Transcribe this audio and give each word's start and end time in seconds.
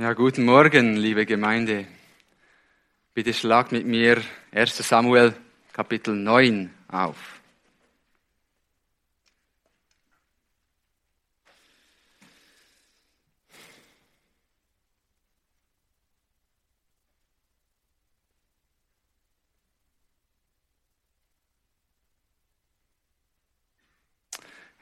Ja, 0.00 0.14
guten 0.14 0.46
Morgen, 0.46 0.96
liebe 0.96 1.26
Gemeinde. 1.26 1.86
Bitte 3.12 3.34
schlag 3.34 3.70
mit 3.70 3.86
mir 3.86 4.22
1 4.50 4.78
Samuel 4.78 5.34
Kapitel 5.74 6.14
9 6.14 6.70
auf. 6.88 7.38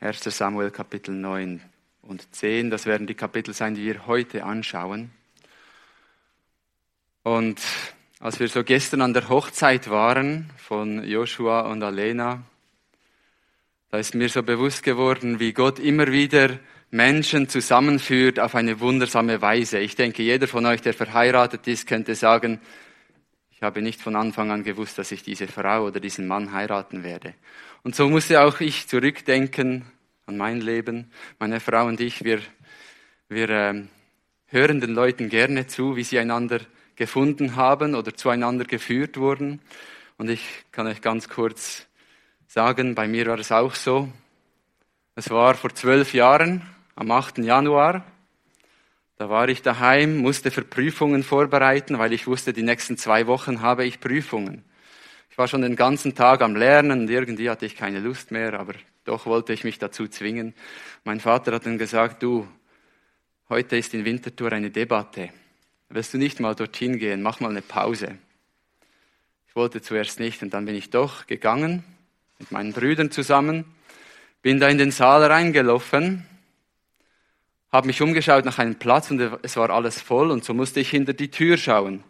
Erster 0.01 0.31
Samuel 0.31 0.71
Kapitel 0.71 1.13
9 1.13 1.61
und 2.09 2.35
10. 2.35 2.71
Das 2.71 2.87
werden 2.87 3.07
die 3.07 3.15
Kapitel 3.15 3.55
sein, 3.55 3.75
die 3.75 3.85
wir 3.85 4.07
heute 4.07 4.45
anschauen. 4.45 5.11
Und 7.23 7.61
als 8.19 8.41
wir 8.41 8.49
so 8.49 8.65
gestern 8.65 9.03
an 9.03 9.13
der 9.13 9.29
Hochzeit 9.29 9.91
waren 9.91 10.51
von 10.57 11.05
Joshua 11.05 11.61
und 11.71 11.83
Alena, 11.83 12.43
da 13.91 13.99
ist 13.99 14.15
mir 14.15 14.29
so 14.29 14.43
bewusst 14.43 14.83
geworden, 14.83 15.39
wie 15.39 15.53
Gott 15.53 15.79
immer 15.79 16.11
wieder 16.11 16.59
Menschen 16.91 17.49
zusammenführt 17.49 18.41
auf 18.41 18.55
eine 18.55 18.81
wundersame 18.81 19.43
Weise. 19.43 19.79
Ich 19.79 19.95
denke, 19.95 20.23
jeder 20.23 20.49
von 20.49 20.65
euch, 20.65 20.81
der 20.81 20.95
verheiratet 20.95 21.67
ist, 21.69 21.87
könnte 21.87 22.15
sagen, 22.15 22.61
ich 23.51 23.63
habe 23.63 23.83
nicht 23.83 24.01
von 24.01 24.17
Anfang 24.17 24.51
an 24.51 24.65
gewusst, 24.65 24.99
dass 24.99 25.13
ich 25.13 25.23
diese 25.23 25.49
Frau 25.49 25.87
oder 25.87 26.01
diesen 26.01 26.27
Mann 26.27 26.53
heiraten 26.53 27.03
werde. 27.03 27.35
Und 27.83 27.95
so 27.95 28.09
musste 28.09 28.41
auch 28.43 28.61
ich 28.61 28.89
zurückdenken 28.89 29.85
an 30.29 30.37
mein 30.37 30.61
Leben. 30.61 31.11
Meine 31.39 31.59
Frau 31.59 31.87
und 31.87 32.01
ich, 32.01 32.23
wir, 32.23 32.41
wir 33.31 33.49
äh, 33.49 33.83
hören 34.49 34.81
den 34.81 34.93
Leuten 34.95 35.31
gerne 35.31 35.67
zu, 35.67 35.97
wie 35.97 36.05
sie 36.05 36.19
einander 36.19 36.61
gefunden 36.97 37.57
haben 37.57 37.95
oder 37.95 38.15
zueinander 38.15 38.67
geführt 38.67 39.17
wurden. 39.17 39.63
Und 40.19 40.29
ich 40.29 40.45
kann 40.71 40.87
euch 40.87 41.01
ganz 41.01 41.31
kurz 41.31 41.87
sagen, 42.47 42.95
bei 42.95 43.09
mir 43.09 43.27
war 43.27 43.39
es 43.39 43.51
auch 43.51 43.75
so. 43.75 44.11
Es 45.15 45.31
war 45.31 45.55
vor 45.55 45.75
zwölf 45.75 46.13
Jahren, 46.13 46.61
am 46.95 47.11
8. 47.11 47.39
Januar. 47.39 48.05
Da 49.17 49.31
war 49.31 49.49
ich 49.49 49.63
daheim, 49.63 50.19
musste 50.19 50.51
für 50.51 50.63
Prüfungen 50.63 51.23
vorbereiten, 51.23 51.99
weil 51.99 52.13
ich 52.13 52.27
wusste, 52.27 52.53
die 52.53 52.63
nächsten 52.63 52.99
zwei 52.99 53.27
Wochen 53.27 53.63
habe 53.63 53.87
ich 53.87 53.99
Prüfungen. 53.99 54.63
Ich 55.31 55.39
war 55.39 55.49
schon 55.49 55.63
den 55.63 55.75
ganzen 55.75 56.15
Tag 56.15 56.43
am 56.43 56.55
Lernen 56.55 57.01
und 57.01 57.11
irgendwie 57.11 57.49
hatte 57.49 57.65
ich 57.65 57.77
keine 57.77 58.01
Lust 58.01 58.31
mehr, 58.31 58.61
aber 58.61 58.75
doch 59.09 59.25
wollte 59.25 59.55
ich 59.55 59.65
mich 59.65 59.79
dazu 59.79 60.07
zwingen. 60.07 60.55
Mein 61.05 61.19
Vater 61.19 61.53
hat 61.53 61.65
dann 61.65 61.79
gesagt, 61.79 62.23
du, 62.23 62.47
heute 63.49 63.79
ist 63.79 63.95
in 63.95 64.05
Winterthur 64.05 64.53
eine 64.53 64.71
Debatte. 64.71 65.31
Willst 65.89 66.13
du 66.13 66.19
nicht 66.19 66.41
mal 66.41 66.55
dorthin 66.55 66.99
gehen? 66.99 67.23
Mach 67.23 67.41
mal 67.41 67.49
eine 67.49 67.63
Pause. 67.63 68.19
Ich 69.49 69.57
wollte 69.57 69.81
zuerst 69.81 70.21
nicht 70.21 70.43
und 70.43 70.53
dann 70.53 70.67
bin 70.67 70.75
ich 70.75 70.91
doch 70.91 71.27
gegangen 71.27 71.85
mit 72.39 72.53
meinen 72.53 72.75
Brüdern 72.75 73.11
zusammen, 73.11 73.65
bin 74.43 74.61
da 74.61 74.69
in 74.69 74.79
den 74.79 74.91
Saal 74.91 75.25
reingelaufen, 75.25 76.27
habe 77.73 77.87
mich 77.87 78.03
umgeschaut 78.03 78.45
nach 78.45 78.59
einem 78.59 78.77
Platz 78.77 79.11
und 79.11 79.21
es 79.43 79.57
war 79.57 79.71
alles 79.71 80.03
voll 80.03 80.31
und 80.31 80.45
so 80.45 80.53
musste 80.53 80.81
ich 80.81 80.91
hinter 80.91 81.15
die 81.15 81.31
Tür 81.31 81.57
schauen. 81.57 82.05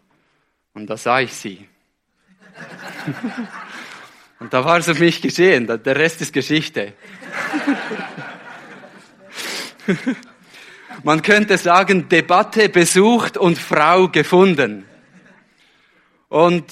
Und 0.75 0.91
da 0.91 0.97
sah 0.97 1.21
ich 1.21 1.33
sie. 1.33 1.69
Und 4.41 4.53
da 4.53 4.65
war 4.65 4.79
es 4.79 4.89
auf 4.89 5.01
mich 5.01 5.21
geschehen. 5.21 5.67
Der 5.67 5.97
Rest 5.97 6.21
ist 6.21 6.33
Geschichte. 6.33 6.95
Man 11.03 11.23
könnte 11.23 11.59
sagen, 11.59 12.09
Debatte 12.09 12.69
besucht 12.69 13.37
und 13.37 13.59
Frau 13.59 14.09
gefunden. 14.09 14.85
Und 16.29 16.65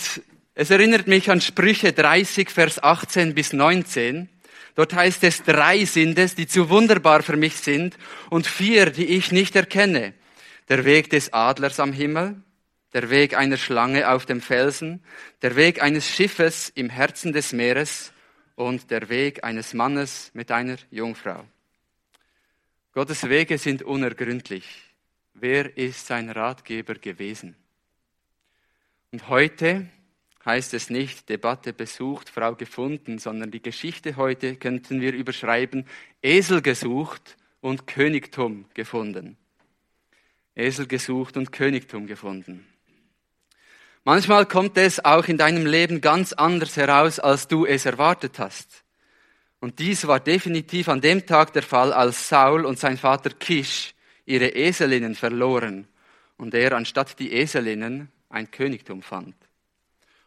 es 0.55 0.71
erinnert 0.71 1.07
mich 1.07 1.31
an 1.31 1.41
Sprüche 1.41 1.93
30, 1.93 2.51
Vers 2.51 2.83
18 2.83 3.35
bis 3.35 3.53
19. 3.53 4.29
Dort 4.75 4.95
heißt 4.95 5.25
es, 5.25 5.43
drei 5.43 5.85
sind 5.85 6.19
es, 6.19 6.35
die 6.35 6.47
zu 6.47 6.69
wunderbar 6.69 7.23
für 7.23 7.37
mich 7.37 7.57
sind 7.57 7.97
und 8.31 8.47
vier, 8.47 8.91
die 8.91 9.07
ich 9.07 9.33
nicht 9.33 9.57
erkenne. 9.57 10.13
Der 10.69 10.85
Weg 10.85 11.11
des 11.11 11.33
Adlers 11.33 11.81
am 11.81 11.93
Himmel, 11.93 12.37
der 12.97 13.11
Weg 13.11 13.37
einer 13.37 13.59
Schlange 13.59 14.09
auf 14.09 14.25
dem 14.25 14.41
Felsen, 14.41 15.03
der 15.43 15.55
Weg 15.55 15.83
eines 15.83 16.09
Schiffes 16.09 16.71
im 16.71 16.89
Herzen 16.89 17.35
des 17.35 17.53
Meeres 17.53 18.11
und 18.55 18.91
der 18.91 19.11
Weg 19.11 19.45
eines 19.45 19.75
Mannes 19.75 20.31
mit 20.33 20.51
einer 20.51 20.79
Jungfrau. 20.91 21.45
Gottes 22.93 23.29
Wege 23.29 23.59
sind 23.59 23.83
unergründlich. 23.83 24.65
Wer 25.35 25.77
ist 25.77 26.07
sein 26.07 26.31
Ratgeber 26.31 26.95
gewesen? 26.95 27.55
Und 29.13 29.29
heute 29.29 29.91
heißt 30.47 30.73
es 30.73 30.89
nicht 30.89 31.29
Debatte 31.29 31.75
besucht, 31.75 32.31
Frau 32.31 32.55
gefunden, 32.55 33.19
sondern 33.19 33.51
die 33.51 33.61
Geschichte 33.61 34.17
heute 34.17 34.57
könnten 34.57 35.03
wir 35.03 35.13
überschreiben 35.13 35.85
Esel 36.23 36.63
gesucht 36.63 37.37
und 37.61 37.87
Königtum 37.87 38.65
gefunden. 38.73 39.37
Esel 40.55 40.87
gesucht 40.87 41.37
und 41.37 41.53
Königtum 41.53 42.07
gefunden. 42.07 42.67
Manchmal 44.09 44.47
kommt 44.47 44.79
es 44.79 45.05
auch 45.05 45.25
in 45.25 45.37
deinem 45.37 45.67
Leben 45.67 46.01
ganz 46.01 46.33
anders 46.33 46.77
heraus, 46.77 47.19
als 47.19 47.49
du 47.49 47.67
es 47.67 47.87
erwartet 47.87 48.39
hast. 48.39 48.85
Und 49.59 49.81
dies 49.81 50.07
war 50.07 50.21
definitiv 50.21 50.89
an 50.89 51.01
dem 51.01 51.27
Tag 51.27 51.53
der 51.55 51.65
Fall, 51.65 51.93
als 51.93 52.29
Saul 52.29 52.65
und 52.67 52.79
sein 52.79 52.99
Vater 52.99 53.31
Kisch 53.31 53.97
ihre 54.25 54.55
Eselinnen 54.55 55.17
verloren 55.17 55.89
und 56.37 56.55
er 56.55 56.71
anstatt 56.75 57.19
die 57.19 57.33
Eselinnen 57.33 58.09
ein 58.29 58.49
Königtum 58.53 59.03
fand. 59.03 59.35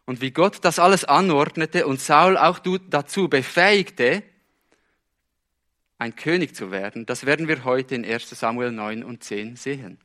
Und 0.04 0.20
wie 0.20 0.32
Gott 0.32 0.58
das 0.60 0.78
alles 0.78 1.06
anordnete 1.06 1.86
und 1.86 2.02
Saul 2.02 2.36
auch 2.36 2.58
dazu 2.58 3.30
befähigte, 3.30 4.22
ein 5.96 6.14
König 6.16 6.54
zu 6.54 6.70
werden, 6.70 7.06
das 7.06 7.24
werden 7.24 7.48
wir 7.48 7.64
heute 7.64 7.94
in 7.94 8.04
1 8.04 8.28
Samuel 8.28 8.72
9 8.72 9.04
und 9.04 9.24
10 9.24 9.56
sehen. 9.56 9.98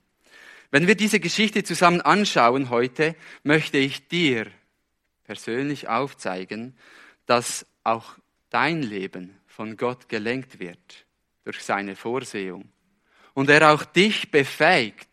Wenn 0.76 0.88
wir 0.88 0.96
diese 0.96 1.22
Geschichte 1.22 1.64
zusammen 1.64 2.02
anschauen 2.02 2.70
heute, 2.70 3.16
möchte 3.44 3.78
ich 3.78 4.10
dir 4.10 4.48
persönlich 5.24 5.88
aufzeigen, 5.88 6.76
dass 7.26 7.66
auch 7.86 8.18
dein 8.50 8.84
Leben 8.84 9.40
von 9.48 9.78
Gott 9.78 10.10
gelenkt 10.10 10.60
wird 10.60 11.06
durch 11.46 11.64
seine 11.64 11.96
Vorsehung 11.96 12.68
und 13.34 13.50
er 13.50 13.72
auch 13.74 13.86
dich 13.86 14.32
befähigt, 14.32 15.08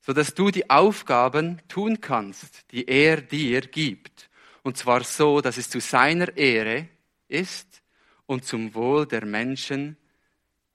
sodass 0.00 0.32
du 0.32 0.52
die 0.52 0.70
Aufgaben 0.70 1.60
tun 1.66 2.00
kannst, 2.00 2.70
die 2.70 2.86
er 2.86 3.22
dir 3.22 3.62
gibt. 3.62 4.30
Und 4.62 4.76
zwar 4.76 5.02
so, 5.02 5.40
dass 5.40 5.56
es 5.56 5.68
zu 5.68 5.80
seiner 5.80 6.36
Ehre 6.36 6.86
ist 7.26 7.82
und 8.26 8.44
zum 8.44 8.74
Wohl 8.74 9.06
der 9.08 9.26
Menschen, 9.26 9.96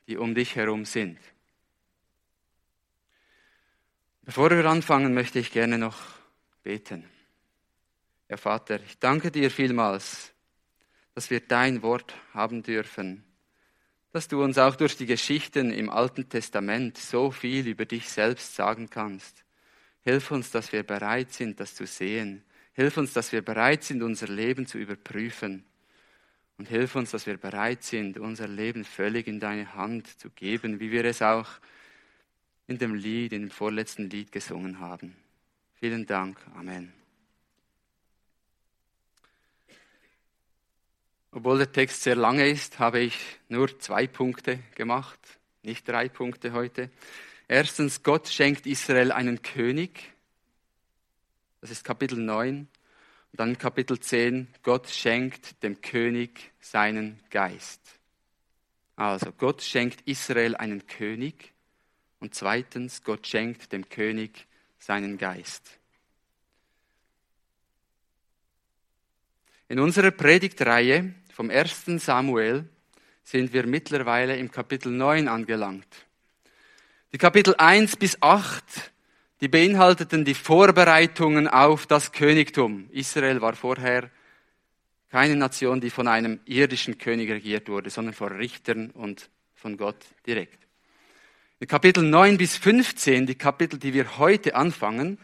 die 0.10 0.18
um 0.18 0.36
dich 0.36 0.58
herum 0.58 0.84
sind. 0.84 1.20
Bevor 4.34 4.50
wir 4.52 4.64
anfangen, 4.64 5.14
möchte 5.14 5.40
ich 5.40 5.52
gerne 5.52 5.78
noch 5.78 5.98
beten. 6.64 7.04
Herr 8.30 8.38
Vater, 8.38 8.80
ich 8.82 8.98
danke 8.98 9.30
dir 9.30 9.52
vielmals, 9.52 10.32
dass 11.14 11.30
wir 11.30 11.42
dein 11.42 11.82
Wort 11.82 12.16
haben 12.34 12.64
dürfen, 12.64 13.26
dass 14.14 14.30
du 14.30 14.42
uns 14.42 14.58
auch 14.58 14.78
durch 14.78 14.96
die 14.96 15.06
Geschichten 15.06 15.74
im 15.74 15.90
Alten 15.90 16.30
Testament 16.30 16.98
so 16.98 17.32
viel 17.32 17.68
über 17.68 17.84
dich 17.84 18.10
selbst 18.10 18.56
sagen 18.56 18.90
kannst. 18.90 19.44
Hilf 20.00 20.32
uns, 20.32 20.50
dass 20.50 20.72
wir 20.72 20.84
bereit 20.84 21.34
sind, 21.34 21.60
das 21.60 21.76
zu 21.76 21.86
sehen. 21.86 22.42
Hilf 22.72 22.96
uns, 22.96 23.12
dass 23.12 23.34
wir 23.34 23.42
bereit 23.42 23.84
sind, 23.84 24.02
unser 24.02 24.30
Leben 24.30 24.66
zu 24.66 24.78
überprüfen. 24.78 25.66
Und 26.58 26.70
hilf 26.70 26.96
uns, 26.96 27.12
dass 27.12 27.26
wir 27.26 27.36
bereit 27.36 27.84
sind, 27.84 28.18
unser 28.18 28.48
Leben 28.48 28.86
völlig 28.86 29.28
in 29.28 29.42
deine 29.42 29.76
Hand 29.76 30.08
zu 30.22 30.30
geben, 30.30 30.80
wie 30.80 30.90
wir 30.90 31.04
es 31.04 31.22
auch 31.22 31.50
in 32.72 32.78
dem 32.78 32.96
Lied, 32.96 33.34
in 33.34 33.42
dem 33.44 33.52
vorletzten 33.52 34.10
Lied 34.10 34.32
gesungen 34.32 34.80
haben. 34.80 35.16
Vielen 35.74 36.06
Dank. 36.06 36.40
Amen. 36.56 36.94
Obwohl 41.32 41.58
der 41.58 41.72
Text 41.72 42.04
sehr 42.04 42.16
lange 42.16 42.48
ist, 42.48 42.80
habe 42.80 43.00
ich 43.00 43.18
nur 43.50 43.80
zwei 43.80 44.08
Punkte 44.08 44.60
gemacht, 44.76 45.20
nicht 45.64 45.88
drei 45.88 46.10
Punkte 46.10 46.54
heute. 46.54 46.90
Erstens, 47.48 48.04
Gott 48.04 48.30
schenkt 48.30 48.66
Israel 48.66 49.12
einen 49.12 49.42
König. 49.42 50.14
Das 51.60 51.72
ist 51.72 51.84
Kapitel 51.84 52.18
9. 52.18 52.60
Und 52.60 53.40
dann 53.40 53.58
Kapitel 53.58 54.00
10, 54.00 54.48
Gott 54.64 54.90
schenkt 54.90 55.62
dem 55.64 55.82
König 55.82 56.52
seinen 56.60 57.20
Geist. 57.30 57.82
Also, 58.96 59.32
Gott 59.32 59.62
schenkt 59.62 60.02
Israel 60.08 60.56
einen 60.56 60.86
König. 60.86 61.54
Und 62.22 62.34
zweitens, 62.34 63.04
Gott 63.04 63.28
schenkt 63.28 63.74
dem 63.74 63.90
König 63.90 64.48
seinen 64.80 65.18
Geist. 65.18 65.78
In 69.68 69.80
unserer 69.80 70.12
Predigtreihe 70.12 71.14
vom 71.34 71.50
1. 71.50 71.84
Samuel 71.98 72.70
sind 73.24 73.52
wir 73.52 73.68
mittlerweile 73.68 74.38
im 74.38 74.50
Kapitel 74.50 74.94
9 74.94 75.28
angelangt. 75.28 75.88
Die 77.12 77.18
Kapitel 77.18 77.56
1 77.58 77.98
bis 77.98 78.22
8 78.22 78.92
die 79.42 79.48
beinhalteten 79.48 80.24
die 80.24 80.36
Vorbereitungen 80.36 81.48
auf 81.48 81.88
das 81.88 82.12
Königtum. 82.12 82.88
Israel 82.92 83.42
war 83.42 83.54
vorher 83.54 84.12
keine 85.10 85.36
Nation, 85.36 85.82
die 85.82 85.90
von 85.90 86.08
einem 86.08 86.40
irdischen 86.46 87.00
König 87.00 87.30
regiert 87.32 87.68
wurde, 87.68 87.90
sondern 87.90 88.14
von 88.14 88.32
Richtern 88.34 88.92
und 88.92 89.32
von 89.56 89.78
Gott 89.78 89.98
direkt. 90.28 90.61
In 91.62 91.68
Kapitel 91.68 92.02
9 92.02 92.40
bis 92.40 92.58
15, 92.58 93.28
die 93.28 93.36
Kapitel, 93.36 93.78
die 93.78 93.94
wir 93.94 94.18
heute 94.18 94.56
anfangen, 94.56 95.20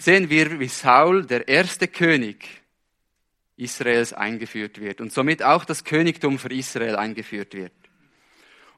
sehen 0.00 0.30
wir, 0.30 0.60
wie 0.60 0.68
Saul, 0.68 1.26
der 1.26 1.48
erste 1.48 1.88
König 1.88 2.62
Israels, 3.56 4.12
eingeführt 4.12 4.80
wird 4.80 5.00
und 5.00 5.12
somit 5.12 5.42
auch 5.42 5.64
das 5.64 5.82
Königtum 5.82 6.38
für 6.38 6.52
Israel 6.54 6.94
eingeführt 6.94 7.54
wird. 7.54 7.72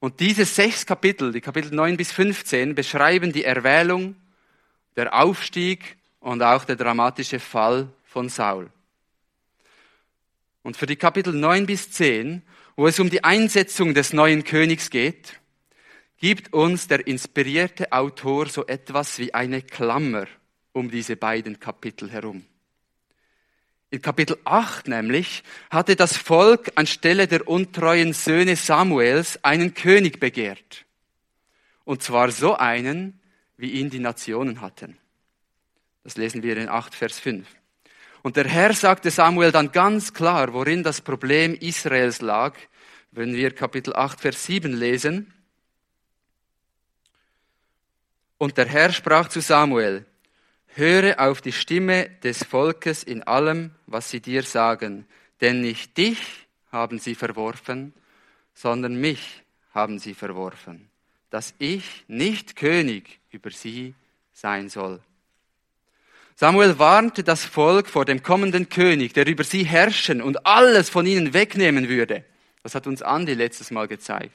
Und 0.01 0.21
diese 0.21 0.47
sechs 0.47 0.87
Kapitel, 0.87 1.33
die 1.33 1.43
Kapitel 1.43 1.71
9 1.71 1.99
bis 1.99 2.13
15, 2.13 2.75
beschreiben 2.75 3.31
die 3.31 3.45
Erwählung, 3.45 4.17
der 4.97 5.13
Aufstieg 5.15 5.99
und 6.19 6.43
auch 6.43 6.65
der 6.65 6.77
dramatische 6.77 7.41
Fall 7.41 7.89
von 8.05 8.31
Saul. 8.31 8.71
Und 10.63 10.79
für 10.79 10.87
die 10.87 10.97
Kapitel 10.97 11.35
9 11.35 11.67
bis 11.67 11.91
10, 11.91 12.41
wo 12.75 12.87
es 12.87 12.99
um 12.99 13.11
die 13.11 13.23
Einsetzung 13.23 13.93
des 13.93 14.15
neuen 14.15 14.45
Königs 14.45 14.89
geht, 14.89 15.39
gibt 16.19 16.53
uns 16.53 16.89
der 16.89 17.07
inspirierte 17.07 17.93
Autor 17.93 18.49
so 18.49 18.67
etwas 18.67 19.19
wie 19.19 19.35
eine 19.35 19.63
Klammer 19.63 20.27
um 20.73 20.91
diese 20.91 21.17
beiden 21.17 21.61
Kapitel 21.61 22.11
herum. 22.11 22.45
In 23.91 24.03
Kapitel 24.03 24.39
8 24.45 24.89
nämlich 24.89 25.45
hatte 25.71 25.95
das 25.95 26.17
Volk 26.17 26.73
anstelle 26.75 27.29
der 27.29 27.47
untreuen 27.47 28.13
Söhne 28.13 28.57
Samuels 28.57 29.39
einen 29.45 29.75
König 29.75 30.19
begehrt. 30.19 30.85
Und 31.85 32.03
zwar 32.03 32.31
so 32.31 32.57
einen, 32.57 33.21
wie 33.57 33.73
ihn 33.73 33.91
die 33.91 34.01
Nationen 34.01 34.61
hatten. 34.61 34.97
Das 36.03 36.17
lesen 36.17 36.43
wir 36.43 36.57
in 36.57 36.69
8, 36.69 36.95
Vers 36.95 37.21
5. 37.21 37.47
Und 38.23 38.37
der 38.37 38.49
Herr 38.49 38.73
sagte 38.73 39.11
Samuel 39.11 39.53
dann 39.53 39.71
ganz 39.71 40.15
klar, 40.15 40.55
worin 40.55 40.83
das 40.83 41.03
Problem 41.03 41.55
Israels 41.55 42.23
lag, 42.23 42.57
wenn 43.11 43.35
wir 43.35 43.55
Kapitel 43.55 43.95
8, 43.95 44.19
Vers 44.19 44.47
7 44.47 44.73
lesen. 44.73 45.34
Und 48.39 48.57
der 48.57 48.67
Herr 48.67 48.93
sprach 48.93 49.29
zu 49.29 49.41
Samuel, 49.41 50.05
Höre 50.77 51.21
auf 51.21 51.41
die 51.41 51.53
Stimme 51.53 52.11
des 52.25 52.43
Volkes 52.43 53.05
in 53.05 53.23
allem, 53.23 53.71
was 53.87 54.11
sie 54.11 54.21
dir 54.21 54.43
sagen, 54.43 55.07
denn 55.41 55.61
nicht 55.61 55.97
dich 55.97 56.19
haben 56.73 56.99
sie 56.99 57.15
verworfen, 57.15 57.95
sondern 58.55 59.01
mich 59.01 59.45
haben 59.73 60.01
sie 60.01 60.15
verworfen, 60.15 60.89
dass 61.31 61.55
ich 61.59 62.05
nicht 62.09 62.57
König 62.57 63.21
über 63.31 63.51
sie 63.51 63.95
sein 64.33 64.69
soll. 64.69 65.01
Samuel 66.35 66.79
warnte 66.81 67.23
das 67.23 67.45
Volk 67.45 67.87
vor 67.87 68.05
dem 68.05 68.25
kommenden 68.25 68.69
König, 68.69 69.13
der 69.15 69.29
über 69.29 69.45
sie 69.45 69.63
herrschen 69.63 70.21
und 70.21 70.45
alles 70.45 70.91
von 70.91 71.07
ihnen 71.07 71.33
wegnehmen 71.33 71.89
würde. 71.89 72.25
Das 72.65 72.75
hat 72.75 72.89
uns 72.89 73.03
Andi 73.03 73.35
letztes 73.35 73.71
Mal 73.71 73.87
gezeigt. 73.87 74.35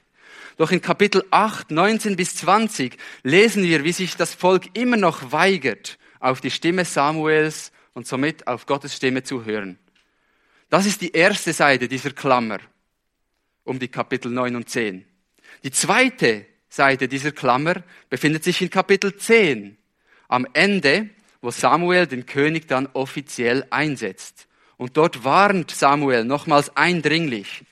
Doch 0.59 0.71
in 0.71 0.81
Kapitel 0.81 1.23
8, 1.31 1.71
19 1.71 2.17
bis 2.17 2.35
20 2.35 2.97
lesen 3.23 3.63
wir, 3.63 3.85
wie 3.85 3.93
sich 3.93 4.17
das 4.17 4.33
Volk 4.33 4.65
immer 4.77 4.97
noch 4.97 5.31
weigert, 5.31 5.97
auf 6.19 6.41
die 6.41 6.51
Stimme 6.51 6.83
Samuels 6.83 7.71
und 7.93 8.05
somit 8.05 8.45
auf 8.45 8.65
Gottes 8.65 8.93
Stimme 8.93 9.23
zu 9.23 9.45
hören. 9.45 9.79
Das 10.69 10.85
ist 10.85 10.99
die 10.99 11.13
erste 11.13 11.53
Seite 11.53 11.87
dieser 11.87 12.11
Klammer 12.11 12.59
um 13.63 13.79
die 13.79 13.87
Kapitel 13.87 14.29
9 14.33 14.57
und 14.57 14.67
10. 14.67 15.05
Die 15.63 15.71
zweite 15.71 16.45
Seite 16.67 17.07
dieser 17.07 17.31
Klammer 17.31 17.75
befindet 18.09 18.43
sich 18.43 18.61
in 18.61 18.69
Kapitel 18.69 19.15
10, 19.15 19.77
am 20.27 20.45
Ende, 20.51 21.09
wo 21.41 21.51
Samuel 21.51 22.05
den 22.05 22.25
König 22.25 22.67
dann 22.67 22.89
offiziell 22.91 23.65
einsetzt. 23.69 24.49
Und 24.75 24.97
dort 24.97 25.23
warnt 25.23 25.71
Samuel 25.71 26.25
nochmals 26.25 26.75
eindringlich. 26.75 27.63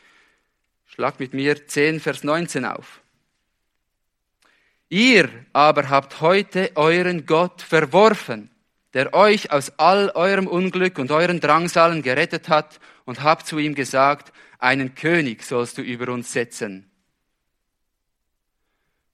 Schlag 0.98 1.20
mit 1.20 1.32
mir 1.36 1.68
10, 1.68 2.00
Vers 2.00 2.24
19 2.24 2.66
auf. 2.66 3.02
Ihr 4.90 5.30
aber 5.54 5.92
habt 5.92 6.22
heute 6.22 6.72
euren 6.74 7.28
Gott 7.28 7.62
verworfen, 7.62 8.50
der 8.96 9.14
euch 9.14 9.52
aus 9.52 9.78
all 9.78 10.10
eurem 10.16 10.48
Unglück 10.48 10.98
und 10.98 11.12
euren 11.12 11.40
Drangsalen 11.40 12.02
gerettet 12.02 12.50
hat 12.50 12.80
und 13.06 13.22
habt 13.22 13.46
zu 13.46 13.60
ihm 13.60 13.76
gesagt, 13.76 14.34
einen 14.58 14.96
König 14.96 15.44
sollst 15.44 15.78
du 15.78 15.84
über 15.84 16.12
uns 16.12 16.34
setzen. 16.34 16.90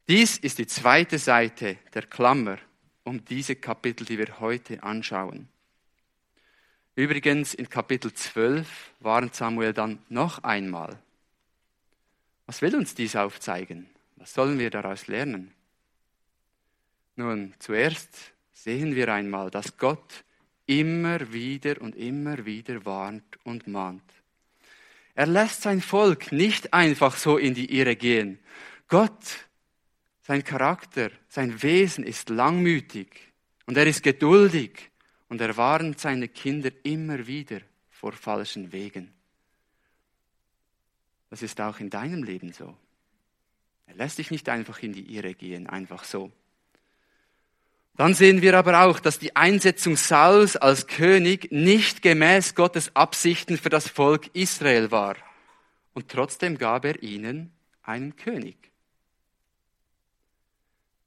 Dies 0.08 0.38
ist 0.38 0.60
die 0.60 0.68
zweite 0.68 1.20
Seite 1.20 1.80
der 1.94 2.04
Klammer 2.04 2.60
um 3.04 3.26
diese 3.26 3.58
Kapitel, 3.58 4.06
die 4.06 4.18
wir 4.18 4.40
heute 4.40 4.82
anschauen. 4.84 5.50
Übrigens 6.96 7.54
in 7.54 7.70
Kapitel 7.70 8.14
12 8.14 8.70
warnt 9.02 9.36
Samuel 9.36 9.74
dann 9.74 10.00
noch 10.08 10.46
einmal. 10.46 10.98
Was 12.54 12.62
will 12.62 12.76
uns 12.76 12.94
dies 12.94 13.16
aufzeigen? 13.16 13.88
Was 14.18 14.36
sollen 14.36 14.60
wir 14.60 14.70
daraus 14.70 15.08
lernen? 15.08 15.56
Nun, 17.16 17.56
zuerst 17.58 18.16
sehen 18.52 18.96
wir 18.96 19.12
einmal, 19.12 19.50
dass 19.50 19.76
Gott 19.76 20.24
immer 20.68 21.34
wieder 21.34 21.82
und 21.82 21.96
immer 21.96 22.46
wieder 22.46 22.86
warnt 22.86 23.40
und 23.44 23.66
mahnt. 23.66 24.04
Er 25.16 25.26
lässt 25.26 25.64
sein 25.64 25.82
Volk 25.82 26.32
nicht 26.32 26.76
einfach 26.76 27.18
so 27.18 27.40
in 27.40 27.56
die 27.56 27.76
Irre 27.76 27.96
gehen. 27.96 28.38
Gott, 28.88 29.48
sein 30.22 30.44
Charakter, 30.44 31.10
sein 31.30 31.64
Wesen 31.64 32.04
ist 32.04 32.30
langmütig 32.30 33.34
und 33.66 33.78
er 33.78 33.88
ist 33.88 34.04
geduldig 34.04 34.92
und 35.28 35.42
er 35.42 35.58
warnt 35.58 36.00
seine 36.00 36.28
Kinder 36.28 36.70
immer 36.84 37.26
wieder 37.26 37.62
vor 37.90 38.12
falschen 38.12 38.72
Wegen. 38.72 39.12
Das 41.34 41.42
ist 41.42 41.60
auch 41.62 41.80
in 41.80 41.90
deinem 41.90 42.22
Leben 42.22 42.54
so. 42.54 42.78
Er 43.88 43.96
lässt 43.96 44.20
dich 44.20 44.30
nicht 44.30 44.50
einfach 44.50 44.78
in 44.84 44.94
die 44.94 45.16
Irre 45.16 45.34
gehen, 45.34 45.66
einfach 45.66 46.04
so. 46.04 46.32
Dann 47.96 48.14
sehen 48.14 48.44
wir 48.44 48.56
aber 48.56 48.84
auch, 48.84 49.00
dass 49.00 49.18
die 49.18 49.36
Einsetzung 49.36 49.96
Sauls 49.96 50.58
als 50.58 50.86
König 50.86 51.52
nicht 51.52 52.04
gemäß 52.04 52.54
Gottes 52.54 52.96
Absichten 52.96 53.58
für 53.58 53.70
das 53.70 53.88
Volk 53.90 54.30
Israel 54.36 54.92
war. 54.92 55.16
Und 55.96 56.10
trotzdem 56.10 56.60
gab 56.60 56.86
er 56.86 57.02
ihnen 57.02 57.52
einen 57.82 58.16
König. 58.16 58.70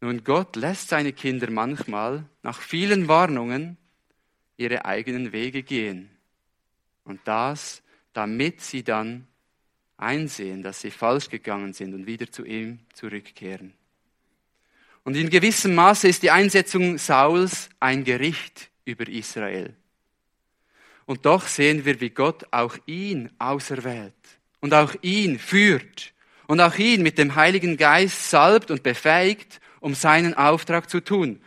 Nun, 0.00 0.25
Gott 0.25 0.56
lässt 0.56 0.88
seine 0.88 1.12
Kinder 1.12 1.52
manchmal 1.52 2.25
nach 2.42 2.61
vielen 2.61 3.06
Warnungen 3.06 3.76
ihre 4.56 4.87
eigenen 4.87 5.30
Wege 5.30 5.62
gehen. 5.62 6.11
Und 7.04 7.21
das, 7.26 7.80
damit 8.12 8.61
sie 8.61 8.83
dann 8.83 9.28
einsehen, 9.97 10.62
dass 10.62 10.81
sie 10.81 10.91
falsch 10.91 11.29
gegangen 11.29 11.73
sind 11.73 11.95
und 11.95 12.07
wieder 12.07 12.31
zu 12.31 12.45
ihm 12.45 12.81
zurückkehren. 12.93 13.73
Und 15.05 15.17
in 15.17 15.31
gewissem 15.31 15.75
Maße 15.75 16.09
ist 16.09 16.23
die 16.23 16.31
Einsetzung 16.31 16.99
Sauls 16.99 17.69
ein 17.79 18.05
Gericht 18.05 18.71
über 18.85 19.09
Israel. 19.09 19.75
Und 21.07 21.25
doch 21.25 21.47
sehen 21.47 21.85
wir, 21.85 22.00
wie 22.00 22.11
Gott 22.11 22.47
auch 22.50 22.76
ihn 22.87 23.31
auserwählt 23.38 24.15
und 24.61 24.75
auch 24.75 24.95
ihn 25.03 25.38
führt 25.38 26.12
und 26.49 26.61
auch 26.61 26.76
ihn 26.76 27.03
mit 27.03 27.19
dem 27.19 27.37
Heiligen 27.37 27.76
Geist 27.76 28.31
salbt 28.31 28.73
und 28.73 28.83
befähigt, 28.83 29.61
um 29.81 29.95
seinen 29.95 30.35
Auftrag 30.35 30.91
zu 30.91 31.00
tun. 31.00 31.41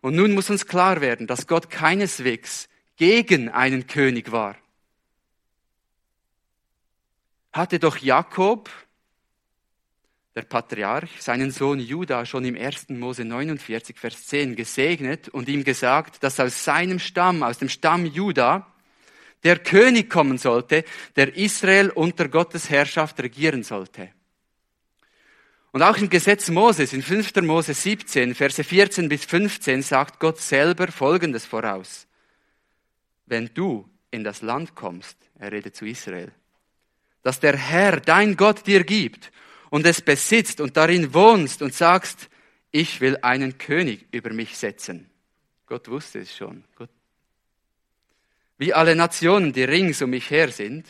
Und 0.00 0.16
nun 0.16 0.32
muss 0.32 0.48
uns 0.48 0.66
klar 0.66 1.02
werden, 1.02 1.26
dass 1.26 1.46
Gott 1.46 1.68
keineswegs 1.68 2.68
gegen 2.96 3.50
einen 3.50 3.86
König 3.86 4.32
war. 4.32 4.56
Hatte 7.54 7.78
doch 7.78 7.98
Jakob 7.98 8.68
der 10.34 10.42
Patriarch 10.42 11.22
seinen 11.22 11.52
Sohn 11.52 11.78
Judah 11.78 12.26
schon 12.26 12.44
im 12.44 12.56
1. 12.56 12.88
Mose 12.88 13.24
49, 13.24 13.96
Vers 13.96 14.26
10 14.26 14.56
gesegnet 14.56 15.28
und 15.28 15.48
ihm 15.48 15.62
gesagt, 15.62 16.24
dass 16.24 16.40
aus 16.40 16.64
seinem 16.64 16.98
Stamm, 16.98 17.44
aus 17.44 17.58
dem 17.58 17.68
Stamm 17.68 18.06
Judah, 18.06 18.66
der 19.44 19.60
König 19.60 20.10
kommen 20.10 20.36
sollte, 20.36 20.84
der 21.14 21.36
Israel 21.36 21.90
unter 21.90 22.28
Gottes 22.28 22.70
Herrschaft 22.70 23.20
regieren 23.20 23.62
sollte. 23.62 24.10
Und 25.70 25.82
auch 25.82 25.96
im 25.98 26.10
Gesetz 26.10 26.50
Moses, 26.50 26.92
in 26.92 27.02
5. 27.02 27.36
Mose 27.42 27.72
17, 27.72 28.34
Verse 28.34 28.64
14 28.64 29.08
bis 29.08 29.24
15, 29.26 29.82
sagt 29.82 30.18
Gott 30.18 30.40
selber 30.40 30.88
Folgendes 30.88 31.46
voraus. 31.46 32.08
Wenn 33.26 33.48
du 33.54 33.88
in 34.10 34.24
das 34.24 34.42
Land 34.42 34.74
kommst, 34.74 35.16
er 35.38 35.52
redet 35.52 35.76
zu 35.76 35.86
Israel, 35.86 36.32
dass 37.24 37.40
der 37.40 37.56
Herr, 37.56 38.00
dein 38.00 38.36
Gott, 38.36 38.68
dir 38.68 38.84
gibt 38.84 39.32
und 39.70 39.84
es 39.86 40.00
besitzt 40.00 40.60
und 40.60 40.76
darin 40.76 41.12
wohnst 41.12 41.62
und 41.62 41.74
sagst, 41.74 42.28
ich 42.70 43.00
will 43.00 43.18
einen 43.22 43.58
König 43.58 44.06
über 44.12 44.32
mich 44.32 44.56
setzen. 44.56 45.10
Gott 45.66 45.88
wusste 45.88 46.20
es 46.20 46.36
schon. 46.36 46.62
Gott. 46.76 46.90
Wie 48.58 48.72
alle 48.72 48.94
Nationen, 48.94 49.52
die 49.52 49.64
rings 49.64 50.02
um 50.02 50.10
mich 50.10 50.30
her 50.30 50.52
sind, 50.52 50.86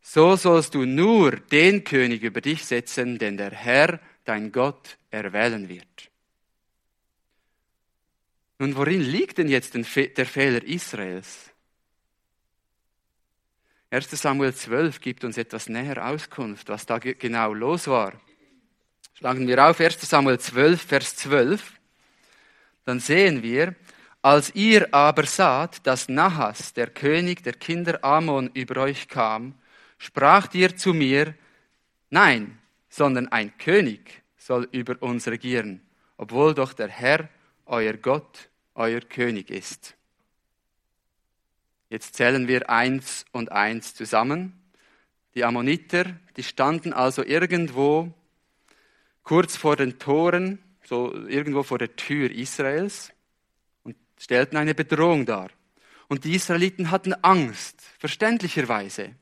so 0.00 0.36
sollst 0.36 0.74
du 0.74 0.84
nur 0.84 1.32
den 1.32 1.84
König 1.84 2.22
über 2.22 2.40
dich 2.40 2.64
setzen, 2.64 3.18
den 3.18 3.36
der 3.36 3.50
Herr, 3.50 4.00
dein 4.24 4.52
Gott, 4.52 4.96
erwählen 5.10 5.68
wird. 5.68 6.10
Nun, 8.58 8.76
worin 8.76 9.02
liegt 9.02 9.38
denn 9.38 9.48
jetzt 9.48 9.74
der 9.74 10.26
Fehler 10.26 10.62
Israels? 10.64 11.50
1 13.90 14.10
Samuel 14.10 14.54
12 14.54 15.00
gibt 15.00 15.24
uns 15.24 15.38
etwas 15.38 15.68
näher 15.68 16.06
Auskunft, 16.06 16.68
was 16.68 16.84
da 16.84 16.98
genau 16.98 17.54
los 17.54 17.88
war. 17.88 18.12
Schlagen 19.14 19.48
wir 19.48 19.66
auf 19.66 19.80
1 19.80 19.98
Samuel 20.02 20.38
12, 20.38 20.82
Vers 20.82 21.16
12. 21.16 21.72
Dann 22.84 23.00
sehen 23.00 23.42
wir, 23.42 23.74
als 24.20 24.54
ihr 24.54 24.92
aber 24.92 25.24
saht, 25.24 25.86
dass 25.86 26.08
Nahas, 26.08 26.74
der 26.74 26.88
König 26.88 27.42
der 27.42 27.54
Kinder 27.54 28.04
Ammon, 28.04 28.50
über 28.52 28.82
euch 28.82 29.08
kam, 29.08 29.54
spracht 29.96 30.54
ihr 30.54 30.76
zu 30.76 30.92
mir, 30.92 31.34
nein, 32.10 32.58
sondern 32.90 33.28
ein 33.28 33.56
König 33.56 34.22
soll 34.36 34.68
über 34.70 35.02
uns 35.02 35.28
regieren, 35.28 35.80
obwohl 36.18 36.54
doch 36.54 36.74
der 36.74 36.88
Herr, 36.88 37.28
euer 37.64 37.94
Gott, 37.94 38.50
euer 38.74 39.00
König 39.00 39.50
ist. 39.50 39.97
Jetzt 41.90 42.14
zählen 42.14 42.48
wir 42.48 42.68
eins 42.68 43.24
und 43.32 43.50
eins 43.50 43.94
zusammen. 43.94 44.52
Die 45.34 45.44
Ammoniter, 45.44 46.04
die 46.36 46.42
standen 46.42 46.92
also 46.92 47.24
irgendwo 47.24 48.12
kurz 49.22 49.56
vor 49.56 49.76
den 49.76 49.98
Toren, 49.98 50.58
so 50.84 51.14
irgendwo 51.26 51.62
vor 51.62 51.78
der 51.78 51.96
Tür 51.96 52.30
Israels 52.30 53.12
und 53.84 53.96
stellten 54.18 54.56
eine 54.56 54.74
Bedrohung 54.74 55.26
dar. 55.26 55.50
Und 56.08 56.24
die 56.24 56.34
Israeliten 56.34 56.90
hatten 56.90 57.12
Angst, 57.22 57.82
verständlicherweise. 57.98 59.14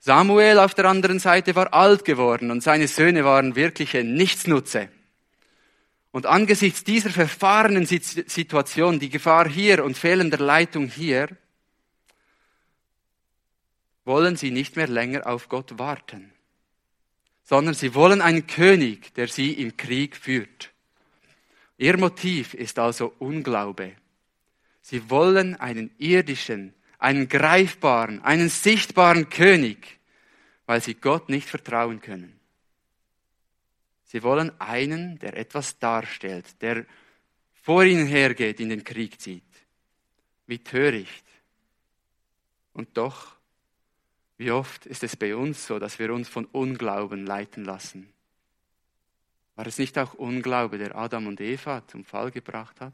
Samuel 0.00 0.58
auf 0.58 0.74
der 0.74 0.84
anderen 0.84 1.18
Seite 1.18 1.56
war 1.56 1.74
alt 1.74 2.04
geworden 2.04 2.50
und 2.50 2.62
seine 2.62 2.86
Söhne 2.86 3.24
waren 3.24 3.56
wirkliche 3.56 4.04
Nichtsnutze. 4.04 4.88
Und 6.10 6.26
angesichts 6.26 6.84
dieser 6.84 7.10
verfahrenen 7.10 7.86
Situation, 7.86 8.98
die 8.98 9.10
Gefahr 9.10 9.48
hier 9.48 9.84
und 9.84 9.96
fehlender 9.96 10.38
Leitung 10.38 10.88
hier, 10.88 11.28
wollen 14.08 14.36
sie 14.36 14.50
nicht 14.50 14.74
mehr 14.74 14.88
länger 14.88 15.26
auf 15.26 15.48
Gott 15.48 15.78
warten, 15.78 16.32
sondern 17.44 17.74
sie 17.74 17.94
wollen 17.94 18.22
einen 18.22 18.46
König, 18.46 19.14
der 19.14 19.28
sie 19.28 19.52
im 19.52 19.76
Krieg 19.76 20.16
führt. 20.16 20.72
Ihr 21.76 21.96
Motiv 21.98 22.54
ist 22.54 22.78
also 22.78 23.14
Unglaube. 23.18 23.92
Sie 24.80 25.10
wollen 25.10 25.54
einen 25.56 25.90
irdischen, 25.98 26.74
einen 26.98 27.28
greifbaren, 27.28 28.22
einen 28.24 28.48
sichtbaren 28.48 29.28
König, 29.28 30.00
weil 30.64 30.82
sie 30.82 30.94
Gott 30.94 31.28
nicht 31.28 31.48
vertrauen 31.48 32.00
können. 32.00 32.40
Sie 34.04 34.22
wollen 34.22 34.58
einen, 34.58 35.18
der 35.18 35.36
etwas 35.36 35.78
darstellt, 35.78 36.62
der 36.62 36.86
vor 37.62 37.84
ihnen 37.84 38.06
hergeht, 38.06 38.58
in 38.58 38.70
den 38.70 38.84
Krieg 38.84 39.20
zieht. 39.20 39.42
Wie 40.46 40.58
töricht. 40.58 41.26
Und 42.72 42.96
doch 42.96 43.37
wie 44.38 44.52
oft 44.52 44.86
ist 44.86 45.02
es 45.02 45.16
bei 45.16 45.34
uns 45.34 45.66
so, 45.66 45.80
dass 45.80 45.98
wir 45.98 46.12
uns 46.12 46.28
von 46.28 46.46
Unglauben 46.46 47.26
leiten 47.26 47.64
lassen? 47.64 48.08
War 49.56 49.66
es 49.66 49.78
nicht 49.78 49.98
auch 49.98 50.14
Unglaube, 50.14 50.78
der 50.78 50.96
Adam 50.96 51.26
und 51.26 51.40
Eva 51.40 51.82
zum 51.88 52.04
Fall 52.04 52.30
gebracht 52.30 52.80
hat? 52.80 52.92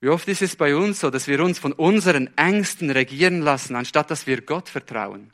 Wie 0.00 0.08
oft 0.08 0.28
ist 0.28 0.42
es 0.42 0.54
bei 0.54 0.76
uns 0.76 1.00
so, 1.00 1.10
dass 1.10 1.26
wir 1.26 1.42
uns 1.42 1.58
von 1.58 1.72
unseren 1.72 2.36
Ängsten 2.36 2.90
regieren 2.90 3.42
lassen, 3.42 3.74
anstatt 3.74 4.12
dass 4.12 4.28
wir 4.28 4.42
Gott 4.42 4.68
vertrauen? 4.68 5.32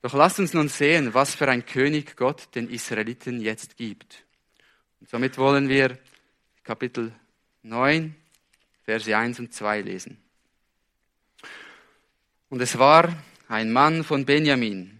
Doch 0.00 0.14
lasst 0.14 0.38
uns 0.38 0.54
nun 0.54 0.70
sehen, 0.70 1.12
was 1.12 1.34
für 1.34 1.46
ein 1.48 1.66
König 1.66 2.16
Gott 2.16 2.48
den 2.54 2.70
Israeliten 2.70 3.42
jetzt 3.42 3.76
gibt. 3.76 4.24
Und 5.00 5.10
somit 5.10 5.36
wollen 5.36 5.68
wir 5.68 5.98
Kapitel 6.64 7.12
9, 7.64 8.16
Verse 8.86 9.14
1 9.14 9.38
und 9.40 9.52
2 9.52 9.82
lesen. 9.82 10.16
Und 12.50 12.60
es 12.60 12.76
war 12.76 13.16
ein 13.48 13.70
Mann 13.70 14.02
von 14.02 14.24
Benjamin. 14.24 14.98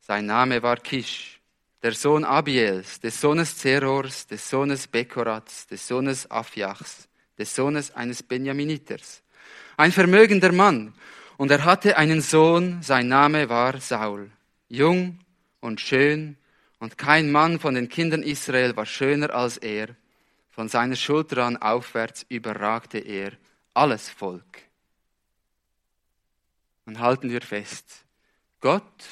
Sein 0.00 0.26
Name 0.26 0.62
war 0.62 0.76
Kisch, 0.76 1.40
der 1.82 1.92
Sohn 1.92 2.24
Abiels, 2.24 3.00
des 3.00 3.20
Sohnes 3.20 3.58
Zerors, 3.58 4.28
des 4.28 4.48
Sohnes 4.48 4.86
Bekorats, 4.86 5.66
des 5.66 5.88
Sohnes 5.88 6.30
Afjachs, 6.30 7.08
des 7.36 7.56
Sohnes 7.56 7.92
eines 7.96 8.22
Benjaminiters. 8.22 9.24
Ein 9.76 9.90
vermögender 9.90 10.52
Mann. 10.52 10.94
Und 11.36 11.50
er 11.50 11.64
hatte 11.64 11.96
einen 11.96 12.20
Sohn, 12.20 12.82
sein 12.82 13.08
Name 13.08 13.48
war 13.48 13.80
Saul. 13.80 14.30
Jung 14.68 15.18
und 15.60 15.80
schön, 15.80 16.36
und 16.78 16.96
kein 16.96 17.32
Mann 17.32 17.58
von 17.58 17.74
den 17.74 17.88
Kindern 17.88 18.22
Israel 18.22 18.76
war 18.76 18.86
schöner 18.86 19.34
als 19.34 19.56
er. 19.56 19.88
Von 20.50 20.68
seiner 20.68 20.94
Schulter 20.94 21.44
an 21.44 21.56
aufwärts 21.56 22.24
überragte 22.28 22.98
er 22.98 23.32
alles 23.76 24.08
Volk. 24.08 24.62
Und 26.86 27.00
halten 27.00 27.30
wir 27.30 27.40
fest, 27.40 28.04
Gott 28.60 29.04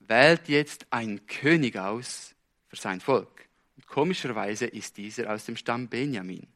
wählt 0.00 0.48
jetzt 0.48 0.86
einen 0.90 1.26
König 1.26 1.76
aus 1.76 2.34
für 2.68 2.76
sein 2.76 3.00
Volk. 3.00 3.46
Und 3.76 3.86
komischerweise 3.86 4.66
ist 4.66 4.96
dieser 4.96 5.32
aus 5.32 5.44
dem 5.44 5.56
Stamm 5.56 5.88
Benjamin 5.88 6.46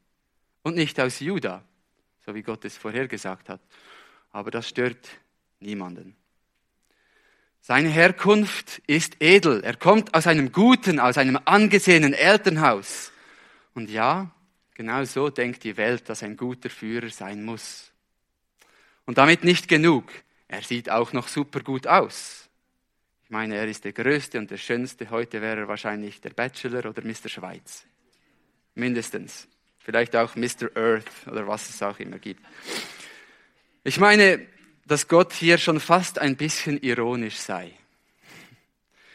und 0.63 0.75
nicht 0.75 0.99
aus 0.99 1.19
Juda, 1.19 1.63
so 2.25 2.33
wie 2.33 2.41
Gott 2.41 2.65
es 2.65 2.77
vorhergesagt 2.77 3.49
hat. 3.49 3.61
Aber 4.31 4.49
das 4.49 4.67
stört 4.67 5.09
niemanden. 5.59 6.15
Seine 7.59 7.89
Herkunft 7.89 8.81
ist 8.87 9.21
edel. 9.21 9.63
Er 9.63 9.75
kommt 9.75 10.15
aus 10.15 10.25
einem 10.25 10.51
guten, 10.51 10.99
aus 10.99 11.17
einem 11.17 11.37
angesehenen 11.45 12.13
Elternhaus. 12.13 13.11
Und 13.75 13.89
ja, 13.89 14.31
Genau 14.75 15.03
so 15.03 15.29
denkt 15.29 15.63
die 15.63 15.77
Welt, 15.77 16.09
dass 16.09 16.23
ein 16.23 16.37
guter 16.37 16.69
Führer 16.69 17.09
sein 17.09 17.43
muss. 17.43 17.91
Und 19.05 19.17
damit 19.17 19.43
nicht 19.43 19.67
genug. 19.67 20.11
Er 20.47 20.61
sieht 20.61 20.89
auch 20.89 21.13
noch 21.13 21.27
super 21.27 21.61
gut 21.61 21.87
aus. 21.87 22.49
Ich 23.23 23.29
meine, 23.29 23.55
er 23.55 23.67
ist 23.67 23.85
der 23.85 23.93
Größte 23.93 24.37
und 24.37 24.51
der 24.51 24.57
Schönste. 24.57 25.09
Heute 25.09 25.41
wäre 25.41 25.61
er 25.61 25.67
wahrscheinlich 25.67 26.19
der 26.21 26.31
Bachelor 26.31 26.89
oder 26.89 27.03
Mr. 27.03 27.29
Schweiz. 27.29 27.85
Mindestens. 28.75 29.47
Vielleicht 29.79 30.15
auch 30.15 30.35
Mr. 30.35 30.75
Earth 30.75 31.27
oder 31.27 31.47
was 31.47 31.69
es 31.69 31.81
auch 31.81 31.99
immer 31.99 32.19
gibt. 32.19 32.45
Ich 33.83 33.99
meine, 33.99 34.45
dass 34.85 35.07
Gott 35.07 35.33
hier 35.33 35.57
schon 35.57 35.79
fast 35.79 36.19
ein 36.19 36.35
bisschen 36.35 36.81
ironisch 36.81 37.37
sei. 37.37 37.73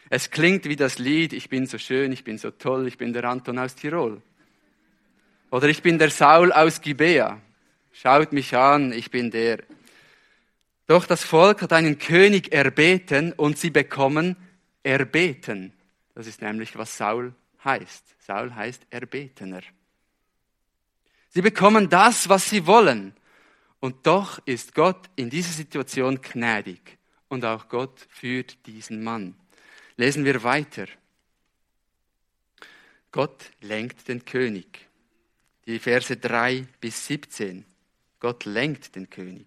Es 0.09 0.31
klingt 0.31 0.65
wie 0.65 0.77
das 0.77 0.99
Lied, 0.99 1.33
ich 1.33 1.49
bin 1.49 1.67
so 1.67 1.79
schön, 1.79 2.13
ich 2.13 2.25
bin 2.25 2.39
so 2.39 2.51
toll, 2.51 2.87
ich 2.87 2.97
bin 2.97 3.13
der 3.13 3.25
Anton 3.25 3.59
aus 3.59 3.75
Tirol. 3.75 4.23
Oder 5.51 5.69
ich 5.69 5.83
bin 5.83 5.99
der 5.99 6.11
Saul 6.11 6.53
aus 6.53 6.81
Gibea. 6.81 7.41
Schaut 7.93 8.33
mich 8.33 8.55
an, 8.55 8.93
ich 8.93 9.11
bin 9.11 9.31
der. 9.31 9.63
Doch 10.87 11.07
das 11.07 11.25
Volk 11.25 11.63
hat 11.63 11.73
einen 11.73 11.99
König 11.99 12.53
erbeten 12.53 13.33
und 13.33 13.59
sie 13.59 13.71
bekommen 13.71 14.37
erbeten. 14.83 15.73
Das 16.15 16.27
ist 16.27 16.43
nämlich, 16.43 16.77
was 16.77 16.97
Saul 16.97 17.35
heißt. 17.65 18.05
Saul 18.19 18.55
heißt 18.55 18.87
Erbetener. 18.91 19.63
Sie 21.31 21.43
bekommen 21.43 21.89
das, 21.89 22.29
was 22.29 22.49
sie 22.49 22.67
wollen. 22.67 23.15
Und 23.81 24.07
doch 24.07 24.41
ist 24.47 24.75
Gott 24.75 25.09
in 25.17 25.31
dieser 25.31 25.53
Situation 25.53 26.21
gnädig. 26.21 26.99
Und 27.29 27.45
auch 27.45 27.69
Gott 27.69 28.07
führt 28.09 28.67
diesen 28.67 29.03
Mann. 29.03 29.35
Lesen 29.97 30.25
wir 30.25 30.43
weiter. 30.43 30.87
Gott 33.11 33.51
lenkt 33.61 34.09
den 34.09 34.25
König 34.25 34.86
die 35.67 35.79
Verse 35.79 36.17
3 36.17 36.67
bis 36.81 37.07
17. 37.07 37.65
Gott 38.21 38.45
lenkt 38.45 38.95
den 38.95 39.11
König. 39.11 39.47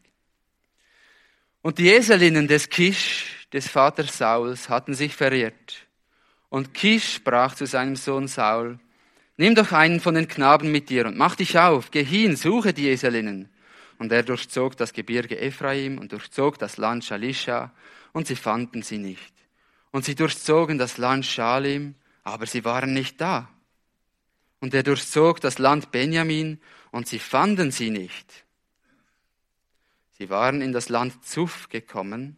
Und 1.61 1.77
die 1.77 1.89
Eselinnen 1.89 2.47
des 2.47 2.69
Kisch, 2.69 3.47
des 3.51 3.67
Vaters 3.67 4.17
Sauls, 4.17 4.69
hatten 4.69 4.93
sich 4.93 5.15
verirrt. 5.15 5.87
Und 6.49 6.73
Kisch 6.73 7.15
sprach 7.15 7.55
zu 7.55 7.65
seinem 7.65 7.95
Sohn 7.95 8.27
Saul, 8.27 8.79
Nimm 9.37 9.55
doch 9.55 9.71
einen 9.71 10.01
von 10.01 10.15
den 10.15 10.27
Knaben 10.27 10.69
mit 10.69 10.89
dir 10.89 11.05
und 11.05 11.15
mach 11.15 11.35
dich 11.35 11.57
auf, 11.57 11.91
geh 11.91 12.03
hin, 12.03 12.35
suche 12.35 12.73
die 12.73 12.89
Eselinnen. 12.89 13.49
Und 13.97 14.11
er 14.11 14.23
durchzog 14.23 14.75
das 14.75 14.91
Gebirge 14.91 15.39
Ephraim 15.39 15.97
und 15.97 16.11
durchzog 16.11 16.59
das 16.59 16.75
Land 16.75 17.05
Shalisha, 17.05 17.71
und 18.11 18.27
sie 18.27 18.35
fanden 18.35 18.81
sie 18.81 18.97
nicht. 18.97 19.33
Und 19.91 20.03
sie 20.03 20.15
durchzogen 20.15 20.77
das 20.77 20.97
Land 20.97 21.25
Shalim, 21.25 21.95
aber 22.23 22.45
sie 22.47 22.65
waren 22.65 22.93
nicht 22.93 23.21
da. 23.21 23.47
Und 24.59 24.73
er 24.73 24.83
durchzog 24.83 25.39
das 25.41 25.57
Land 25.57 25.91
Benjamin, 25.91 26.59
und 26.91 27.07
sie 27.07 27.19
fanden 27.19 27.71
sie 27.71 27.89
nicht. 27.89 28.45
Sie 30.17 30.29
waren 30.29 30.61
in 30.61 30.71
das 30.71 30.89
Land 30.89 31.23
Zuf 31.23 31.69
gekommen. 31.69 32.37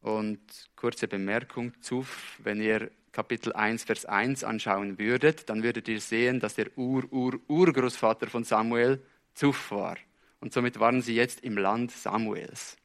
Und 0.00 0.40
kurze 0.74 1.06
Bemerkung, 1.06 1.72
Zuf, 1.80 2.38
wenn 2.42 2.60
ihr 2.60 2.90
Kapitel 3.12 3.52
1, 3.52 3.84
Vers 3.84 4.04
1 4.04 4.44
anschauen 4.44 4.98
würdet, 4.98 5.48
dann 5.48 5.62
würdet 5.62 5.88
ihr 5.88 6.00
sehen, 6.00 6.40
dass 6.40 6.54
der 6.54 6.76
Ur-Ur-Urgroßvater 6.76 8.28
von 8.28 8.44
Samuel 8.44 9.02
Zuf 9.34 9.70
war. 9.70 9.96
Und 10.40 10.52
somit 10.52 10.80
waren 10.80 11.02
sie 11.02 11.14
jetzt 11.14 11.40
im 11.40 11.56
Land 11.56 11.92
Samuels. 11.92 12.76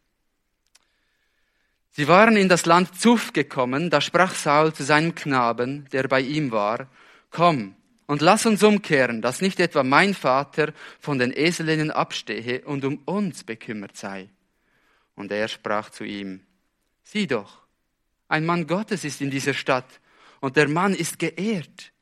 Sie 1.91 2.07
waren 2.07 2.37
in 2.37 2.47
das 2.49 2.65
Land 2.65 2.99
Zuf 2.99 3.33
gekommen, 3.33 3.89
da 3.89 3.99
sprach 3.99 4.33
Saul 4.33 4.73
zu 4.73 4.83
seinem 4.83 5.15
Knaben, 5.15 5.87
der 5.91 6.07
bei 6.07 6.21
ihm 6.21 6.51
war, 6.51 6.87
Komm 7.29 7.75
und 8.11 8.19
lass 8.19 8.45
uns 8.45 8.61
umkehren, 8.61 9.21
dass 9.21 9.39
nicht 9.39 9.57
etwa 9.61 9.83
mein 9.83 10.13
Vater 10.13 10.73
von 10.99 11.17
den 11.17 11.31
Eselinnen 11.31 11.91
abstehe 11.91 12.59
und 12.65 12.83
um 12.83 12.97
uns 13.05 13.45
bekümmert 13.45 13.95
sei. 13.95 14.27
Und 15.15 15.31
er 15.31 15.47
sprach 15.47 15.91
zu 15.91 16.03
ihm, 16.03 16.41
Sieh 17.05 17.25
doch, 17.25 17.61
ein 18.27 18.45
Mann 18.45 18.67
Gottes 18.67 19.05
ist 19.05 19.21
in 19.21 19.31
dieser 19.31 19.53
Stadt, 19.53 19.87
und 20.41 20.57
der 20.57 20.67
Mann 20.67 20.93
ist 20.93 21.19
geehrt. 21.19 21.93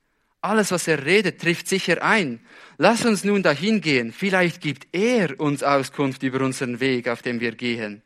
Alles, 0.42 0.72
was 0.72 0.88
er 0.88 1.06
redet, 1.06 1.42
trifft 1.42 1.68
sicher 1.68 2.02
ein. 2.02 2.40
Lass 2.80 3.06
uns 3.06 3.24
nun 3.24 3.44
dahin 3.44 3.80
gehen, 3.80 4.12
vielleicht 4.12 4.62
gibt 4.62 4.88
er 4.92 5.40
uns 5.40 5.62
Auskunft 5.62 6.24
über 6.24 6.42
unseren 6.42 6.80
Weg, 6.80 7.08
auf 7.08 7.22
dem 7.22 7.40
wir 7.40 7.52
gehen. 7.52 8.02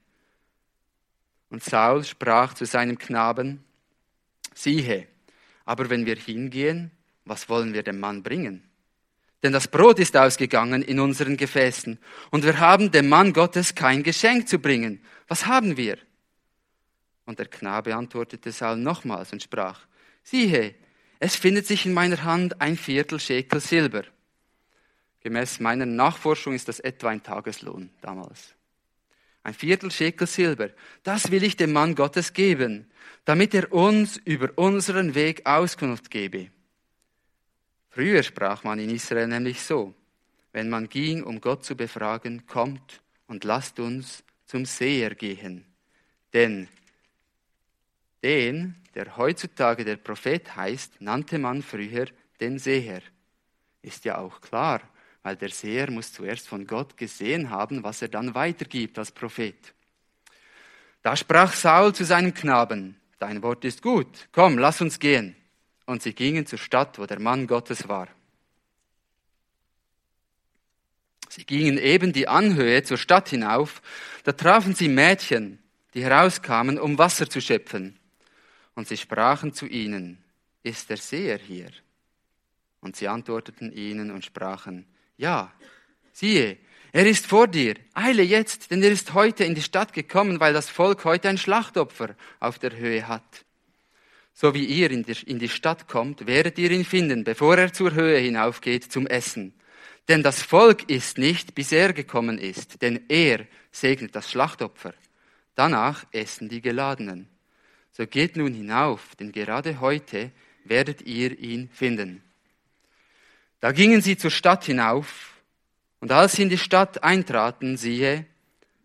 Und 1.50 1.64
Saul 1.64 2.04
sprach 2.04 2.54
zu 2.54 2.66
seinem 2.66 2.98
Knaben, 2.98 3.64
siehe, 4.54 5.08
aber 5.64 5.90
wenn 5.90 6.06
wir 6.06 6.18
hingehen, 6.18 6.92
was 7.26 7.50
wollen 7.50 7.74
wir 7.74 7.84
dem 7.84 8.00
Mann 8.00 8.24
bringen? 8.24 8.64
Denn 9.42 9.52
das 9.52 9.68
Brot 9.68 10.00
ist 10.00 10.16
ausgegangen 10.16 10.82
in 10.82 11.00
unseren 11.00 11.38
Gefäßen, 11.38 12.00
und 12.32 12.44
wir 12.46 12.60
haben 12.60 12.92
dem 12.92 13.10
Mann 13.10 13.34
Gottes 13.34 13.76
kein 13.76 14.04
Geschenk 14.04 14.48
zu 14.48 14.60
bringen. 14.60 15.04
Was 15.28 15.46
haben 15.46 15.76
wir? 15.76 15.98
Und 17.26 17.40
der 17.40 17.48
Knabe 17.48 17.96
antwortete 17.96 18.52
Saul 18.52 18.78
nochmals 18.78 19.34
und 19.34 19.44
sprach, 19.44 19.82
siehe, 20.24 20.76
es 21.20 21.36
findet 21.36 21.68
sich 21.68 21.86
in 21.86 21.94
meiner 21.94 22.24
Hand 22.24 22.62
ein 22.62 22.78
Viertel 22.78 23.20
Schekel 23.20 23.60
Silber. 23.60 24.04
Gemäß 25.22 25.60
meiner 25.60 25.86
Nachforschung 25.86 26.54
ist 26.54 26.68
das 26.68 26.80
etwa 26.80 27.10
ein 27.10 27.24
Tageslohn 27.24 27.90
damals 28.02 28.56
ein 29.44 29.54
Viertel 29.54 29.92
Schekel 29.92 30.26
Silber, 30.26 30.70
das 31.04 31.30
will 31.30 31.44
ich 31.44 31.58
dem 31.58 31.74
Mann 31.74 31.96
Gottes 31.96 32.34
geben, 32.34 32.90
damit 33.26 33.54
er 33.54 33.72
uns 33.72 34.18
über 34.18 34.50
unseren 34.56 35.16
Weg 35.16 35.46
Auskunft 35.46 36.10
gebe. 36.10 36.50
Früher 37.94 38.24
sprach 38.24 38.64
man 38.64 38.80
in 38.80 38.90
Israel 38.90 39.28
nämlich 39.28 39.62
so, 39.62 39.94
wenn 40.52 40.68
man 40.68 40.90
ging, 40.90 41.24
um 41.24 41.40
Gott 41.40 41.64
zu 41.64 41.76
befragen, 41.76 42.48
kommt 42.48 43.02
und 43.28 43.44
lasst 43.44 43.80
uns 43.80 44.24
zum 44.48 44.66
Seher 44.66 45.14
gehen. 45.14 45.64
Denn 46.34 46.68
den, 48.24 48.76
der 48.96 49.16
heutzutage 49.16 49.86
der 49.86 49.98
Prophet 49.98 50.56
heißt, 50.56 51.02
nannte 51.02 51.38
man 51.38 51.62
früher 51.62 52.08
den 52.40 52.58
Seher. 52.58 53.02
Ist 53.84 54.06
ja 54.06 54.18
auch 54.18 54.42
klar, 54.42 54.82
weil 55.22 55.36
der 55.36 55.50
Seher 55.50 55.92
muss 55.92 56.14
zuerst 56.14 56.48
von 56.48 56.66
Gott 56.66 56.98
gesehen 56.98 57.52
haben, 57.52 57.84
was 57.84 58.02
er 58.02 58.08
dann 58.08 58.34
weitergibt 58.34 58.98
als 58.98 59.12
Prophet. 59.12 59.76
Da 61.04 61.16
sprach 61.16 61.54
Saul 61.54 61.94
zu 61.94 62.06
seinem 62.06 62.34
Knaben, 62.34 63.00
dein 63.20 63.44
Wort 63.44 63.64
ist 63.66 63.84
gut, 63.84 64.30
komm, 64.32 64.58
lass 64.58 64.82
uns 64.82 64.98
gehen. 64.98 65.36
Und 65.86 66.02
sie 66.02 66.14
gingen 66.14 66.46
zur 66.46 66.60
Stadt, 66.60 66.98
wo 67.00 67.06
der 67.06 67.20
Mann 67.20 67.48
Gottes 67.48 67.88
war. 67.88 68.08
Sie 71.30 71.46
gingen 71.46 71.78
eben 71.78 72.14
die 72.14 72.28
Anhöhe 72.28 72.84
zur 72.84 72.98
Stadt 72.98 73.30
hinauf, 73.30 73.82
da 74.24 74.34
trafen 74.34 74.76
sie 74.76 74.88
Mädchen, 74.88 75.60
die 75.94 76.04
herauskamen, 76.04 76.80
um 76.80 76.98
Wasser 76.98 77.28
zu 77.28 77.42
schöpfen. 77.42 77.98
Und 78.76 78.88
sie 78.88 78.98
sprachen 78.98 79.54
zu 79.54 79.66
ihnen, 79.66 80.24
ist 80.62 80.90
der 80.90 80.98
Seher 80.98 81.38
hier? 81.40 81.70
Und 82.82 82.96
sie 82.96 83.08
antworteten 83.08 83.72
ihnen 83.72 84.12
und 84.12 84.24
sprachen, 84.26 84.86
ja, 85.18 85.52
siehe, 86.12 86.58
er 86.92 87.08
ist 87.08 87.26
vor 87.26 87.48
dir. 87.48 87.76
Eile 87.96 88.22
jetzt, 88.22 88.70
denn 88.70 88.84
er 88.84 88.92
ist 88.92 89.16
heute 89.16 89.44
in 89.44 89.56
die 89.56 89.64
Stadt 89.64 89.94
gekommen, 89.94 90.40
weil 90.40 90.54
das 90.54 90.70
Volk 90.70 91.04
heute 91.06 91.30
ein 91.30 91.40
Schlachtopfer 91.40 92.16
auf 92.40 92.60
der 92.60 92.78
Höhe 92.78 93.08
hat. 93.08 93.46
So 94.34 94.54
wie 94.54 94.66
ihr 94.66 94.90
in 94.92 95.04
die, 95.04 95.50
Stadt 95.50 95.88
kommt, 95.88 96.26
werdet 96.26 96.58
ihr 96.58 96.72
ihn 96.72 96.86
finden, 96.86 97.24
bevor 97.24 97.58
er 97.58 97.72
zur 97.72 97.94
Höhe 97.94 98.18
hinaufgeht 98.18 98.92
zum 98.92 99.06
Essen. 99.08 99.54
Denn 100.08 100.24
das 100.24 100.42
Volk 100.42 100.90
ist 100.90 101.18
nicht, 101.18 101.56
bis 101.56 101.72
er 101.72 101.94
gekommen 101.94 102.38
ist, 102.38 102.82
denn 102.82 103.06
er 103.10 103.46
segnet 103.72 104.16
das 104.16 104.30
Schlachtopfer. 104.30 104.94
Danach 105.56 106.06
essen 106.12 106.50
die 106.50 106.62
Geladenen. 106.62 107.30
So 107.92 108.08
geht 108.08 108.36
nun 108.36 108.54
hinauf, 108.54 109.16
denn 109.16 109.32
gerade 109.32 109.80
heute 109.80 110.32
werdet 110.66 111.04
ihr 111.04 111.38
ihn 111.38 111.70
finden. 111.72 112.24
Da 113.60 113.72
gingen 113.72 114.02
sie 114.02 114.18
zur 114.18 114.32
Stadt 114.32 114.66
hinauf, 114.66 115.30
und 116.00 116.12
als 116.12 116.34
sie 116.34 116.42
in 116.42 116.50
die 116.50 116.58
Stadt 116.58 117.02
eintraten, 117.04 117.78
siehe, 117.78 118.26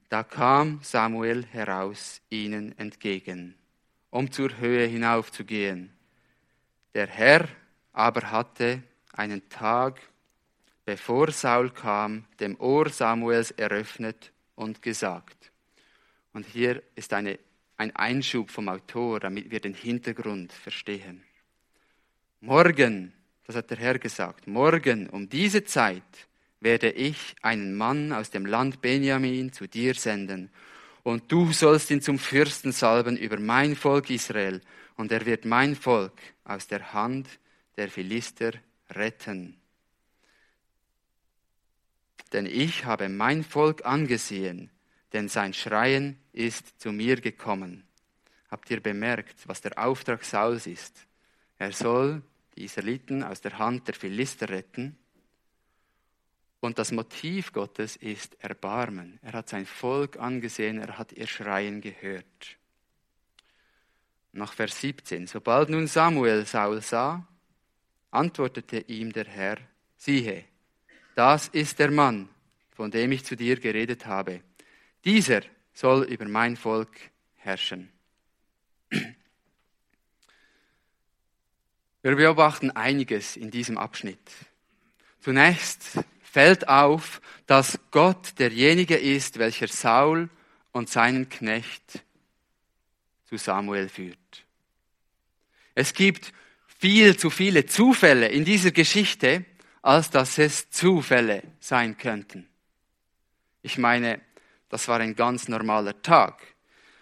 da 0.09 0.23
kam 0.23 0.79
Samuel 0.83 1.45
heraus 1.47 2.21
ihnen 2.31 2.79
entgegen, 2.79 3.57
um 4.11 4.31
zur 4.31 4.57
Höhe 4.59 4.87
hinaufzugehen. 4.87 5.93
Der 6.95 7.07
Herr 7.07 7.49
aber 7.93 8.31
hatte 8.31 8.83
einen 9.13 9.49
Tag, 9.49 10.01
bevor 10.85 11.31
Saul 11.31 11.71
kam, 11.71 12.25
dem 12.41 12.59
Ohr 12.61 12.89
Samuels 12.89 13.51
eröffnet 13.53 14.33
und 14.55 14.83
gesagt. 14.83 15.51
Und 16.33 16.47
hier 16.47 16.83
ist 16.95 17.13
eine, 17.13 17.39
ein 17.77 17.95
Einschub 17.97 18.51
vom 18.51 18.69
Autor, 18.69 19.21
damit 19.21 19.51
wir 19.51 19.61
den 19.61 19.75
Hintergrund 19.75 20.53
verstehen. 20.53 21.23
Morgen 22.41 23.13
das 23.49 23.57
hat 23.57 23.71
der 23.71 23.79
Herr 23.79 23.99
gesagt, 23.99 24.47
morgen 24.47 25.09
um 25.09 25.31
diese 25.31 25.65
Zeit 25.65 26.03
werde 26.61 26.91
ich 26.91 27.35
einen 27.41 27.75
Mann 27.75 28.13
aus 28.13 28.29
dem 28.29 28.45
Land 28.45 28.83
Benjamin 28.83 29.55
zu 29.55 29.67
dir 29.67 29.95
senden, 29.95 30.51
und 31.09 31.33
du 31.33 31.55
sollst 31.55 31.91
ihn 31.91 32.03
zum 32.03 32.19
Fürsten 32.19 32.71
salben 32.71 33.17
über 33.17 33.41
mein 33.41 33.77
Volk 33.77 34.11
Israel, 34.11 34.61
und 34.97 35.11
er 35.11 35.25
wird 35.25 35.47
mein 35.47 35.75
Volk 35.75 36.13
aus 36.45 36.67
der 36.67 36.93
Hand 36.93 37.27
der 37.79 37.89
Philister 37.89 38.53
retten. 38.91 39.59
Denn 42.35 42.45
ich 42.45 42.85
habe 42.85 43.09
mein 43.09 43.43
Volk 43.43 43.87
angesehen, 43.87 44.71
denn 45.15 45.31
sein 45.31 45.55
Schreien 45.55 46.19
ist 46.35 46.79
zu 46.79 46.93
mir 46.93 47.19
gekommen. 47.23 47.85
Habt 48.51 48.71
ihr 48.71 48.83
bemerkt, 48.83 49.49
was 49.49 49.63
der 49.63 49.79
Auftrag 49.79 50.23
Sauls 50.25 50.67
ist? 50.67 51.07
Er 51.57 51.73
soll 51.73 52.21
die 52.55 52.65
Israeliten 52.65 53.23
aus 53.23 53.41
der 53.41 53.59
Hand 53.59 53.89
der 53.89 53.95
Philister 53.95 54.51
retten. 54.51 54.99
Und 56.61 56.79
das 56.79 56.91
Motiv 56.91 57.53
Gottes 57.53 57.97
ist 57.97 58.43
Erbarmen. 58.43 59.19
Er 59.23 59.33
hat 59.33 59.49
sein 59.49 59.65
Volk 59.65 60.19
angesehen, 60.19 60.81
er 60.81 60.99
hat 60.99 61.13
ihr 61.13 61.27
Schreien 61.27 61.81
gehört. 61.81 62.59
Nach 64.33 64.53
Vers 64.53 64.81
17. 64.81 65.27
Sobald 65.27 65.69
nun 65.71 65.87
Samuel 65.87 66.45
Saul 66.47 66.83
sah, 66.83 67.27
antwortete 68.11 68.79
ihm 68.81 69.13
der 69.13 69.27
Herr, 69.27 69.59
siehe, 69.97 70.45
das 71.15 71.49
ist 71.49 71.79
der 71.79 71.91
Mann, 71.91 72.29
von 72.71 72.91
dem 72.91 73.13
ich 73.13 73.25
zu 73.25 73.37
dir 73.37 73.59
geredet 73.59 74.07
habe. 74.07 74.43
Dieser 75.05 75.43
soll 75.73 76.05
über 76.05 76.27
mein 76.27 76.57
Volk 76.57 76.91
herrschen. 77.37 77.93
Wir 82.09 82.17
beobachten 82.17 82.71
einiges 82.71 83.37
in 83.37 83.51
diesem 83.51 83.79
Abschnitt. 83.79 84.31
Zunächst 85.21 85.99
fällt 86.31 86.69
auf, 86.69 87.21
dass 87.47 87.79
Gott 87.91 88.39
derjenige 88.39 88.97
ist, 88.97 89.39
welcher 89.39 89.69
Saul 89.69 90.29
und 90.73 90.89
seinen 90.89 91.29
Knecht 91.29 92.05
zu 93.25 93.37
Samuel 93.37 93.89
führt. 93.89 94.45
Es 95.75 95.95
gibt 95.95 96.33
viel 96.67 97.17
zu 97.17 97.31
viele 97.31 97.67
Zufälle 97.67 98.29
in 98.29 98.45
dieser 98.45 98.71
Geschichte, 98.71 99.45
als 99.81 100.11
dass 100.11 100.39
es 100.39 100.71
Zufälle 100.71 101.43
sein 101.61 101.97
könnten. 101.97 102.47
Ich 103.63 103.79
meine, 103.79 104.21
das 104.69 104.87
war 104.89 105.01
ein 105.01 105.17
ganz 105.17 105.49
normaler 105.49 106.01
Tag, 106.03 106.43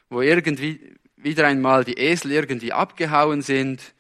wo 0.09 0.23
irgendwie 0.23 0.95
wieder 1.17 1.47
einmal 1.47 1.85
die 1.85 1.99
Esel 1.99 2.33
irgendwie 2.33 2.73
abgehauen 2.73 3.43
sind 3.43 3.95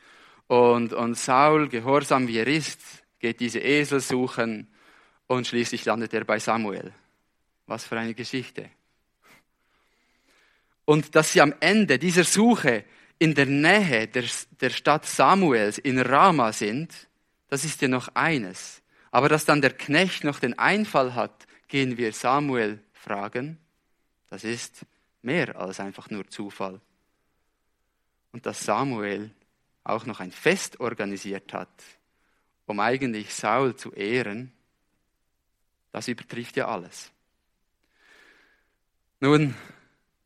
und, 0.46 0.92
und 0.92 1.18
Saul, 1.18 1.68
gehorsam 1.68 2.28
wie 2.28 2.38
er 2.38 2.46
ist, 2.46 2.80
geht 3.18 3.40
diese 3.40 3.58
Esel 3.58 4.00
suchen 4.00 4.68
und 5.26 5.46
schließlich 5.46 5.84
landet 5.84 6.14
er 6.14 6.24
bei 6.24 6.38
Samuel. 6.38 6.92
Was 7.66 7.84
für 7.84 7.98
eine 7.98 8.14
Geschichte. 8.14 8.70
Und 10.84 11.14
dass 11.16 11.32
sie 11.32 11.40
am 11.40 11.54
Ende 11.60 11.98
dieser 11.98 12.24
Suche 12.24 12.84
in 13.18 13.34
der 13.34 13.46
Nähe 13.46 14.06
der, 14.06 14.24
der 14.60 14.70
Stadt 14.70 15.04
Samuels 15.04 15.78
in 15.78 15.98
Rama 15.98 16.52
sind, 16.52 16.92
das 17.48 17.64
ist 17.64 17.82
ja 17.82 17.88
noch 17.88 18.08
eines. 18.14 18.82
Aber 19.10 19.28
dass 19.28 19.44
dann 19.44 19.60
der 19.60 19.72
Knecht 19.72 20.24
noch 20.24 20.38
den 20.38 20.58
Einfall 20.58 21.14
hat, 21.14 21.46
gehen 21.68 21.96
wir 21.96 22.12
Samuel 22.12 22.80
fragen, 22.92 23.58
das 24.30 24.44
ist 24.44 24.84
mehr 25.22 25.56
als 25.56 25.80
einfach 25.80 26.10
nur 26.10 26.28
Zufall. 26.28 26.80
Und 28.32 28.46
dass 28.46 28.64
Samuel 28.64 29.30
auch 29.82 30.06
noch 30.06 30.20
ein 30.20 30.32
Fest 30.32 30.80
organisiert 30.80 31.52
hat, 31.52 31.82
um 32.66 32.80
eigentlich 32.80 33.32
Saul 33.34 33.74
zu 33.76 33.92
ehren, 33.92 34.52
das 35.96 36.08
übertrifft 36.08 36.58
ja 36.58 36.68
alles. 36.68 37.10
Nun, 39.18 39.54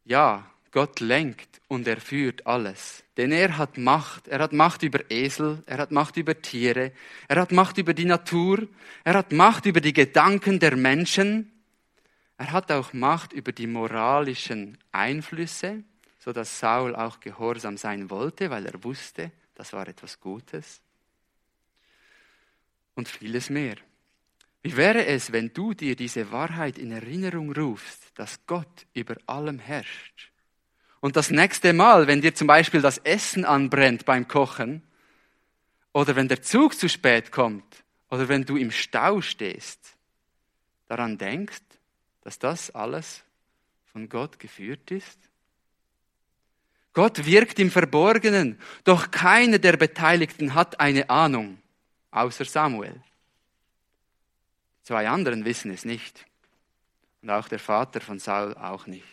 ja, 0.05 0.51
Gott 0.73 0.99
lenkt 0.99 1.61
und 1.69 1.87
er 1.87 2.01
führt 2.01 2.45
alles. 2.45 3.05
Denn 3.17 3.31
er 3.31 3.57
hat 3.57 3.79
Macht. 3.79 4.27
Er 4.27 4.41
hat 4.41 4.53
Macht 4.53 4.83
über 4.83 5.09
Esel, 5.13 5.63
er 5.67 5.79
hat 5.79 5.93
Macht 5.93 6.17
über 6.17 6.43
Tiere, 6.43 6.91
er 7.29 7.41
hat 7.41 7.53
Macht 7.53 7.79
über 7.79 7.95
die 7.95 8.05
Natur, 8.05 8.67
er 9.05 9.15
hat 9.15 9.31
Macht 9.31 9.65
über 9.65 9.81
die 9.81 9.93
Gedanken 9.93 10.59
der 10.59 10.75
Menschen. 10.75 11.53
Er 12.37 12.51
hat 12.51 12.73
auch 12.73 12.93
Macht 12.93 13.33
über 13.33 13.53
die 13.53 13.69
moralischen 13.69 14.77
Einflüsse, 14.91 15.85
so 16.19 16.33
dass 16.33 16.59
Saul 16.59 16.97
auch 16.97 17.21
gehorsam 17.21 17.77
sein 17.77 18.11
wollte, 18.11 18.51
weil 18.51 18.67
er 18.67 18.83
wusste, 18.83 19.31
das 19.55 19.73
war 19.73 19.87
etwas 19.87 20.19
Gutes. 20.19 20.81
Und 22.97 23.09
vieles 23.09 23.51
mehr. 23.51 23.77
Wie 24.63 24.77
wäre 24.77 25.07
es, 25.07 25.33
wenn 25.33 25.53
du 25.55 25.73
dir 25.73 25.97
diese 25.97 26.31
Wahrheit 26.33 26.79
in 26.79 26.93
Erinnerung 26.93 27.53
rufst, 27.53 28.11
dass 28.15 28.45
Gott 28.47 28.87
über 28.93 29.17
allem 29.27 29.59
herrscht? 29.59 30.31
Und 31.01 31.17
das 31.17 31.31
nächste 31.31 31.73
Mal, 31.73 32.07
wenn 32.07 32.21
dir 32.21 32.35
zum 32.35 32.47
Beispiel 32.47 32.83
das 32.83 32.99
Essen 32.99 33.47
anbrennt 33.47 34.05
beim 34.05 34.29
Kochen, 34.29 34.83
oder 35.93 36.15
wenn 36.15 36.29
der 36.29 36.43
Zug 36.43 36.75
zu 36.75 36.89
spät 36.89 37.33
kommt, 37.33 37.85
oder 38.11 38.29
wenn 38.29 38.45
du 38.45 38.57
im 38.57 38.71
Stau 38.71 39.23
stehst, 39.23 39.97
daran 40.87 41.17
denkst, 41.17 41.63
dass 42.21 42.39
das 42.39 42.71
alles 42.71 43.25
von 43.93 44.09
Gott 44.09 44.39
geführt 44.39 44.91
ist? 44.91 45.19
Gott 46.93 47.25
wirkt 47.25 47.59
im 47.61 47.71
Verborgenen, 47.71 48.59
doch 48.85 49.11
keiner 49.11 49.59
der 49.59 49.77
Beteiligten 49.77 50.55
hat 50.55 50.81
eine 50.81 51.09
Ahnung, 51.09 51.59
außer 52.11 52.45
Samuel. 52.45 53.01
Zwei 54.91 55.09
anderen 55.09 55.45
wissen 55.45 55.71
es 55.71 55.85
nicht. 55.85 56.27
Und 57.23 57.31
auch 57.31 57.47
der 57.47 57.61
Vater 57.61 58.01
von 58.01 58.19
Saul 58.19 58.57
auch 58.57 58.89
nicht. 58.89 59.05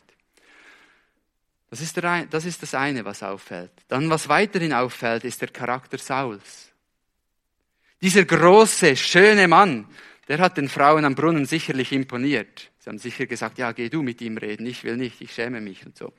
Das 1.70 1.82
ist, 1.82 1.96
der, 1.98 2.26
das 2.26 2.46
ist 2.46 2.64
das 2.64 2.74
eine, 2.74 3.06
was 3.06 3.22
auffällt. 3.22 3.70
Dann, 3.88 4.10
was 4.10 4.28
weiterhin 4.28 4.74
auffällt, 4.74 5.24
ist 5.24 5.40
der 5.40 5.50
Charakter 5.50 6.00
Sauls. 6.00 6.72
Dieser 8.02 8.26
große, 8.26 8.96
schöne 8.96 9.48
Mann, 9.48 9.88
der 10.28 10.40
hat 10.40 10.58
den 10.58 10.68
Frauen 10.68 11.06
am 11.06 11.14
Brunnen 11.14 11.46
sicherlich 11.46 11.92
imponiert. 11.92 12.72
Sie 12.80 12.90
haben 12.90 12.98
sicher 12.98 13.28
gesagt, 13.28 13.60
ja, 13.60 13.72
geh 13.72 13.90
du 13.90 14.02
mit 14.02 14.20
ihm 14.22 14.38
reden, 14.38 14.66
ich 14.66 14.84
will 14.84 14.98
nicht, 14.98 15.22
ich 15.22 15.32
schäme 15.32 15.62
mich 15.62 15.86
und 15.86 15.96
so, 15.96 16.12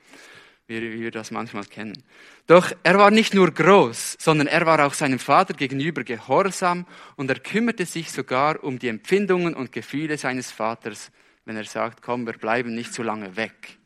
wie, 0.69 1.01
wir 1.01 1.11
das 1.11 1.31
manchmal 1.31 1.65
kennen. 1.65 2.01
Doch 2.47 2.71
er 2.83 2.97
war 2.97 3.11
nicht 3.11 3.33
nur 3.33 3.51
groß, 3.51 4.17
sondern 4.19 4.47
er 4.47 4.65
war 4.65 4.85
auch 4.85 4.93
seinem 4.93 5.19
Vater 5.19 5.53
gegenüber 5.53 6.03
gehorsam 6.03 6.85
und 7.15 7.29
er 7.29 7.39
kümmerte 7.39 7.85
sich 7.85 8.11
sogar 8.11 8.63
um 8.63 8.77
die 8.79 8.87
Empfindungen 8.87 9.55
und 9.55 9.71
Gefühle 9.71 10.17
seines 10.17 10.51
Vaters, 10.51 11.11
wenn 11.45 11.57
er 11.57 11.65
sagt, 11.65 12.01
komm, 12.01 12.25
wir 12.25 12.33
bleiben 12.33 12.75
nicht 12.75 12.93
zu 12.93 13.01
lange 13.01 13.35
weg, 13.35 13.79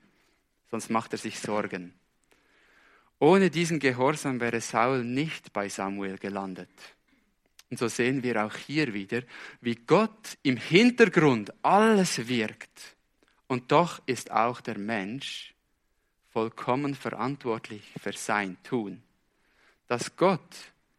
sonst 0.69 0.89
macht 0.89 1.13
er 1.13 1.17
sich 1.17 1.39
Sorgen. 1.39 1.93
Ohne 3.19 3.49
diesen 3.49 3.79
Gehorsam 3.79 4.41
wäre 4.41 4.59
Saul 4.59 5.05
nicht 5.05 5.53
bei 5.53 5.69
Samuel 5.69 6.17
gelandet. 6.17 6.69
Und 7.69 7.79
so 7.79 7.87
sehen 7.87 8.21
wir 8.21 8.45
auch 8.45 8.55
hier 8.55 8.93
wieder, 8.93 9.21
wie 9.61 9.75
Gott 9.75 10.37
im 10.43 10.57
Hintergrund 10.57 11.53
alles 11.63 12.27
wirkt. 12.27 12.97
Und 13.47 13.71
doch 13.71 14.01
ist 14.05 14.29
auch 14.31 14.59
der 14.59 14.77
Mensch 14.77 15.52
vollkommen 16.33 16.95
verantwortlich 16.95 17.83
für 18.01 18.11
sein 18.13 18.57
Tun. 18.63 19.01
Dass 19.87 20.15
Gott 20.17 20.41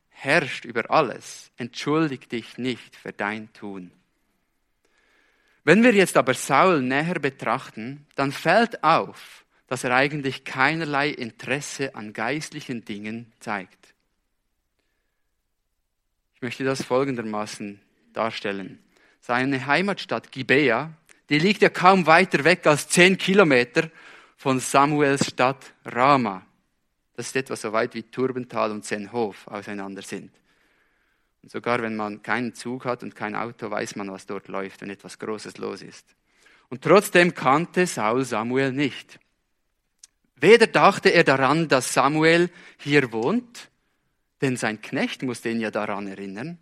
herrscht 0.08 0.64
über 0.64 0.90
alles, 0.90 1.50
entschuldigt 1.56 2.32
dich 2.32 2.56
nicht 2.56 2.96
für 2.96 3.12
dein 3.12 3.52
Tun. 3.52 3.90
Wenn 5.64 5.82
wir 5.82 5.92
jetzt 5.92 6.16
aber 6.16 6.34
Saul 6.34 6.80
näher 6.80 7.18
betrachten, 7.18 8.06
dann 8.14 8.32
fällt 8.32 8.82
auf, 8.82 9.44
dass 9.66 9.84
er 9.84 9.94
eigentlich 9.94 10.44
keinerlei 10.44 11.10
Interesse 11.10 11.94
an 11.94 12.12
geistlichen 12.12 12.84
Dingen 12.84 13.32
zeigt 13.40 13.94
möchte 16.44 16.62
das 16.62 16.84
folgendermaßen 16.84 17.80
darstellen. 18.12 18.78
Seine 19.20 19.66
Heimatstadt 19.66 20.30
Gibea, 20.30 20.92
die 21.30 21.38
liegt 21.38 21.62
ja 21.62 21.70
kaum 21.70 22.06
weiter 22.06 22.44
weg 22.44 22.66
als 22.66 22.86
zehn 22.88 23.16
Kilometer 23.16 23.90
von 24.36 24.60
Samuels 24.60 25.26
Stadt 25.26 25.74
Rama. 25.84 26.44
Das 27.16 27.26
ist 27.26 27.36
etwa 27.36 27.56
so 27.56 27.72
weit 27.72 27.94
wie 27.94 28.02
Turbental 28.02 28.70
und 28.72 28.84
Zenhof 28.84 29.46
auseinander 29.46 30.02
sind. 30.02 30.30
Und 31.42 31.50
sogar 31.50 31.82
wenn 31.82 31.94
man 31.94 32.22
keinen 32.22 32.54
Zug 32.54 32.84
hat 32.84 33.02
und 33.02 33.14
kein 33.14 33.36
Auto, 33.36 33.70
weiß 33.70 33.96
man, 33.96 34.10
was 34.10 34.26
dort 34.26 34.48
läuft, 34.48 34.80
wenn 34.80 34.90
etwas 34.90 35.18
Großes 35.18 35.58
los 35.58 35.82
ist. 35.82 36.06
Und 36.70 36.82
trotzdem 36.82 37.34
kannte 37.34 37.86
Saul 37.86 38.24
Samuel 38.24 38.72
nicht. 38.72 39.20
Weder 40.36 40.66
dachte 40.66 41.10
er 41.10 41.24
daran, 41.24 41.68
dass 41.68 41.92
Samuel 41.92 42.50
hier 42.78 43.12
wohnt, 43.12 43.70
denn 44.40 44.56
sein 44.56 44.80
Knecht 44.80 45.22
muss 45.22 45.44
ihn 45.44 45.60
ja 45.60 45.70
daran 45.70 46.06
erinnern. 46.06 46.58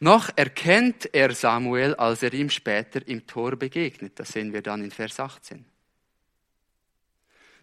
Noch 0.00 0.30
erkennt 0.36 1.14
er 1.14 1.32
Samuel, 1.32 1.94
als 1.94 2.22
er 2.22 2.32
ihm 2.34 2.50
später 2.50 3.06
im 3.06 3.26
Tor 3.26 3.56
begegnet. 3.56 4.18
Das 4.18 4.28
sehen 4.28 4.52
wir 4.52 4.60
dann 4.60 4.82
in 4.82 4.90
Vers 4.90 5.18
18. 5.18 5.64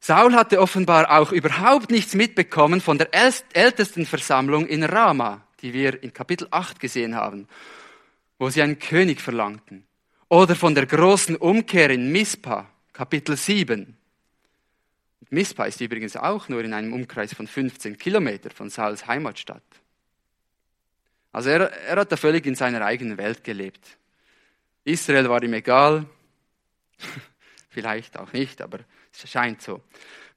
Saul 0.04 0.34
hatte 0.34 0.60
offenbar 0.60 1.12
auch 1.12 1.32
überhaupt 1.32 1.92
nichts 1.92 2.16
mitbekommen 2.16 2.82
von 2.82 2.98
der 2.98 3.10
ältesten 3.14 4.08
Versammlung 4.08 4.66
in 4.68 4.84
Rama, 4.84 5.46
die 5.62 5.74
wir 5.74 6.02
in 6.02 6.12
Kapitel 6.12 6.48
8 6.50 6.80
gesehen 6.80 7.16
haben, 7.16 7.48
wo 8.40 8.50
sie 8.50 8.64
einen 8.64 8.80
König 8.80 9.22
verlangten. 9.22 9.86
Oder 10.28 10.56
von 10.56 10.74
der 10.74 10.88
großen 10.88 11.36
Umkehr 11.36 11.92
in 11.92 12.12
Mispa, 12.12 12.68
Kapitel 12.94 13.38
7, 13.38 13.96
Mispa 15.30 15.66
ist 15.66 15.80
übrigens 15.80 16.18
auch 16.18 16.50
nur 16.50 16.62
in 16.62 16.74
einem 16.74 16.94
Umkreis 16.94 17.34
von 17.34 17.48
15 17.48 17.98
Kilometern 17.98 18.52
von 18.52 18.70
Sauls 18.70 19.08
Heimatstadt. 19.08 19.64
Also 21.32 21.50
er, 21.50 21.72
er 21.72 21.98
hat 21.98 22.12
da 22.12 22.18
völlig 22.18 22.46
in 22.46 22.56
seiner 22.56 22.84
eigenen 22.84 23.18
Welt 23.18 23.44
gelebt. 23.44 23.98
Israel 24.84 25.30
war 25.30 25.42
ihm 25.42 25.54
egal, 25.54 26.06
vielleicht 27.70 28.18
auch 28.18 28.34
nicht, 28.34 28.62
aber 28.62 28.80
scheint 29.14 29.62
so. 29.62 29.82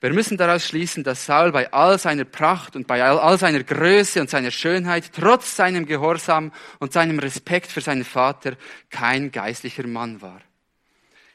Wir 0.01 0.13
müssen 0.13 0.37
daraus 0.37 0.67
schließen, 0.67 1.03
dass 1.03 1.25
Saul 1.25 1.51
bei 1.51 1.73
all 1.73 1.99
seiner 1.99 2.25
Pracht 2.25 2.77
und 2.77 2.87
bei 2.87 3.03
all 3.03 3.39
seiner 3.39 3.63
Größe 3.63 4.21
und 4.21 4.29
seiner 4.29 4.51
Schönheit, 4.51 5.11
trotz 5.15 5.57
seinem 5.57 5.87
Gehorsam 5.87 6.53
und 6.79 6.93
seinem 6.93 7.19
Respekt 7.19 7.73
für 7.73 7.81
seinen 7.81 8.05
Vater, 8.05 8.57
kein 8.91 9.33
geistlicher 9.33 9.87
Mann 9.87 10.21
war. 10.21 10.43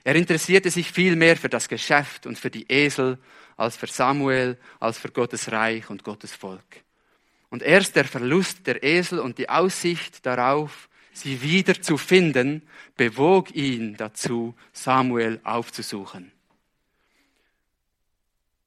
Er 0.03 0.15
interessierte 0.15 0.69
sich 0.69 0.91
viel 0.91 1.15
mehr 1.15 1.35
für 1.35 1.49
das 1.49 1.67
Geschäft 1.67 2.27
und 2.27 2.37
für 2.37 2.51
die 2.51 2.71
Esel 2.71 3.17
als 3.57 3.75
für 3.75 3.87
Samuel, 3.87 4.57
als 4.79 4.99
für 4.99 5.09
Gottes 5.09 5.51
Reich 5.51 5.89
und 5.89 6.03
Gottes 6.03 6.33
Volk. 6.33 6.83
Und 7.49 7.63
erst 7.63 7.95
der 7.95 8.05
Verlust 8.05 8.67
der 8.67 8.83
Esel 8.83 9.19
und 9.19 9.37
die 9.37 9.49
Aussicht 9.49 10.25
darauf, 10.25 10.89
sie 11.11 11.41
wieder 11.41 11.81
zu 11.81 11.97
finden, 11.97 12.61
bewog 12.95 13.53
ihn 13.55 13.97
dazu, 13.97 14.55
Samuel 14.71 15.41
aufzusuchen. 15.43 16.31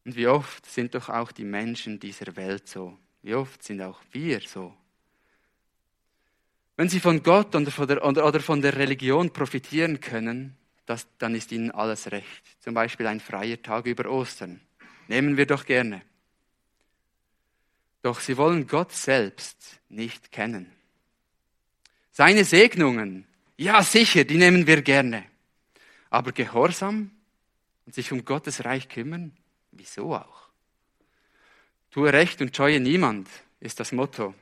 Und 0.04 0.16
wie 0.16 0.26
oft 0.26 0.66
sind 0.66 0.94
doch 0.94 1.08
auch 1.08 1.32
die 1.32 1.44
Menschen 1.44 2.00
dieser 2.00 2.36
Welt 2.36 2.68
so? 2.68 2.98
Wie 3.22 3.34
oft 3.34 3.62
sind 3.62 3.80
auch 3.82 4.00
wir 4.10 4.40
so? 4.40 4.74
Wenn 6.76 6.88
sie 6.88 7.00
von 7.00 7.22
Gott 7.22 7.54
oder 7.54 7.70
von 7.70 7.86
der, 7.86 8.04
oder 8.04 8.40
von 8.40 8.60
der 8.60 8.76
Religion 8.76 9.32
profitieren 9.32 10.00
können, 10.00 10.56
das, 10.86 11.06
dann 11.18 11.34
ist 11.34 11.52
ihnen 11.52 11.70
alles 11.70 12.10
recht. 12.10 12.42
Zum 12.60 12.74
Beispiel 12.74 13.06
ein 13.06 13.20
freier 13.20 13.62
Tag 13.62 13.86
über 13.86 14.10
Ostern. 14.10 14.60
Nehmen 15.06 15.36
wir 15.36 15.46
doch 15.46 15.64
gerne. 15.64 16.02
Doch 18.02 18.18
sie 18.18 18.36
wollen 18.36 18.66
Gott 18.66 18.92
selbst 18.92 19.80
nicht 19.88 20.32
kennen. 20.32 20.72
Seine 22.10 22.44
Segnungen, 22.44 23.26
ja 23.56 23.82
sicher, 23.82 24.24
die 24.24 24.36
nehmen 24.36 24.66
wir 24.66 24.82
gerne. 24.82 25.24
Aber 26.10 26.32
Gehorsam 26.32 27.12
und 27.86 27.94
sich 27.94 28.10
um 28.12 28.24
Gottes 28.24 28.64
Reich 28.64 28.88
kümmern, 28.88 29.32
wieso 29.72 30.14
auch? 30.14 30.48
Tue 31.90 32.12
Recht 32.12 32.40
und 32.40 32.56
scheue 32.56 32.80
niemand, 32.80 33.28
ist 33.60 33.80
das 33.80 33.92
Motto. 33.92 34.34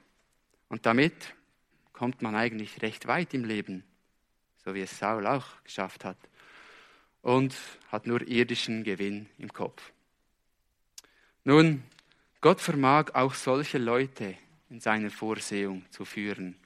Und 0.69 0.87
damit 0.87 1.35
kommt 1.93 2.23
man 2.23 2.37
eigentlich 2.37 2.81
recht 2.83 3.07
weit 3.07 3.35
im 3.35 3.45
Leben, 3.45 3.85
so 4.65 4.75
wie 4.75 4.83
es 4.83 4.99
Saul 4.99 5.27
auch 5.27 5.47
geschafft 5.65 6.05
hat. 6.05 6.19
Und 7.23 7.57
hat 7.89 8.07
nur 8.07 8.27
irdischen 8.27 8.85
Gewinn 8.85 9.29
im 9.39 9.53
Kopf. 9.53 9.93
Nun, 11.45 11.83
Gott 12.41 12.61
vermag 12.61 13.15
auch 13.15 13.35
solche 13.35 13.79
Leute 13.79 14.37
in 14.71 14.81
seine 14.81 15.11
Vorsehung 15.11 15.85
zu 15.91 16.05
führen. 16.05 16.57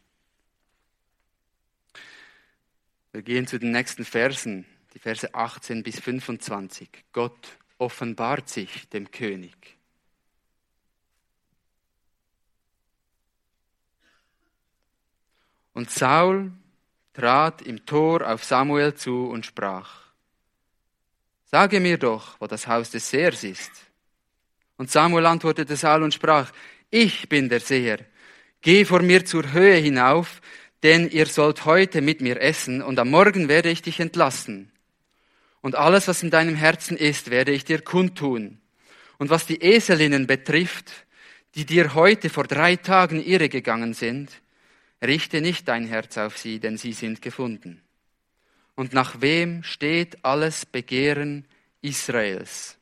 Wir 3.13 3.23
gehen 3.23 3.47
zu 3.47 3.59
den 3.59 3.71
nächsten 3.71 4.05
Versen, 4.05 4.67
die 4.93 4.99
Verse 4.99 5.35
18 5.35 5.83
bis 5.83 5.99
25. 5.99 6.89
Gott 7.13 7.59
offenbart 7.85 8.49
sich 8.49 8.89
dem 8.89 9.11
König. 9.11 9.77
Und 15.75 15.91
Saul 15.91 16.53
trat 17.13 17.63
im 17.63 17.85
Tor 17.85 18.27
auf 18.29 18.45
Samuel 18.45 18.95
zu 18.95 19.27
und 19.29 19.45
sprach, 19.45 20.05
Sage 21.45 21.79
mir 21.79 21.99
doch, 21.99 22.41
wo 22.41 22.47
das 22.47 22.67
Haus 22.67 22.91
des 22.91 23.09
Sehers 23.09 23.45
ist. 23.45 23.71
Und 24.77 24.91
Samuel 24.91 25.27
antwortete 25.27 25.77
Saul 25.77 26.03
und 26.03 26.15
sprach, 26.15 26.51
ich 26.91 27.29
bin 27.29 27.49
der 27.49 27.61
Seher. 27.61 28.01
Geh 28.61 28.85
vor 28.85 29.03
mir 29.03 29.25
zur 29.25 29.53
Höhe 29.53 29.77
hinauf, 29.77 30.41
denn 30.83 31.09
ihr 31.09 31.27
sollt 31.27 31.65
heute 31.65 32.01
mit 32.01 32.21
mir 32.21 32.41
essen, 32.41 32.83
und 32.83 32.99
am 32.99 33.11
Morgen 33.11 33.49
werde 33.49 33.71
ich 33.71 33.83
dich 33.83 34.01
entlassen. 34.01 34.71
Und 35.65 35.77
alles, 35.77 36.09
was 36.09 36.23
in 36.23 36.29
deinem 36.29 36.57
Herzen 36.57 36.95
ist, 36.95 37.31
werde 37.31 37.51
ich 37.51 37.65
dir 37.65 37.81
kundtun. 37.81 38.61
Und 39.17 39.31
was 39.31 39.47
die 39.47 39.63
Eselinnen 39.63 40.27
betrifft, 40.27 40.93
die 41.55 41.65
dir 41.65 41.95
heute 41.95 42.29
vor 42.29 42.45
drei 42.45 42.77
Tagen 42.77 43.25
irregegangen 43.25 43.95
sind, 43.95 44.31
richte 45.03 45.41
nicht 45.41 45.67
dein 45.67 45.87
Herz 45.87 46.19
auf 46.19 46.37
sie, 46.37 46.61
denn 46.61 46.77
sie 46.77 46.93
sind 46.93 47.23
gefunden. 47.23 47.81
Und 48.75 48.93
nach 48.93 49.23
wem 49.23 49.63
steht 49.63 50.23
alles 50.23 50.67
Begehren 50.67 51.47
Israels? 51.81 52.77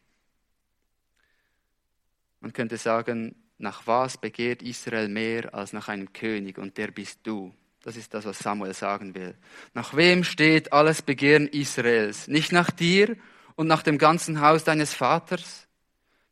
Man 2.41 2.53
könnte 2.53 2.79
sagen, 2.79 3.37
nach 3.59 3.87
was 3.87 4.19
begehrt 4.19 4.61
Israel 4.61 5.07
mehr 5.07 5.55
als 5.55 5.73
nach 5.73 5.87
einem 5.87 6.13
König 6.13 6.59
und 6.59 6.77
der 6.79 6.89
bist 6.89 7.21
du. 7.23 7.55
Das 7.83 7.97
ist 7.97 8.15
das, 8.15 8.25
was 8.25 8.39
Samuel 8.39 8.75
sagen 8.75 9.15
will. 9.15 9.35
Nach 9.75 9.95
wem 9.97 10.23
steht 10.23 10.73
alles 10.73 11.03
Begehren 11.03 11.49
Israels? 11.49 12.29
Nicht 12.29 12.53
nach 12.53 12.71
dir 12.71 13.17
und 13.57 13.67
nach 13.67 13.83
dem 13.83 13.99
ganzen 13.99 14.41
Haus 14.41 14.63
deines 14.65 14.95
Vaters? 14.95 15.67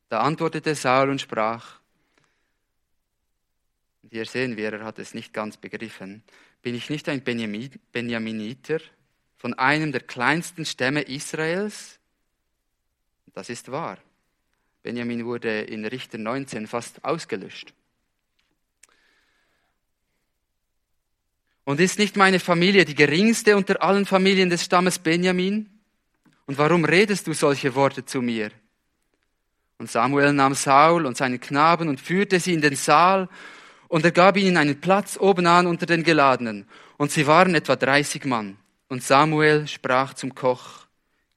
Da 0.08 0.20
antwortete 0.20 0.74
Saul 0.74 1.10
und 1.10 1.20
sprach, 1.20 1.80
hier 4.10 4.26
sehen 4.26 4.56
wir, 4.56 4.72
er 4.72 4.84
hat 4.84 4.98
es 4.98 5.14
nicht 5.14 5.32
ganz 5.32 5.56
begriffen, 5.56 6.22
bin 6.62 6.74
ich 6.74 6.90
nicht 6.90 7.08
ein 7.08 7.22
Benjaminiter 7.22 8.80
von 9.36 9.54
einem 9.54 9.92
der 9.92 10.02
kleinsten 10.02 10.64
Stämme 10.64 11.02
Israels? 11.02 11.98
Das 13.32 13.48
ist 13.48 13.70
wahr. 13.70 13.98
Benjamin 14.82 15.24
wurde 15.24 15.60
in 15.62 15.84
Richter 15.84 16.18
19 16.18 16.66
fast 16.66 17.04
ausgelöscht. 17.04 17.72
Und 21.70 21.78
ist 21.78 22.00
nicht 22.00 22.16
meine 22.16 22.40
Familie 22.40 22.84
die 22.84 22.96
geringste 22.96 23.56
unter 23.56 23.80
allen 23.80 24.04
Familien 24.04 24.50
des 24.50 24.64
Stammes 24.64 24.98
Benjamin? 24.98 25.70
Und 26.46 26.58
warum 26.58 26.84
redest 26.84 27.28
du 27.28 27.32
solche 27.32 27.76
Worte 27.76 28.04
zu 28.04 28.20
mir? 28.20 28.50
Und 29.78 29.88
Samuel 29.88 30.32
nahm 30.32 30.54
Saul 30.54 31.06
und 31.06 31.16
seinen 31.16 31.38
Knaben 31.38 31.88
und 31.88 32.00
führte 32.00 32.40
sie 32.40 32.54
in 32.54 32.60
den 32.60 32.74
Saal 32.74 33.28
und 33.86 34.04
er 34.04 34.10
gab 34.10 34.36
ihnen 34.36 34.56
einen 34.56 34.80
Platz 34.80 35.16
obenan 35.16 35.68
unter 35.68 35.86
den 35.86 36.02
Geladenen. 36.02 36.66
Und 36.96 37.12
sie 37.12 37.28
waren 37.28 37.54
etwa 37.54 37.76
30 37.76 38.24
Mann. 38.24 38.56
Und 38.88 39.04
Samuel 39.04 39.68
sprach 39.68 40.14
zum 40.14 40.34
Koch, 40.34 40.88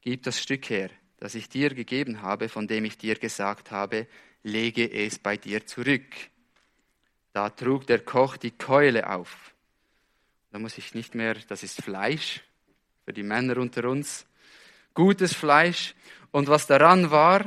gib 0.01 0.23
das 0.23 0.41
Stück 0.41 0.67
her, 0.71 0.89
das 1.17 1.35
ich 1.35 1.47
dir 1.47 1.75
gegeben 1.75 2.23
habe, 2.23 2.49
von 2.49 2.67
dem 2.67 2.85
ich 2.85 2.97
dir 2.97 3.19
gesagt 3.19 3.69
habe, 3.69 4.07
lege 4.41 4.91
es 4.91 5.19
bei 5.19 5.37
dir 5.37 5.67
zurück. 5.67 6.07
Da 7.33 7.51
trug 7.51 7.85
der 7.85 7.99
Koch 7.99 8.35
die 8.35 8.49
Keule 8.49 9.07
auf. 9.07 9.52
Da 10.53 10.59
muss 10.59 10.77
ich 10.77 10.93
nicht 10.93 11.15
mehr, 11.15 11.33
das 11.47 11.63
ist 11.63 11.81
Fleisch 11.81 12.43
für 13.03 13.11
die 13.11 13.23
Männer 13.23 13.57
unter 13.57 13.85
uns, 13.89 14.23
gutes 14.93 15.33
Fleisch 15.33 15.95
und 16.29 16.47
was 16.47 16.67
daran 16.67 17.09
war, 17.09 17.43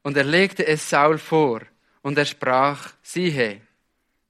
und 0.00 0.16
er 0.16 0.24
legte 0.24 0.66
es 0.66 0.88
Saul 0.88 1.18
vor, 1.18 1.60
und 2.00 2.16
er 2.16 2.24
sprach, 2.24 2.94
siehe, 3.02 3.60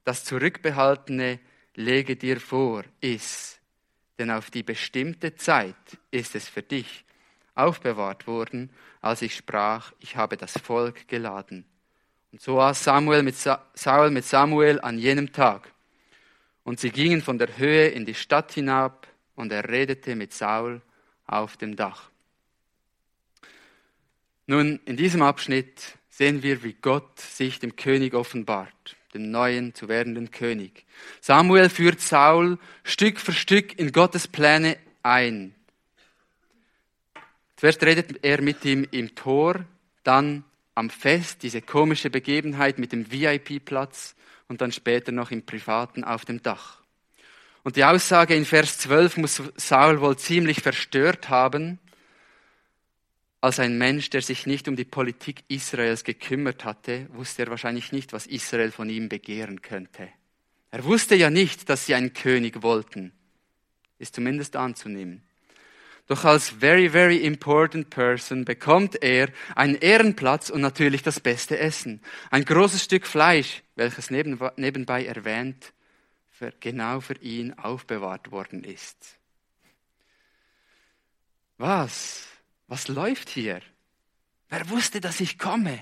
das 0.03 0.25
Zurückbehaltene 0.25 1.39
lege 1.75 2.17
dir 2.17 2.41
vor, 2.41 2.83
iss, 2.99 3.59
denn 4.19 4.29
auf 4.29 4.51
die 4.51 4.63
bestimmte 4.63 5.37
Zeit 5.37 5.97
ist 6.11 6.35
es 6.35 6.49
für 6.49 6.63
dich 6.63 7.05
aufbewahrt 7.55 8.27
worden, 8.27 8.71
als 8.99 9.21
ich 9.21 9.37
sprach, 9.37 9.93
ich 9.99 10.17
habe 10.17 10.35
das 10.35 10.51
Volk 10.57 11.07
geladen. 11.07 11.63
Und 12.33 12.41
so 12.41 12.59
aß 12.59 12.83
Samuel 12.83 13.23
mit 13.23 13.37
Sa 13.37 13.65
Saul 13.73 14.11
mit 14.11 14.25
Samuel 14.25 14.81
an 14.81 14.99
jenem 14.99 15.31
Tag. 15.31 15.71
Und 16.67 16.81
sie 16.81 16.89
gingen 16.89 17.21
von 17.21 17.37
der 17.37 17.57
Höhe 17.57 17.87
in 17.87 18.03
die 18.03 18.13
Stadt 18.13 18.51
hinab, 18.51 19.07
und 19.35 19.53
er 19.53 19.69
redete 19.69 20.17
mit 20.17 20.33
Saul 20.33 20.81
auf 21.25 21.55
dem 21.55 21.77
Dach. 21.77 22.09
Nun, 24.47 24.81
in 24.83 24.97
diesem 24.97 25.21
Abschnitt 25.21 25.97
sehen 26.09 26.43
wir, 26.43 26.63
wie 26.63 26.73
Gott 26.73 27.21
sich 27.21 27.59
dem 27.59 27.77
König 27.77 28.13
offenbart 28.13 28.97
den 29.13 29.31
neuen 29.31 29.75
zu 29.75 29.87
werdenden 29.87 30.29
König. 30.31 30.83
Samuel 31.21 31.69
führt 31.69 32.01
Saul 32.01 32.59
Stück 32.83 33.21
für 33.21 33.31
Stück 33.31 33.79
in 33.79 33.93
Gottes 33.93 34.27
Pläne 34.27 34.75
ein. 35.03 35.55
Zuerst 37.55 37.81
redet 37.81 38.25
er 38.25 38.41
mit 38.41 38.65
ihm 38.65 38.85
im 38.91 39.15
Tor, 39.15 39.63
dann 40.03 40.43
am 40.75 40.89
Fest, 40.89 41.43
diese 41.43 41.61
komische 41.61 42.09
Begebenheit 42.09 42.77
mit 42.77 42.91
dem 42.91 43.09
VIP-Platz 43.09 44.16
und 44.47 44.61
dann 44.61 44.71
später 44.71 45.11
noch 45.11 45.31
im 45.31 45.45
Privaten 45.45 46.03
auf 46.03 46.25
dem 46.25 46.41
Dach. 46.41 46.81
Und 47.63 47.75
die 47.75 47.83
Aussage 47.83 48.35
in 48.35 48.45
Vers 48.45 48.77
12 48.77 49.17
muss 49.17 49.41
Saul 49.57 49.99
wohl 49.99 50.17
ziemlich 50.17 50.61
verstört 50.61 51.29
haben, 51.29 51.79
als 53.41 53.59
ein 53.59 53.77
Mensch, 53.77 54.09
der 54.09 54.21
sich 54.21 54.45
nicht 54.45 54.67
um 54.67 54.75
die 54.75 54.85
Politik 54.85 55.43
Israels 55.47 56.03
gekümmert 56.03 56.65
hatte, 56.65 57.07
wusste 57.13 57.43
er 57.43 57.49
wahrscheinlich 57.49 57.91
nicht, 57.91 58.13
was 58.13 58.25
Israel 58.25 58.71
von 58.71 58.89
ihm 58.89 59.09
begehren 59.09 59.61
könnte. 59.61 60.09
Er 60.71 60.83
wusste 60.83 61.15
ja 61.15 61.29
nicht, 61.29 61.69
dass 61.69 61.85
sie 61.85 61.95
einen 61.95 62.13
König 62.13 62.61
wollten. 62.63 63.13
Ist 63.99 64.15
zumindest 64.15 64.55
anzunehmen. 64.55 65.26
Doch 66.07 66.23
als 66.23 66.49
very, 66.49 66.89
very 66.89 67.17
important 67.17 67.89
person 67.89 68.45
bekommt 68.45 69.03
er 69.03 69.29
einen 69.55 69.75
Ehrenplatz 69.75 70.49
und 70.49 70.61
natürlich 70.61 71.03
das 71.03 71.19
beste 71.19 71.59
Essen. 71.59 72.01
Ein 72.31 72.45
großes 72.45 72.83
Stück 72.83 73.05
Fleisch, 73.05 73.61
welches 73.75 74.09
nebenbei 74.09 75.05
erwähnt, 75.05 75.73
für, 76.29 76.53
genau 76.59 77.01
für 77.01 77.17
ihn 77.17 77.53
aufbewahrt 77.55 78.31
worden 78.31 78.63
ist. 78.63 79.19
Was 81.57 82.27
was 82.67 82.89
läuft 82.89 83.29
hier? 83.29 83.61
Wer 84.49 84.69
wusste, 84.69 84.99
dass 84.99 85.21
ich 85.21 85.39
komme? 85.39 85.81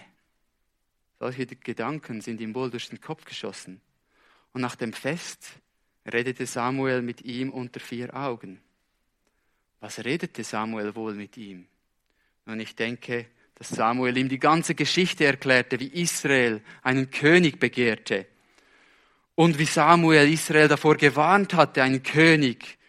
Solche 1.20 1.48
Gedanken 1.48 2.22
sind 2.22 2.40
ihm 2.42 2.54
wohl 2.54 2.70
durch 2.70 2.90
den 2.90 3.02
Kopf 3.02 3.26
geschossen. 3.26 3.82
Und 4.54 4.62
nach 4.62 4.76
dem 4.76 4.94
Fest 4.94 5.60
redete 6.06 6.46
Samuel 6.46 7.02
mit 7.02 7.22
ihm 7.24 7.50
unter 7.50 7.80
vier 7.80 8.16
Augen. 8.16 8.62
Was 9.86 10.04
redete 10.04 10.44
Samuel 10.44 10.96
wohl 10.96 11.14
mit 11.14 11.38
ihm? 11.38 11.68
Und 12.48 12.60
ich 12.60 12.76
denke, 12.76 13.28
dass 13.54 13.70
Samuel 13.70 14.18
ihm 14.18 14.30
die 14.30 14.40
ganze 14.40 14.74
Geschichte 14.74 15.26
erklärte, 15.26 15.80
wie 15.80 16.02
Israel 16.02 16.64
einen 16.82 17.12
König 17.12 17.60
begehrte 17.60 18.26
und 19.36 19.60
wie 19.60 19.66
Samuel 19.66 20.28
Israel 20.34 20.68
davor 20.68 20.96
gewarnt 20.96 21.54
hatte, 21.54 21.84
einen 21.84 22.02
König 22.02 22.80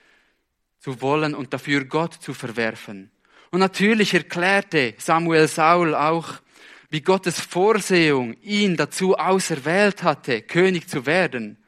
zu 0.78 1.02
wollen 1.02 1.34
und 1.34 1.52
dafür 1.52 1.84
Gott 1.84 2.14
zu 2.14 2.32
verwerfen. 2.32 3.10
Und 3.50 3.60
natürlich 3.60 4.14
erklärte 4.14 4.94
Samuel 4.96 5.48
Saul 5.48 5.94
auch, 5.94 6.40
wie 6.88 7.02
Gottes 7.02 7.38
Vorsehung 7.38 8.32
ihn 8.40 8.74
dazu 8.74 9.18
auserwählt 9.18 10.02
hatte, 10.02 10.40
König 10.40 10.88
zu 10.88 11.04
werden. 11.04 11.58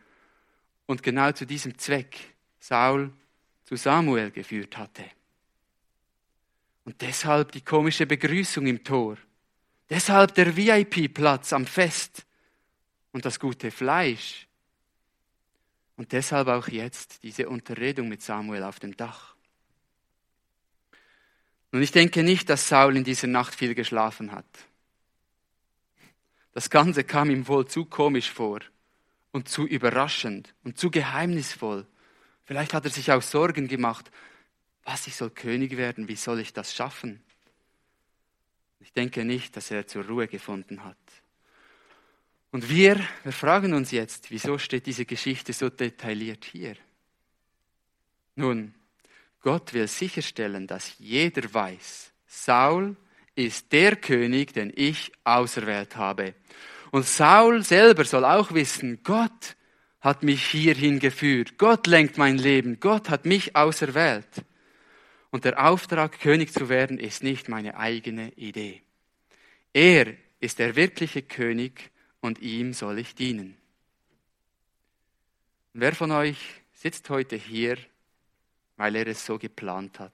Und 0.86 1.02
genau 1.02 1.32
zu 1.32 1.44
diesem 1.44 1.76
Zweck 1.76 2.16
Saul 2.58 3.12
zu 3.66 3.76
Samuel 3.76 4.30
geführt 4.30 4.78
hatte. 4.78 5.04
Und 6.88 7.02
deshalb 7.02 7.52
die 7.52 7.60
komische 7.60 8.06
Begrüßung 8.06 8.66
im 8.66 8.82
Tor. 8.82 9.18
Deshalb 9.90 10.34
der 10.36 10.56
VIP-Platz 10.56 11.52
am 11.52 11.66
Fest 11.66 12.24
und 13.12 13.26
das 13.26 13.38
gute 13.38 13.70
Fleisch. 13.70 14.48
Und 15.96 16.12
deshalb 16.12 16.48
auch 16.48 16.66
jetzt 16.68 17.22
diese 17.24 17.50
Unterredung 17.50 18.08
mit 18.08 18.22
Samuel 18.22 18.62
auf 18.62 18.80
dem 18.80 18.96
Dach. 18.96 19.34
Und 21.72 21.82
ich 21.82 21.92
denke 21.92 22.22
nicht, 22.22 22.48
dass 22.48 22.68
Saul 22.68 22.96
in 22.96 23.04
dieser 23.04 23.26
Nacht 23.26 23.54
viel 23.54 23.74
geschlafen 23.74 24.32
hat. 24.32 24.48
Das 26.52 26.70
Ganze 26.70 27.04
kam 27.04 27.28
ihm 27.28 27.46
wohl 27.48 27.68
zu 27.68 27.84
komisch 27.84 28.30
vor 28.30 28.60
und 29.30 29.46
zu 29.46 29.66
überraschend 29.66 30.54
und 30.64 30.78
zu 30.78 30.90
geheimnisvoll. 30.90 31.86
Vielleicht 32.44 32.72
hat 32.72 32.86
er 32.86 32.90
sich 32.90 33.12
auch 33.12 33.20
Sorgen 33.20 33.68
gemacht, 33.68 34.10
was, 34.90 35.06
ich 35.06 35.16
soll 35.16 35.28
König 35.28 35.76
werden, 35.76 36.08
wie 36.08 36.16
soll 36.16 36.40
ich 36.40 36.54
das 36.54 36.74
schaffen? 36.74 37.20
Ich 38.80 38.92
denke 38.94 39.22
nicht, 39.22 39.54
dass 39.54 39.70
er 39.70 39.86
zur 39.86 40.06
Ruhe 40.06 40.26
gefunden 40.28 40.82
hat. 40.82 40.96
Und 42.52 42.70
wir, 42.70 42.98
wir 43.22 43.32
fragen 43.32 43.74
uns 43.74 43.90
jetzt, 43.90 44.30
wieso 44.30 44.56
steht 44.56 44.86
diese 44.86 45.04
Geschichte 45.04 45.52
so 45.52 45.68
detailliert 45.68 46.46
hier? 46.46 46.74
Nun, 48.34 48.74
Gott 49.42 49.74
will 49.74 49.88
sicherstellen, 49.88 50.66
dass 50.66 50.94
jeder 50.98 51.52
weiß, 51.52 52.10
Saul 52.26 52.96
ist 53.34 53.70
der 53.72 53.94
König, 53.96 54.54
den 54.54 54.72
ich 54.74 55.12
auserwählt 55.22 55.96
habe. 55.96 56.34
Und 56.92 57.04
Saul 57.04 57.62
selber 57.62 58.06
soll 58.06 58.24
auch 58.24 58.54
wissen, 58.54 59.02
Gott 59.02 59.54
hat 60.00 60.22
mich 60.22 60.46
hierhin 60.46 60.98
geführt. 60.98 61.58
Gott 61.58 61.86
lenkt 61.86 62.16
mein 62.16 62.38
Leben. 62.38 62.80
Gott 62.80 63.10
hat 63.10 63.26
mich 63.26 63.54
auserwählt. 63.54 64.28
Und 65.30 65.44
der 65.44 65.66
Auftrag, 65.66 66.20
König 66.20 66.52
zu 66.52 66.68
werden, 66.68 66.98
ist 66.98 67.22
nicht 67.22 67.48
meine 67.48 67.76
eigene 67.76 68.32
Idee. 68.32 68.82
Er 69.72 70.14
ist 70.40 70.58
der 70.58 70.76
wirkliche 70.76 71.22
König 71.22 71.90
und 72.20 72.38
ihm 72.38 72.72
soll 72.72 72.98
ich 72.98 73.14
dienen. 73.14 73.56
Wer 75.74 75.94
von 75.94 76.10
euch 76.10 76.38
sitzt 76.72 77.10
heute 77.10 77.36
hier, 77.36 77.76
weil 78.76 78.96
er 78.96 79.06
es 79.06 79.26
so 79.26 79.38
geplant 79.38 80.00
hat? 80.00 80.12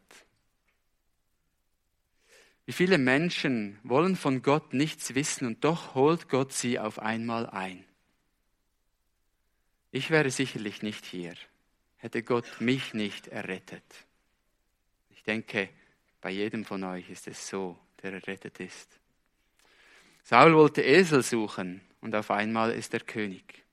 Wie 2.67 2.73
viele 2.73 2.99
Menschen 2.99 3.79
wollen 3.83 4.17
von 4.17 4.43
Gott 4.43 4.73
nichts 4.73 5.15
wissen 5.15 5.47
und 5.47 5.65
doch 5.65 5.95
holt 5.95 6.29
Gott 6.29 6.53
sie 6.53 6.79
auf 6.79 6.99
einmal 6.99 7.47
ein? 7.49 7.85
Ich 9.91 10.11
wäre 10.11 10.31
sicherlich 10.31 10.83
nicht 10.83 11.05
hier, 11.05 11.35
hätte 11.97 12.23
Gott 12.23 12.61
mich 12.61 12.95
nicht 12.95 13.29
errettet. 13.29 13.85
Ich 15.25 15.33
denke, 15.33 15.71
bei 16.21 16.29
jedem 16.29 16.67
von 16.67 16.85
euch 16.85 17.09
ist 17.09 17.29
es 17.29 17.49
so, 17.49 17.79
der 18.03 18.13
errettet 18.13 18.61
ist. 18.61 19.01
Saul 20.23 20.55
wollte 20.55 20.83
Esel 20.83 21.23
suchen 21.23 21.81
und 22.03 22.15
auf 22.15 22.31
einmal 22.31 22.73
ist 22.73 22.93
er 22.93 23.01
König. 23.01 23.65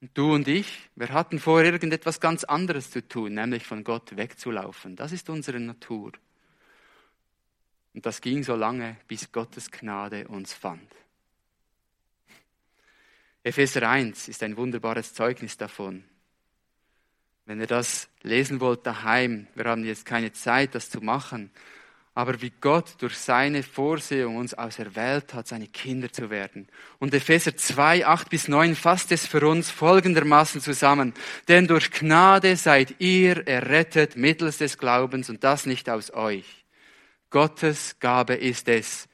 Und 0.00 0.16
du 0.16 0.32
und 0.32 0.46
ich, 0.46 0.88
wir 0.94 1.08
hatten 1.08 1.40
vor, 1.40 1.60
irgendetwas 1.64 2.20
ganz 2.20 2.44
anderes 2.44 2.88
zu 2.92 3.02
tun, 3.08 3.34
nämlich 3.34 3.64
von 3.66 3.82
Gott 3.82 4.16
wegzulaufen. 4.16 4.94
Das 4.94 5.10
ist 5.10 5.28
unsere 5.28 5.58
Natur. 5.58 6.12
Und 7.92 8.06
das 8.06 8.20
ging 8.20 8.44
so 8.44 8.54
lange, 8.54 8.96
bis 9.08 9.32
Gottes 9.32 9.72
Gnade 9.72 10.28
uns 10.28 10.54
fand. 10.54 10.88
Epheser 13.42 13.90
1 13.90 14.28
ist 14.28 14.44
ein 14.44 14.56
wunderbares 14.56 15.14
Zeugnis 15.14 15.56
davon. 15.56 16.04
Wenn 17.50 17.58
ihr 17.58 17.66
das 17.66 18.08
lesen 18.22 18.60
wollt 18.60 18.86
daheim, 18.86 19.48
wir 19.56 19.64
haben 19.64 19.84
jetzt 19.84 20.06
keine 20.06 20.32
Zeit, 20.32 20.76
das 20.76 20.88
zu 20.88 21.00
machen, 21.00 21.50
aber 22.14 22.40
wie 22.42 22.52
Gott 22.60 22.94
durch 22.98 23.18
seine 23.18 23.64
Vorsehung 23.64 24.36
uns 24.36 24.54
auserwählt 24.54 25.34
hat, 25.34 25.48
seine 25.48 25.66
Kinder 25.66 26.12
zu 26.12 26.30
werden. 26.30 26.68
Und 27.00 27.12
Epheser 27.12 27.56
2, 27.56 28.06
8 28.06 28.30
bis 28.30 28.46
9 28.46 28.76
fasst 28.76 29.10
es 29.10 29.26
für 29.26 29.44
uns 29.48 29.68
folgendermaßen 29.68 30.60
zusammen. 30.60 31.12
Denn 31.48 31.66
durch 31.66 31.90
Gnade 31.90 32.54
seid 32.54 33.00
ihr 33.00 33.48
errettet 33.48 34.14
mittels 34.14 34.58
des 34.58 34.78
Glaubens 34.78 35.28
und 35.28 35.42
das 35.42 35.66
nicht 35.66 35.90
aus 35.90 36.12
euch. 36.12 36.64
Gottes 37.30 37.96
Gabe 37.98 38.34
ist 38.34 38.68
es, 38.68 39.08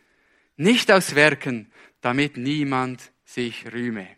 nicht 0.56 0.92
aus 0.92 1.14
Werken, 1.14 1.72
damit 2.02 2.36
niemand 2.36 3.00
sich 3.24 3.72
rühme. 3.72 4.08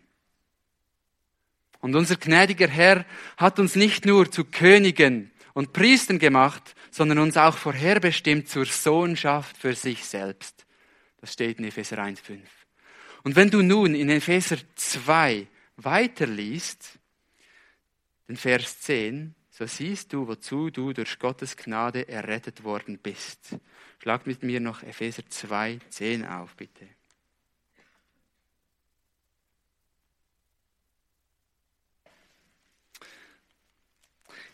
Und 1.89 1.95
unser 1.95 2.17
gnädiger 2.17 2.69
Herr 2.69 3.07
hat 3.39 3.59
uns 3.59 3.75
nicht 3.75 4.05
nur 4.05 4.31
zu 4.31 4.45
Königen 4.45 5.31
und 5.55 5.73
Priestern 5.73 6.19
gemacht, 6.19 6.75
sondern 6.91 7.19
uns 7.19 7.39
auch 7.39 7.57
vorherbestimmt 7.57 8.47
zur 8.47 8.67
Sohnschaft 8.67 9.57
für 9.57 9.75
sich 9.75 10.05
selbst. 10.05 10.67
Das 11.23 11.33
steht 11.33 11.59
in 11.59 11.65
Epheser 11.65 11.97
1,5. 11.99 12.41
Und 13.25 13.37
wenn 13.37 13.51
du 13.51 13.63
nun 13.63 13.95
in 13.95 14.11
Epheser 14.11 14.59
2 14.75 15.47
weiterliest, 15.79 16.99
den 18.29 18.37
Vers 18.37 18.81
10, 18.81 19.35
so 19.49 19.67
siehst 19.67 20.13
du, 20.13 20.29
wozu 20.29 20.69
du 20.69 20.93
durch 20.93 21.19
Gottes 21.19 21.57
Gnade 21.57 22.07
errettet 22.07 22.65
worden 22.65 22.99
bist. 22.99 23.57
Schlag 24.03 24.27
mit 24.27 24.43
mir 24.43 24.61
noch 24.61 24.83
Epheser 24.83 25.23
2, 25.27 25.79
10 25.89 26.27
auf, 26.27 26.55
bitte. 26.55 26.87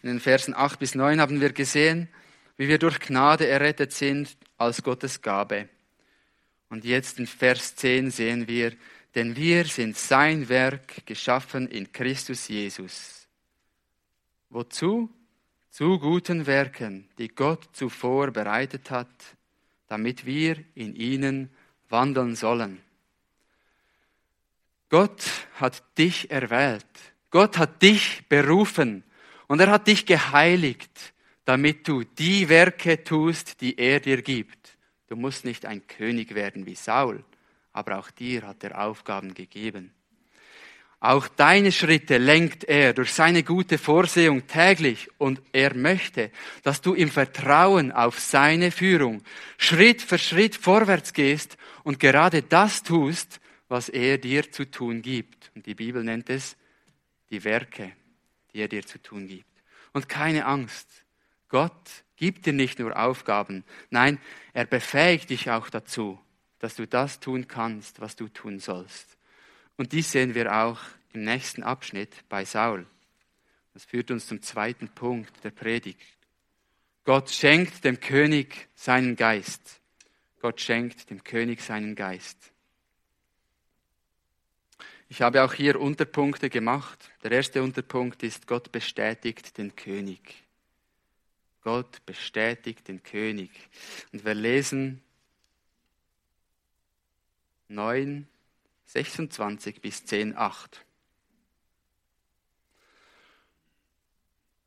In 0.04 0.10
den 0.10 0.20
Versen 0.20 0.52
8 0.54 0.78
bis 0.78 0.94
9 0.94 1.18
haben 1.18 1.40
wir 1.40 1.54
gesehen, 1.54 2.10
wie 2.58 2.68
wir 2.68 2.78
durch 2.78 3.00
Gnade 3.00 3.46
errettet 3.46 3.90
sind 3.92 4.36
als 4.58 4.82
Gottes 4.82 5.22
Gabe. 5.22 5.70
Und 6.68 6.84
jetzt 6.84 7.18
in 7.18 7.26
Vers 7.26 7.74
10 7.76 8.10
sehen 8.10 8.46
wir, 8.46 8.74
denn 9.14 9.34
wir 9.34 9.64
sind 9.64 9.96
sein 9.96 10.50
Werk 10.50 11.06
geschaffen 11.06 11.68
in 11.68 11.90
Christus 11.90 12.48
Jesus. 12.48 13.26
Wozu? 14.50 15.08
Zu 15.70 15.98
guten 15.98 16.46
Werken, 16.46 17.08
die 17.16 17.28
Gott 17.28 17.70
zuvor 17.72 18.30
bereitet 18.30 18.90
hat, 18.90 19.08
damit 19.88 20.26
wir 20.26 20.62
in 20.74 20.94
ihnen 20.96 21.48
wandeln 21.88 22.36
sollen. 22.36 22.82
Gott 24.90 25.24
hat 25.54 25.82
dich 25.96 26.30
erwählt. 26.30 26.84
Gott 27.30 27.56
hat 27.56 27.80
dich 27.80 28.22
berufen 28.28 29.02
und 29.46 29.60
er 29.60 29.70
hat 29.70 29.86
dich 29.86 30.06
geheiligt, 30.06 31.14
damit 31.44 31.86
du 31.86 32.04
die 32.04 32.48
Werke 32.48 33.04
tust, 33.04 33.60
die 33.60 33.78
er 33.78 34.00
dir 34.00 34.22
gibt. 34.22 34.76
Du 35.08 35.16
musst 35.16 35.44
nicht 35.44 35.66
ein 35.66 35.86
König 35.86 36.34
werden 36.34 36.66
wie 36.66 36.74
Saul, 36.74 37.22
aber 37.72 37.98
auch 37.98 38.10
dir 38.10 38.46
hat 38.46 38.64
er 38.64 38.80
Aufgaben 38.80 39.34
gegeben. 39.34 39.92
Auch 41.04 41.28
deine 41.28 41.70
Schritte 41.70 42.16
lenkt 42.16 42.64
er 42.64 42.94
durch 42.94 43.12
seine 43.12 43.42
gute 43.42 43.76
Vorsehung 43.76 44.46
täglich 44.46 45.10
und 45.18 45.42
er 45.52 45.74
möchte, 45.74 46.30
dass 46.62 46.80
du 46.80 46.94
im 46.94 47.10
Vertrauen 47.10 47.92
auf 47.92 48.18
seine 48.18 48.70
Führung 48.70 49.22
Schritt 49.58 50.00
für 50.00 50.16
Schritt 50.16 50.56
vorwärts 50.56 51.12
gehst 51.12 51.58
und 51.82 52.00
gerade 52.00 52.40
das 52.40 52.82
tust, 52.82 53.38
was 53.68 53.90
er 53.90 54.16
dir 54.16 54.50
zu 54.50 54.70
tun 54.70 55.02
gibt. 55.02 55.50
Und 55.54 55.66
die 55.66 55.74
Bibel 55.74 56.02
nennt 56.02 56.30
es 56.30 56.56
die 57.30 57.44
Werke, 57.44 57.92
die 58.54 58.60
er 58.60 58.68
dir 58.68 58.86
zu 58.86 59.02
tun 59.02 59.26
gibt. 59.26 59.50
Und 59.92 60.08
keine 60.08 60.46
Angst. 60.46 61.04
Gott 61.48 62.04
gibt 62.16 62.46
dir 62.46 62.52
nicht 62.52 62.78
nur 62.78 62.98
Aufgaben, 62.98 63.64
nein, 63.90 64.18
er 64.52 64.64
befähigt 64.64 65.30
dich 65.30 65.50
auch 65.50 65.68
dazu, 65.68 66.18
dass 66.58 66.76
du 66.76 66.86
das 66.86 67.20
tun 67.20 67.48
kannst, 67.48 68.00
was 68.00 68.16
du 68.16 68.28
tun 68.28 68.60
sollst. 68.60 69.18
Und 69.76 69.92
dies 69.92 70.12
sehen 70.12 70.34
wir 70.34 70.54
auch 70.54 70.80
im 71.12 71.24
nächsten 71.24 71.62
Abschnitt 71.62 72.28
bei 72.28 72.44
Saul. 72.44 72.86
Das 73.74 73.84
führt 73.84 74.10
uns 74.10 74.28
zum 74.28 74.40
zweiten 74.40 74.88
Punkt 74.88 75.44
der 75.44 75.50
Predigt. 75.50 76.00
Gott 77.04 77.30
schenkt 77.30 77.84
dem 77.84 78.00
König 78.00 78.68
seinen 78.74 79.16
Geist. 79.16 79.80
Gott 80.40 80.60
schenkt 80.60 81.10
dem 81.10 81.22
König 81.22 81.60
seinen 81.60 81.94
Geist. 81.94 82.53
Ich 85.08 85.22
habe 85.22 85.44
auch 85.44 85.52
hier 85.52 85.80
Unterpunkte 85.80 86.50
gemacht. 86.50 87.10
Der 87.22 87.32
erste 87.32 87.62
Unterpunkt 87.62 88.22
ist, 88.22 88.46
Gott 88.46 88.72
bestätigt 88.72 89.58
den 89.58 89.76
König. 89.76 90.44
Gott 91.62 92.04
bestätigt 92.04 92.88
den 92.88 93.02
König. 93.02 93.50
Und 94.12 94.24
wir 94.24 94.34
lesen 94.34 95.02
9, 97.68 98.28
26 98.86 99.80
bis 99.80 100.04
10, 100.04 100.36
8. 100.36 100.84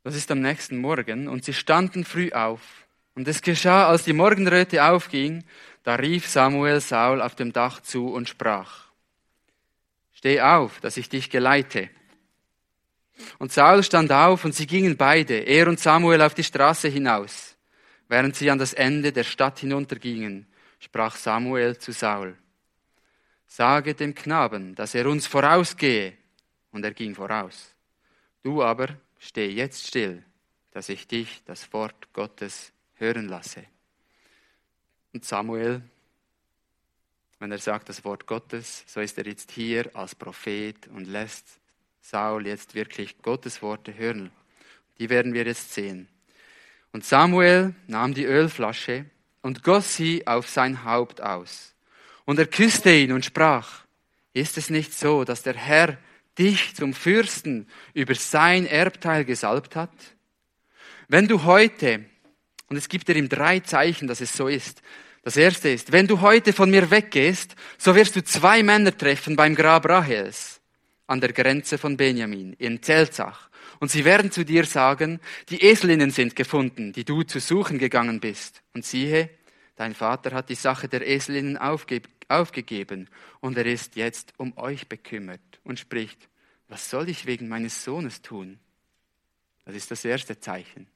Das 0.03 0.15
ist 0.15 0.31
am 0.31 0.39
nächsten 0.39 0.77
Morgen 0.77 1.27
und 1.27 1.43
sie 1.43 1.53
standen 1.53 2.05
früh 2.05 2.31
auf. 2.31 2.61
Und 3.13 3.27
es 3.27 3.41
geschah, 3.41 3.87
als 3.89 4.03
die 4.03 4.13
Morgenröte 4.13 4.83
aufging, 4.83 5.43
da 5.83 5.95
rief 5.95 6.27
Samuel 6.27 6.81
Saul 6.81 7.21
auf 7.21 7.35
dem 7.35 7.51
Dach 7.51 7.81
zu 7.81 8.07
und 8.07 8.29
sprach, 8.29 8.86
Steh 10.17 10.41
auf, 10.41 10.79
dass 10.79 10.97
ich 10.97 11.09
dich 11.09 11.29
geleite. 11.29 11.91
Und 13.37 13.51
Saul 13.51 13.83
stand 13.83 14.11
auf 14.11 14.45
und 14.45 14.55
sie 14.55 14.65
gingen 14.65 14.97
beide, 14.97 15.35
er 15.35 15.67
und 15.67 15.79
Samuel, 15.79 16.23
auf 16.23 16.33
die 16.33 16.43
Straße 16.43 16.87
hinaus. 16.87 17.55
Während 18.07 18.35
sie 18.35 18.49
an 18.49 18.57
das 18.57 18.73
Ende 18.73 19.11
der 19.11 19.23
Stadt 19.23 19.59
hinuntergingen, 19.59 20.47
sprach 20.79 21.15
Samuel 21.15 21.77
zu 21.77 21.91
Saul, 21.91 22.35
Sage 23.45 23.93
dem 23.93 24.15
Knaben, 24.15 24.73
dass 24.73 24.95
er 24.95 25.05
uns 25.05 25.27
vorausgehe. 25.27 26.17
Und 26.71 26.83
er 26.83 26.95
ging 26.95 27.13
voraus. 27.13 27.75
Du 28.41 28.63
aber 28.63 28.87
steh 29.19 29.51
jetzt 29.51 29.85
still, 29.85 30.23
dass 30.71 30.89
ich 30.89 31.07
dich 31.07 31.43
das 31.45 31.71
Wort 31.73 32.11
Gottes 32.11 32.73
hören 32.95 33.27
lasse. 33.27 33.63
Und 35.13 35.23
Samuel, 35.25 35.83
wenn 37.39 37.51
er 37.51 37.59
sagt 37.59 37.89
das 37.89 38.03
Wort 38.03 38.25
Gottes, 38.25 38.83
so 38.87 38.99
ist 38.99 39.17
er 39.17 39.27
jetzt 39.27 39.51
hier 39.51 39.89
als 39.95 40.15
Prophet 40.15 40.87
und 40.87 41.07
lässt 41.07 41.45
Saul 42.01 42.47
jetzt 42.47 42.73
wirklich 42.73 43.21
Gottes 43.21 43.61
Worte 43.61 43.95
hören. 43.95 44.31
Die 44.99 45.09
werden 45.09 45.33
wir 45.33 45.45
jetzt 45.45 45.73
sehen. 45.73 46.07
Und 46.91 47.05
Samuel 47.05 47.75
nahm 47.85 48.13
die 48.13 48.25
Ölflasche 48.25 49.05
und 49.41 49.63
goss 49.63 49.95
sie 49.95 50.25
auf 50.25 50.49
sein 50.49 50.83
Haupt 50.83 51.21
aus. 51.21 51.75
Und 52.25 52.39
er 52.39 52.47
küsste 52.47 52.91
ihn 52.91 53.11
und 53.11 53.25
sprach, 53.25 53.85
ist 54.33 54.57
es 54.57 54.69
nicht 54.69 54.93
so, 54.93 55.23
dass 55.23 55.43
der 55.43 55.55
Herr 55.55 55.97
dich 56.37 56.75
zum 56.75 56.93
Fürsten 56.93 57.67
über 57.93 58.15
sein 58.15 58.65
Erbteil 58.65 59.25
gesalbt 59.25 59.75
hat? 59.75 59.91
Wenn 61.07 61.27
du 61.27 61.43
heute, 61.43 62.05
und 62.67 62.77
es 62.77 62.89
gibt 62.89 63.07
dir 63.07 63.15
ihm 63.15 63.29
drei 63.29 63.59
Zeichen, 63.61 64.07
dass 64.07 64.21
es 64.21 64.35
so 64.35 64.47
ist. 64.47 64.81
Das 65.27 65.35
erste 65.35 65.67
ist, 65.67 65.91
wenn 65.91 66.07
du 66.07 66.21
heute 66.21 66.53
von 66.53 66.69
mir 66.69 66.89
weggehst, 66.89 67.57
so 67.77 67.93
wirst 67.95 68.15
du 68.15 68.23
zwei 68.23 68.63
Männer 68.63 68.97
treffen 68.97 69.35
beim 69.35 69.55
Grab 69.55 69.85
Rahels. 69.85 70.61
an 71.05 71.19
der 71.19 71.33
Grenze 71.33 71.77
von 71.77 71.97
Benjamin, 71.97 72.53
in 72.53 72.81
Zelzach. 72.81 73.49
Und 73.81 73.91
sie 73.91 74.05
werden 74.05 74.31
zu 74.31 74.45
dir 74.45 74.63
sagen, 74.63 75.19
die 75.49 75.61
Eselinnen 75.61 76.11
sind 76.11 76.37
gefunden, 76.37 76.93
die 76.93 77.03
du 77.03 77.23
zu 77.23 77.41
suchen 77.41 77.77
gegangen 77.77 78.21
bist. 78.21 78.61
Und 78.73 78.85
siehe, 78.85 79.29
dein 79.75 79.93
Vater 79.93 80.31
hat 80.31 80.47
die 80.47 80.55
Sache 80.55 80.87
der 80.87 81.05
Eselinnen 81.05 81.57
aufge 81.57 82.03
aufgegeben 82.29 83.09
und 83.41 83.57
er 83.57 83.65
ist 83.65 83.97
jetzt 83.97 84.33
um 84.37 84.57
euch 84.57 84.87
bekümmert 84.87 85.41
und 85.65 85.77
spricht, 85.77 86.29
was 86.69 86.89
soll 86.89 87.09
ich 87.09 87.25
wegen 87.25 87.49
meines 87.49 87.83
Sohnes 87.83 88.21
tun? 88.21 88.59
Das 89.65 89.75
ist 89.75 89.91
das 89.91 90.05
erste 90.05 90.39
Zeichen. 90.39 90.87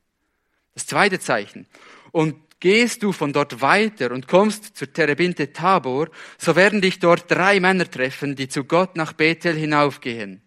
Das 0.73 0.85
zweite 0.85 1.19
Zeichen. 1.19 1.67
Und 2.13 2.35
gehst 2.61 3.03
du 3.03 3.11
von 3.11 3.33
dort 3.33 3.59
weiter 3.59 4.11
und 4.11 4.29
kommst 4.29 4.77
zur 4.77 4.93
Terebinte 4.93 5.51
Tabor, 5.51 6.09
so 6.37 6.55
werden 6.55 6.79
dich 6.79 6.99
dort 6.99 7.29
drei 7.29 7.59
Männer 7.59 7.89
treffen, 7.89 8.35
die 8.37 8.47
zu 8.47 8.63
Gott 8.63 8.95
nach 8.95 9.11
Bethel 9.11 9.55
hinaufgehen. 9.55 10.41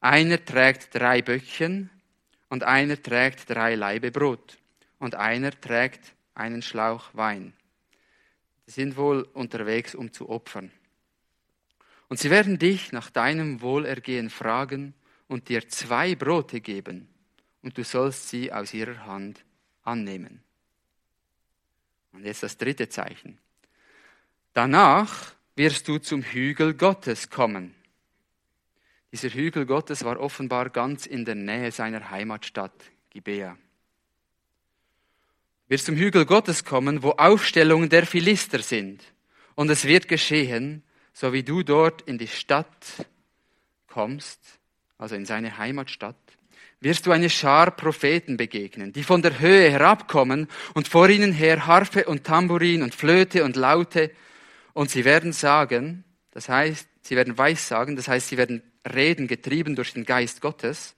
Einer 0.00 0.44
trägt 0.44 0.94
drei 0.94 1.22
Böckchen 1.22 1.90
und 2.50 2.62
einer 2.62 3.02
trägt 3.02 3.50
drei 3.50 3.74
Laibe 3.74 4.12
Brot 4.12 4.58
und 4.98 5.14
einer 5.16 5.50
trägt 5.58 6.14
einen 6.34 6.62
Schlauch 6.62 7.06
Wein. 7.14 7.54
Sie 8.66 8.72
sind 8.72 8.96
wohl 8.96 9.22
unterwegs, 9.32 9.94
um 9.94 10.12
zu 10.12 10.28
opfern. 10.28 10.70
Und 12.08 12.18
sie 12.18 12.30
werden 12.30 12.58
dich 12.58 12.92
nach 12.92 13.10
deinem 13.10 13.62
Wohlergehen 13.62 14.28
fragen 14.28 14.94
und 15.26 15.48
dir 15.48 15.68
zwei 15.68 16.14
Brote 16.14 16.60
geben 16.60 17.08
und 17.62 17.78
du 17.78 17.82
sollst 17.82 18.28
sie 18.28 18.52
aus 18.52 18.74
ihrer 18.74 19.06
Hand 19.06 19.42
annehmen. 19.82 20.42
Und 22.14 22.24
jetzt 22.24 22.42
das 22.42 22.56
dritte 22.56 22.88
Zeichen. 22.88 23.38
Danach 24.54 25.34
wirst 25.56 25.88
du 25.88 25.98
zum 25.98 26.22
Hügel 26.22 26.74
Gottes 26.74 27.28
kommen. 27.28 27.74
Dieser 29.12 29.30
Hügel 29.30 29.66
Gottes 29.66 30.04
war 30.04 30.18
offenbar 30.18 30.70
ganz 30.70 31.06
in 31.06 31.24
der 31.24 31.34
Nähe 31.34 31.70
seiner 31.70 32.10
Heimatstadt 32.10 32.72
Gibea. 33.10 33.56
Wirst 35.68 35.86
zum 35.86 35.96
Hügel 35.96 36.24
Gottes 36.24 36.64
kommen, 36.64 37.02
wo 37.02 37.10
Aufstellungen 37.10 37.88
der 37.88 38.06
Philister 38.06 38.60
sind. 38.60 39.02
Und 39.54 39.70
es 39.70 39.84
wird 39.84 40.08
geschehen, 40.08 40.82
so 41.12 41.32
wie 41.32 41.42
du 41.42 41.62
dort 41.62 42.02
in 42.02 42.18
die 42.18 42.28
Stadt 42.28 43.06
kommst, 43.86 44.40
also 44.98 45.14
in 45.14 45.26
seine 45.26 45.58
Heimatstadt, 45.58 46.16
wirst 46.84 47.06
du 47.06 47.10
eine 47.10 47.30
Schar 47.30 47.70
Propheten 47.70 48.36
begegnen, 48.36 48.92
die 48.92 49.02
von 49.02 49.22
der 49.22 49.40
Höhe 49.40 49.70
herabkommen 49.70 50.48
und 50.74 50.86
vor 50.86 51.08
ihnen 51.08 51.32
her 51.32 51.66
Harfe 51.66 52.04
und 52.04 52.24
Tambourin 52.24 52.82
und 52.82 52.94
Flöte 52.94 53.42
und 53.42 53.56
Laute 53.56 54.10
und 54.74 54.90
sie 54.90 55.04
werden 55.04 55.32
sagen, 55.32 56.04
das 56.32 56.48
heißt, 56.48 56.86
sie 57.02 57.16
werden 57.16 57.38
weissagen, 57.38 57.96
das 57.96 58.08
heißt, 58.08 58.28
sie 58.28 58.36
werden 58.36 58.62
reden 58.92 59.26
getrieben 59.28 59.76
durch 59.76 59.94
den 59.94 60.04
Geist 60.04 60.40
Gottes. 60.40 60.94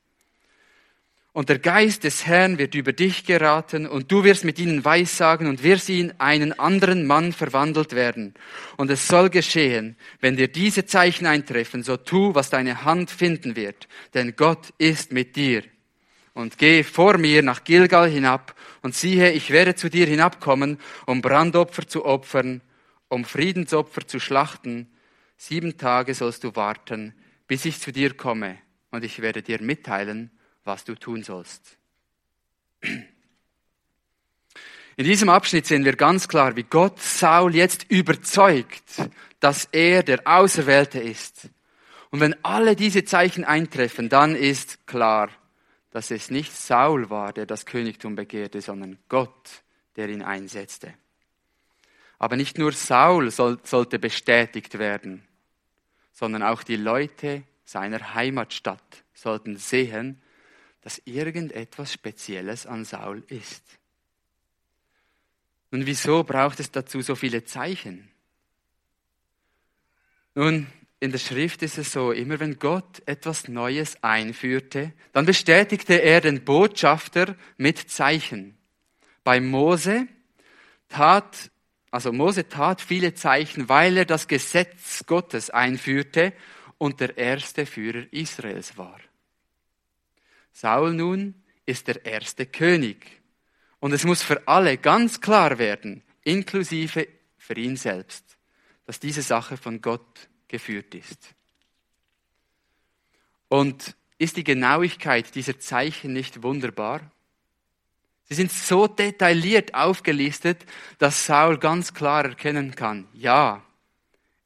Und 1.32 1.50
der 1.50 1.58
Geist 1.58 2.04
des 2.04 2.26
Herrn 2.26 2.56
wird 2.56 2.74
über 2.74 2.94
dich 2.94 3.26
geraten 3.26 3.86
und 3.86 4.10
du 4.10 4.24
wirst 4.24 4.44
mit 4.46 4.58
ihnen 4.58 4.86
weissagen 4.86 5.46
und 5.46 5.62
wirst 5.62 5.90
in 5.90 6.18
einen 6.18 6.58
anderen 6.58 7.06
Mann 7.06 7.34
verwandelt 7.34 7.94
werden. 7.94 8.32
Und 8.78 8.90
es 8.90 9.06
soll 9.06 9.28
geschehen, 9.28 9.96
wenn 10.20 10.36
dir 10.36 10.48
diese 10.48 10.86
Zeichen 10.86 11.26
eintreffen, 11.26 11.82
so 11.82 11.98
tu, 11.98 12.34
was 12.34 12.48
deine 12.48 12.84
Hand 12.84 13.10
finden 13.10 13.54
wird, 13.54 13.86
denn 14.14 14.34
Gott 14.34 14.72
ist 14.78 15.12
mit 15.12 15.36
dir 15.36 15.62
und 16.36 16.58
geh 16.58 16.82
vor 16.82 17.16
mir 17.16 17.42
nach 17.42 17.64
Gilgal 17.64 18.10
hinab 18.10 18.54
und 18.82 18.94
siehe, 18.94 19.32
ich 19.32 19.50
werde 19.50 19.74
zu 19.74 19.88
dir 19.88 20.06
hinabkommen, 20.06 20.78
um 21.06 21.22
Brandopfer 21.22 21.88
zu 21.88 22.04
opfern, 22.04 22.60
um 23.08 23.24
Friedensopfer 23.24 24.06
zu 24.06 24.20
schlachten. 24.20 24.86
Sieben 25.38 25.78
Tage 25.78 26.12
sollst 26.12 26.44
du 26.44 26.54
warten, 26.54 27.14
bis 27.46 27.64
ich 27.64 27.80
zu 27.80 27.90
dir 27.90 28.12
komme 28.14 28.58
und 28.90 29.02
ich 29.02 29.22
werde 29.22 29.40
dir 29.40 29.62
mitteilen, 29.62 30.30
was 30.62 30.84
du 30.84 30.94
tun 30.94 31.22
sollst. 31.22 31.78
In 32.82 33.06
diesem 35.04 35.30
Abschnitt 35.30 35.64
sehen 35.64 35.86
wir 35.86 35.96
ganz 35.96 36.28
klar, 36.28 36.54
wie 36.54 36.64
Gott 36.64 37.00
Saul 37.00 37.54
jetzt 37.54 37.90
überzeugt, 37.90 39.08
dass 39.40 39.70
er 39.72 40.02
der 40.02 40.20
Auserwählte 40.26 41.00
ist. 41.00 41.48
Und 42.10 42.20
wenn 42.20 42.36
alle 42.44 42.76
diese 42.76 43.06
Zeichen 43.06 43.44
eintreffen, 43.44 44.10
dann 44.10 44.36
ist 44.36 44.86
klar, 44.86 45.30
dass 45.96 46.10
es 46.10 46.30
nicht 46.30 46.52
Saul 46.52 47.08
war, 47.08 47.32
der 47.32 47.46
das 47.46 47.64
Königtum 47.64 48.16
begehrte, 48.16 48.60
sondern 48.60 48.98
Gott, 49.08 49.62
der 49.96 50.10
ihn 50.10 50.20
einsetzte. 50.20 50.92
Aber 52.18 52.36
nicht 52.36 52.58
nur 52.58 52.72
Saul 52.72 53.30
soll, 53.30 53.58
sollte 53.62 53.98
bestätigt 53.98 54.78
werden, 54.78 55.26
sondern 56.12 56.42
auch 56.42 56.62
die 56.62 56.76
Leute 56.76 57.44
seiner 57.64 58.12
Heimatstadt 58.12 59.04
sollten 59.14 59.56
sehen, 59.56 60.20
dass 60.82 61.00
irgendetwas 61.06 61.94
Spezielles 61.94 62.66
an 62.66 62.84
Saul 62.84 63.24
ist. 63.28 63.64
Und 65.70 65.86
wieso 65.86 66.24
braucht 66.24 66.60
es 66.60 66.70
dazu 66.70 67.00
so 67.00 67.14
viele 67.14 67.44
Zeichen? 67.46 68.10
Nun, 70.34 70.66
in 70.98 71.12
der 71.12 71.18
Schrift 71.18 71.62
ist 71.62 71.78
es 71.78 71.92
so, 71.92 72.10
immer 72.10 72.40
wenn 72.40 72.58
Gott 72.58 73.02
etwas 73.06 73.48
Neues 73.48 74.02
einführte, 74.02 74.92
dann 75.12 75.26
bestätigte 75.26 75.94
er 75.94 76.22
den 76.22 76.44
Botschafter 76.44 77.36
mit 77.58 77.90
Zeichen. 77.90 78.56
Bei 79.22 79.40
Mose 79.40 80.08
tat, 80.88 81.50
also 81.90 82.12
Mose 82.12 82.48
tat 82.48 82.80
viele 82.80 83.12
Zeichen, 83.14 83.68
weil 83.68 83.98
er 83.98 84.04
das 84.06 84.26
Gesetz 84.26 85.04
Gottes 85.06 85.50
einführte 85.50 86.32
und 86.78 87.00
der 87.00 87.18
erste 87.18 87.66
Führer 87.66 88.06
Israels 88.10 88.78
war. 88.78 89.00
Saul 90.52 90.94
nun 90.94 91.34
ist 91.66 91.88
der 91.88 92.06
erste 92.06 92.46
König. 92.46 93.20
Und 93.80 93.92
es 93.92 94.04
muss 94.04 94.22
für 94.22 94.48
alle 94.48 94.78
ganz 94.78 95.20
klar 95.20 95.58
werden, 95.58 96.02
inklusive 96.22 97.06
für 97.36 97.54
ihn 97.54 97.76
selbst, 97.76 98.38
dass 98.86 98.98
diese 98.98 99.22
Sache 99.22 99.58
von 99.58 99.82
Gott 99.82 100.28
geführt 100.48 100.94
ist. 100.94 101.34
Und 103.48 103.96
ist 104.18 104.36
die 104.36 104.44
Genauigkeit 104.44 105.34
dieser 105.34 105.58
Zeichen 105.58 106.12
nicht 106.12 106.42
wunderbar? 106.42 107.00
Sie 108.24 108.34
sind 108.34 108.50
so 108.50 108.86
detailliert 108.88 109.74
aufgelistet, 109.74 110.64
dass 110.98 111.26
Saul 111.26 111.58
ganz 111.58 111.94
klar 111.94 112.24
erkennen 112.24 112.74
kann, 112.74 113.06
ja, 113.12 113.62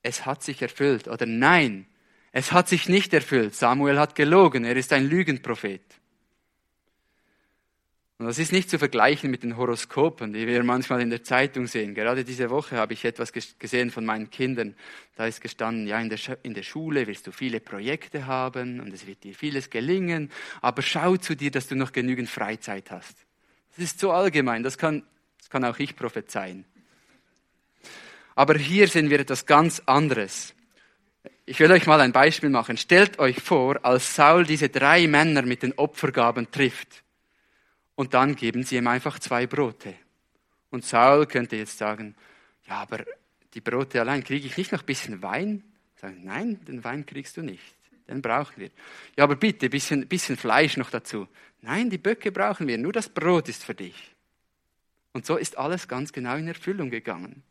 es 0.02 0.26
hat 0.26 0.42
sich 0.42 0.60
erfüllt 0.60 1.08
oder 1.08 1.26
nein, 1.26 1.86
es 2.32 2.52
hat 2.52 2.68
sich 2.68 2.88
nicht 2.88 3.12
erfüllt. 3.12 3.54
Samuel 3.54 3.98
hat 3.98 4.14
gelogen, 4.14 4.64
er 4.64 4.76
ist 4.76 4.92
ein 4.92 5.08
Lügenprophet. 5.08 5.99
Und 8.20 8.26
das 8.26 8.38
ist 8.38 8.52
nicht 8.52 8.68
zu 8.68 8.78
vergleichen 8.78 9.30
mit 9.30 9.44
den 9.44 9.56
Horoskopen, 9.56 10.34
die 10.34 10.46
wir 10.46 10.62
manchmal 10.62 11.00
in 11.00 11.08
der 11.08 11.24
Zeitung 11.24 11.66
sehen. 11.66 11.94
Gerade 11.94 12.22
diese 12.22 12.50
Woche 12.50 12.76
habe 12.76 12.92
ich 12.92 13.06
etwas 13.06 13.32
gesehen 13.32 13.90
von 13.90 14.04
meinen 14.04 14.28
Kindern. 14.28 14.74
Da 15.16 15.24
ist 15.24 15.40
gestanden, 15.40 15.86
ja, 15.86 15.98
in 15.98 16.10
der, 16.10 16.18
in 16.42 16.52
der 16.52 16.62
Schule 16.62 17.06
wirst 17.06 17.26
du 17.26 17.32
viele 17.32 17.60
Projekte 17.60 18.26
haben 18.26 18.80
und 18.80 18.92
es 18.92 19.06
wird 19.06 19.24
dir 19.24 19.34
vieles 19.34 19.70
gelingen, 19.70 20.30
aber 20.60 20.82
schau 20.82 21.16
zu 21.16 21.34
dir, 21.34 21.50
dass 21.50 21.68
du 21.68 21.76
noch 21.76 21.92
genügend 21.92 22.28
Freizeit 22.28 22.90
hast. 22.90 23.16
Das 23.74 23.86
ist 23.86 23.98
so 23.98 24.12
allgemein, 24.12 24.62
das 24.62 24.76
kann, 24.76 25.02
das 25.38 25.48
kann 25.48 25.64
auch 25.64 25.78
ich 25.78 25.96
prophezeien. 25.96 26.66
Aber 28.34 28.58
hier 28.58 28.86
sehen 28.88 29.08
wir 29.08 29.20
etwas 29.20 29.46
ganz 29.46 29.80
anderes. 29.86 30.54
Ich 31.46 31.58
will 31.58 31.72
euch 31.72 31.86
mal 31.86 32.02
ein 32.02 32.12
Beispiel 32.12 32.50
machen. 32.50 32.76
Stellt 32.76 33.18
euch 33.18 33.40
vor, 33.40 33.82
als 33.82 34.14
Saul 34.14 34.44
diese 34.44 34.68
drei 34.68 35.08
Männer 35.08 35.40
mit 35.40 35.62
den 35.62 35.72
Opfergaben 35.72 36.50
trifft 36.50 37.02
und 38.00 38.14
dann 38.14 38.34
geben 38.34 38.62
sie 38.62 38.78
ihm 38.78 38.86
einfach 38.86 39.18
zwei 39.18 39.46
Brote. 39.46 39.94
Und 40.70 40.86
Saul 40.86 41.26
könnte 41.26 41.56
jetzt 41.56 41.76
sagen, 41.76 42.14
ja, 42.66 42.76
aber 42.76 43.04
die 43.52 43.60
Brote 43.60 44.00
allein, 44.00 44.24
kriege 44.24 44.46
ich 44.46 44.56
nicht 44.56 44.72
noch 44.72 44.80
ein 44.80 44.86
bisschen 44.86 45.22
Wein? 45.22 45.62
Sagen, 45.96 46.22
nein, 46.24 46.64
den 46.64 46.82
Wein 46.82 47.04
kriegst 47.04 47.36
du 47.36 47.42
nicht. 47.42 47.62
Den 48.08 48.22
brauchen 48.22 48.54
wir. 48.56 48.70
Ja, 49.18 49.24
aber 49.24 49.36
bitte, 49.36 49.66
ein 49.66 49.70
bisschen, 49.70 50.08
bisschen 50.08 50.38
Fleisch 50.38 50.78
noch 50.78 50.88
dazu. 50.88 51.28
Nein, 51.60 51.90
die 51.90 51.98
Böcke 51.98 52.32
brauchen 52.32 52.66
wir, 52.66 52.78
nur 52.78 52.94
das 52.94 53.10
Brot 53.10 53.50
ist 53.50 53.64
für 53.64 53.74
dich. 53.74 54.14
Und 55.12 55.26
so 55.26 55.36
ist 55.36 55.58
alles 55.58 55.86
ganz 55.86 56.10
genau 56.10 56.36
in 56.36 56.48
Erfüllung 56.48 56.88
gegangen. 56.88 57.42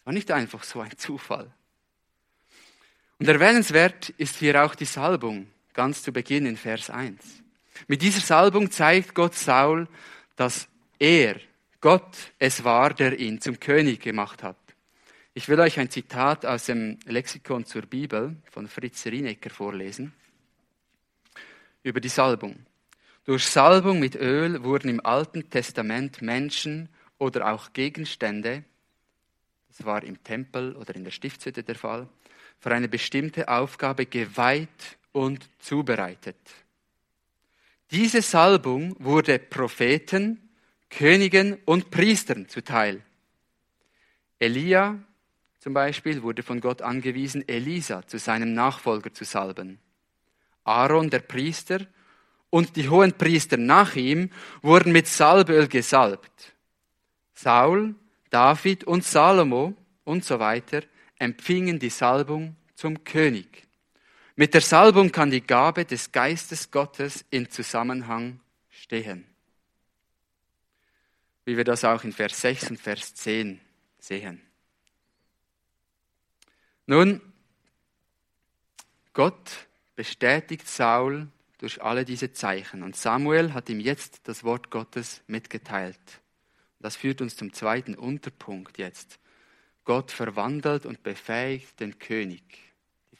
Es 0.00 0.06
war 0.06 0.14
nicht 0.14 0.30
einfach 0.30 0.64
so 0.64 0.80
ein 0.80 0.96
Zufall. 0.96 1.52
Und 3.18 3.28
erwähnenswert 3.28 4.08
ist 4.16 4.36
hier 4.36 4.64
auch 4.64 4.74
die 4.74 4.86
Salbung, 4.86 5.48
ganz 5.74 6.02
zu 6.02 6.14
Beginn 6.14 6.46
in 6.46 6.56
Vers 6.56 6.88
1. 6.88 7.43
Mit 7.88 8.02
dieser 8.02 8.20
Salbung 8.20 8.70
zeigt 8.70 9.14
Gott 9.14 9.34
Saul, 9.34 9.88
dass 10.36 10.68
er, 10.98 11.40
Gott, 11.80 12.32
es 12.38 12.64
war, 12.64 12.94
der 12.94 13.18
ihn 13.18 13.40
zum 13.40 13.60
König 13.60 14.00
gemacht 14.00 14.42
hat. 14.42 14.56
Ich 15.34 15.48
will 15.48 15.58
euch 15.60 15.78
ein 15.80 15.90
Zitat 15.90 16.46
aus 16.46 16.66
dem 16.66 16.98
Lexikon 17.06 17.64
zur 17.64 17.82
Bibel 17.82 18.36
von 18.50 18.68
Fritz 18.68 19.04
Rienecker 19.06 19.50
vorlesen 19.50 20.12
über 21.82 22.00
die 22.00 22.08
Salbung. 22.08 22.64
Durch 23.24 23.46
Salbung 23.46 24.00
mit 24.00 24.16
Öl 24.16 24.62
wurden 24.64 24.88
im 24.88 25.04
Alten 25.04 25.48
Testament 25.50 26.22
Menschen 26.22 26.88
oder 27.18 27.52
auch 27.52 27.72
Gegenstände, 27.72 28.64
das 29.68 29.84
war 29.84 30.02
im 30.02 30.22
Tempel 30.22 30.76
oder 30.76 30.94
in 30.94 31.04
der 31.04 31.10
Stiftshütte 31.10 31.62
der 31.62 31.74
Fall, 31.74 32.08
für 32.58 32.70
eine 32.70 32.88
bestimmte 32.88 33.48
Aufgabe 33.48 34.06
geweiht 34.06 34.98
und 35.12 35.48
zubereitet. 35.58 36.36
Diese 37.90 38.22
Salbung 38.22 38.96
wurde 38.98 39.38
Propheten, 39.38 40.50
Königen 40.90 41.58
und 41.64 41.90
Priestern 41.90 42.48
zuteil. 42.48 43.02
Elia 44.38 44.98
zum 45.58 45.72
Beispiel 45.72 46.22
wurde 46.22 46.42
von 46.42 46.60
Gott 46.60 46.82
angewiesen, 46.82 47.48
Elisa 47.48 48.06
zu 48.06 48.18
seinem 48.18 48.52
Nachfolger 48.52 49.14
zu 49.14 49.24
salben. 49.24 49.78
Aaron, 50.64 51.08
der 51.08 51.20
Priester, 51.20 51.86
und 52.50 52.76
die 52.76 52.88
hohen 52.88 53.14
Priester 53.14 53.56
nach 53.56 53.96
ihm 53.96 54.30
wurden 54.62 54.92
mit 54.92 55.08
Salböl 55.08 55.66
gesalbt. 55.66 56.54
Saul, 57.32 57.94
David 58.30 58.84
und 58.84 59.04
Salomo 59.04 59.74
und 60.04 60.24
so 60.24 60.38
weiter 60.38 60.82
empfingen 61.18 61.78
die 61.78 61.90
Salbung 61.90 62.56
zum 62.74 63.02
König. 63.02 63.66
Mit 64.36 64.52
der 64.52 64.60
Salbung 64.60 65.12
kann 65.12 65.30
die 65.30 65.46
Gabe 65.46 65.84
des 65.84 66.10
Geistes 66.10 66.70
Gottes 66.70 67.24
in 67.30 67.48
Zusammenhang 67.50 68.40
stehen. 68.68 69.26
Wie 71.44 71.56
wir 71.56 71.64
das 71.64 71.84
auch 71.84 72.02
in 72.02 72.12
Vers 72.12 72.40
6 72.40 72.70
und 72.70 72.80
Vers 72.80 73.14
10 73.14 73.60
sehen. 73.98 74.42
Nun, 76.86 77.20
Gott 79.12 79.68
bestätigt 79.94 80.66
Saul 80.66 81.28
durch 81.58 81.80
alle 81.80 82.04
diese 82.04 82.32
Zeichen 82.32 82.82
und 82.82 82.96
Samuel 82.96 83.52
hat 83.52 83.68
ihm 83.68 83.78
jetzt 83.78 84.26
das 84.26 84.42
Wort 84.42 84.70
Gottes 84.70 85.22
mitgeteilt. 85.28 86.00
Das 86.80 86.96
führt 86.96 87.20
uns 87.20 87.36
zum 87.36 87.52
zweiten 87.52 87.94
Unterpunkt 87.94 88.78
jetzt. 88.78 89.20
Gott 89.84 90.10
verwandelt 90.10 90.84
und 90.84 91.02
befähigt 91.02 91.78
den 91.78 91.98
König. 91.98 92.63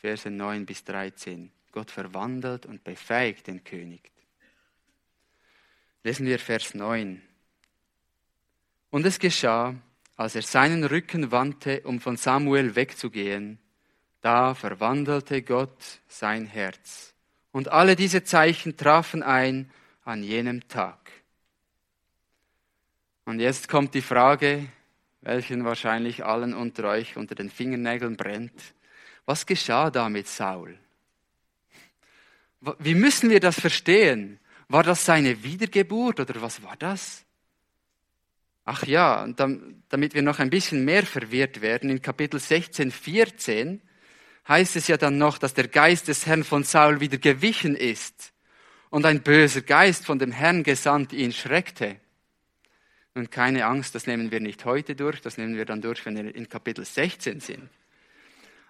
Verse 0.04 0.30
9 0.30 0.66
bis 0.66 0.84
13. 0.84 1.50
Gott 1.72 1.90
verwandelt 1.90 2.66
und 2.66 2.84
befähigt 2.84 3.46
den 3.46 3.64
König. 3.64 4.12
Lesen 6.02 6.26
wir 6.26 6.38
Vers 6.38 6.74
9. 6.74 7.22
Und 8.90 9.06
es 9.06 9.18
geschah, 9.18 9.74
als 10.16 10.34
er 10.34 10.42
seinen 10.42 10.84
Rücken 10.84 11.32
wandte, 11.32 11.80
um 11.84 12.02
von 12.02 12.18
Samuel 12.18 12.76
wegzugehen, 12.76 13.58
da 14.20 14.54
verwandelte 14.54 15.40
Gott 15.40 16.02
sein 16.06 16.44
Herz. 16.44 17.14
Und 17.50 17.68
alle 17.68 17.96
diese 17.96 18.24
Zeichen 18.24 18.76
trafen 18.76 19.22
ein 19.22 19.70
an 20.04 20.22
jenem 20.22 20.68
Tag. 20.68 21.10
Und 23.24 23.40
jetzt 23.40 23.70
kommt 23.70 23.94
die 23.94 24.02
Frage, 24.02 24.68
welchen 25.22 25.64
wahrscheinlich 25.64 26.26
allen 26.26 26.52
unter 26.52 26.90
euch 26.90 27.16
unter 27.16 27.34
den 27.34 27.48
Fingernägeln 27.48 28.18
brennt. 28.18 28.74
Was 29.26 29.46
geschah 29.46 29.90
da 29.90 30.08
mit 30.08 30.28
Saul? 30.28 30.78
Wie 32.78 32.94
müssen 32.94 33.30
wir 33.30 33.40
das 33.40 33.58
verstehen? 33.58 34.38
War 34.68 34.82
das 34.82 35.04
seine 35.04 35.42
Wiedergeburt 35.42 36.20
oder 36.20 36.40
was 36.40 36.62
war 36.62 36.76
das? 36.76 37.24
Ach 38.64 38.84
ja, 38.86 39.26
damit 39.26 40.14
wir 40.14 40.22
noch 40.22 40.38
ein 40.38 40.48
bisschen 40.48 40.84
mehr 40.84 41.04
verwirrt 41.04 41.60
werden, 41.60 41.90
in 41.90 42.00
Kapitel 42.00 42.40
16, 42.40 42.90
14 42.90 43.82
heißt 44.48 44.76
es 44.76 44.88
ja 44.88 44.96
dann 44.96 45.18
noch, 45.18 45.36
dass 45.38 45.54
der 45.54 45.68
Geist 45.68 46.08
des 46.08 46.26
Herrn 46.26 46.44
von 46.44 46.64
Saul 46.64 47.00
wieder 47.00 47.18
gewichen 47.18 47.76
ist 47.76 48.32
und 48.90 49.04
ein 49.04 49.22
böser 49.22 49.62
Geist 49.62 50.06
von 50.06 50.18
dem 50.18 50.32
Herrn 50.32 50.62
gesandt 50.62 51.12
ihn 51.12 51.32
schreckte. 51.32 51.96
Und 53.14 53.30
keine 53.30 53.66
Angst, 53.66 53.94
das 53.94 54.06
nehmen 54.06 54.30
wir 54.30 54.40
nicht 54.40 54.64
heute 54.64 54.96
durch, 54.96 55.20
das 55.20 55.38
nehmen 55.38 55.56
wir 55.56 55.66
dann 55.66 55.82
durch, 55.82 56.04
wenn 56.04 56.16
wir 56.16 56.34
in 56.34 56.48
Kapitel 56.48 56.84
16 56.84 57.40
sind. 57.40 57.68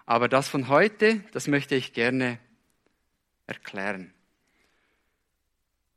Aber 0.05 0.27
das 0.29 0.47
von 0.47 0.67
heute, 0.67 1.23
das 1.31 1.47
möchte 1.47 1.75
ich 1.75 1.93
gerne 1.93 2.39
erklären. 3.47 4.13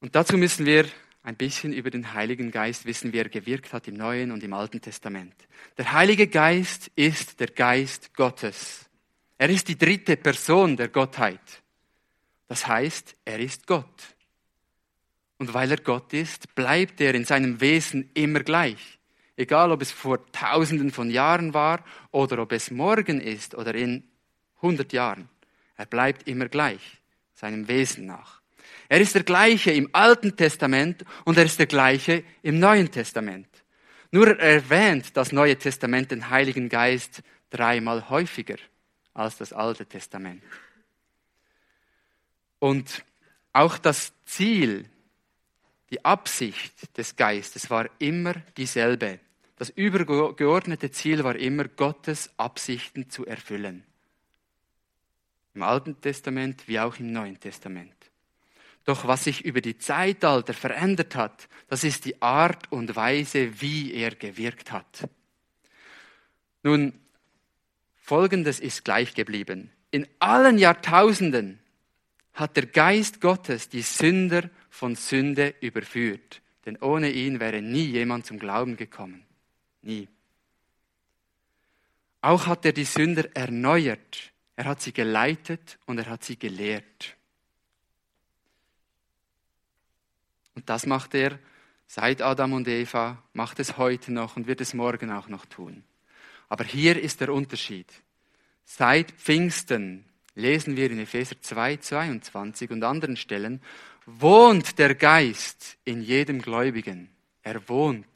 Und 0.01 0.15
dazu 0.15 0.39
müssen 0.39 0.65
wir 0.65 0.87
ein 1.23 1.37
bisschen 1.37 1.73
über 1.73 1.91
den 1.91 2.15
Heiligen 2.15 2.51
Geist 2.51 2.87
wissen, 2.87 3.13
wie 3.13 3.19
er 3.19 3.29
gewirkt 3.29 3.73
hat 3.73 3.89
im 3.89 3.95
Neuen 3.95 4.31
und 4.31 4.43
im 4.43 4.53
Alten 4.53 4.81
Testament. 4.81 5.35
Der 5.77 5.93
Heilige 5.93 6.27
Geist 6.27 6.91
ist 6.95 7.41
der 7.41 7.49
Geist 7.49 8.15
Gottes. 8.15 8.89
Er 9.37 9.51
ist 9.51 9.69
die 9.69 9.77
dritte 9.77 10.17
Person 10.17 10.77
der 10.77 10.89
Gottheit. 10.89 11.63
Das 12.47 12.67
heißt, 12.67 13.15
er 13.25 13.39
ist 13.41 13.67
Gott. 13.67 14.17
Und 15.37 15.53
weil 15.55 15.71
er 15.71 15.79
Gott 15.79 16.13
ist, 16.13 16.55
bleibt 16.55 17.01
er 17.01 17.15
in 17.15 17.25
seinem 17.25 17.61
Wesen 17.61 18.11
immer 18.15 18.41
gleich. 18.41 18.97
Egal, 19.39 19.70
ob 19.70 19.82
es 19.82 19.93
vor 19.93 20.30
tausenden 20.32 20.91
von 20.91 21.11
Jahren 21.11 21.55
war 21.55 21.84
oder 22.11 22.41
ob 22.41 22.51
es 22.51 22.72
morgen 22.72 23.20
ist 23.20 23.55
oder 23.55 23.72
in 23.72 24.03
hundert 24.61 24.93
Jahren. 24.93 25.28
Er 25.76 25.86
bleibt 25.86 26.26
immer 26.26 26.49
gleich, 26.49 26.99
seinem 27.34 27.68
Wesen 27.68 28.07
nach. 28.07 28.41
Er 28.89 29.01
ist 29.01 29.14
der 29.14 29.22
gleiche 29.22 29.70
im 29.70 29.91
Alten 29.93 30.34
Testament 30.34 31.05
und 31.24 31.39
er 31.39 31.45
ist 31.45 31.61
der 31.61 31.66
gleiche 31.66 32.24
im 32.43 32.59
Neuen 32.59 32.91
Testament. 32.91 33.47
Nur 34.11 34.26
er 34.26 34.55
erwähnt 34.55 35.16
das 35.16 35.30
Neue 35.30 35.57
Testament 35.57 36.11
den 36.11 36.30
Heiligen 36.30 36.68
Geist 36.68 37.22
dreimal 37.51 38.11
häufiger 38.11 38.57
als 39.14 39.36
das 39.36 39.53
Alte 39.53 39.86
Testament. 39.86 40.43
Und 42.59 43.05
auch 43.53 43.78
das 43.78 44.12
Ziel 44.24 44.84
die 45.91 46.05
Absicht 46.05 46.99
des 46.99 47.14
Geistes 47.14 47.70
war 47.70 47.89
immer 48.01 48.34
dieselbe. 48.57 49.20
Das 49.59 49.71
übergeordnete 49.71 50.93
Ziel 50.93 51.25
war 51.25 51.35
immer, 51.35 51.65
Gottes 51.65 52.31
Absichten 52.37 53.11
zu 53.11 53.27
erfüllen. 53.27 53.83
Im 55.55 55.65
Alten 55.65 56.01
Testament 56.01 56.69
wie 56.69 56.79
auch 56.79 56.97
im 57.01 57.13
Neuen 57.13 57.41
Testament. 57.41 57.93
Doch 58.85 59.09
was 59.09 59.25
sich 59.25 59.45
über 59.45 59.61
die 59.61 59.77
Zeitalter 59.77 60.55
verändert 60.55 61.17
hat, 61.17 61.49
das 61.67 61.83
ist 61.83 62.05
die 62.05 62.23
Art 62.23 62.71
und 62.71 62.95
Weise, 62.95 63.61
wie 63.61 63.93
er 63.93 64.15
gewirkt 64.15 64.71
hat. 64.71 65.09
Nun, 66.63 66.93
Folgendes 67.97 68.61
ist 68.61 68.85
gleich 68.85 69.13
geblieben. 69.13 69.71
In 69.91 70.07
allen 70.21 70.57
Jahrtausenden 70.57 71.59
hat 72.33 72.57
der 72.57 72.67
Geist 72.67 73.21
Gottes 73.21 73.69
die 73.69 73.83
Sünder 73.83 74.49
von 74.71 74.95
Sünde 74.95 75.55
überführt. 75.61 76.41
Denn 76.65 76.77
ohne 76.81 77.11
ihn 77.11 77.41
wäre 77.41 77.61
nie 77.61 77.85
jemand 77.85 78.25
zum 78.25 78.39
Glauben 78.39 78.77
gekommen. 78.77 79.28
Nie. 79.83 80.09
Auch 82.20 82.47
hat 82.47 82.64
er 82.64 82.72
die 82.72 82.85
Sünder 82.85 83.35
erneuert. 83.35 84.33
Er 84.57 84.64
hat 84.64 84.83
sie 84.83 84.93
geleitet 84.93 85.79
und 85.87 85.99
er 85.99 86.07
hat 86.07 86.24
sie 86.24 86.39
gelehrt. 86.39 87.16
Und 90.55 90.68
das 90.68 90.87
macht 90.87 91.14
er 91.14 91.39
seit 91.87 92.20
Adam 92.20 92.53
und 92.53 92.66
Eva, 92.66 93.22
macht 93.33 93.61
es 93.61 93.76
heute 93.76 94.12
noch 94.12 94.37
und 94.37 94.49
wird 94.49 94.61
es 94.61 94.74
morgen 94.74 95.12
auch 95.12 95.29
noch 95.29 95.47
tun. 95.47 95.85
Aber 96.49 96.64
hier 96.64 97.01
ist 97.01 97.20
der 97.20 97.33
Unterschied. 97.33 97.87
Seit 98.64 99.12
Pfingsten 99.12 100.05
lesen 100.35 100.76
wir 100.76 100.91
in 100.91 100.99
Epheser 100.99 101.41
2, 101.41 101.76
22 101.76 102.70
und 102.70 102.83
anderen 102.83 103.16
Stellen, 103.16 103.62
wohnt 104.07 104.79
der 104.79 104.95
Geist 104.95 105.79
in 105.85 106.03
jedem 106.03 106.41
Gläubigen. 106.41 107.11
Er 107.43 107.68
wohnt. 107.68 108.07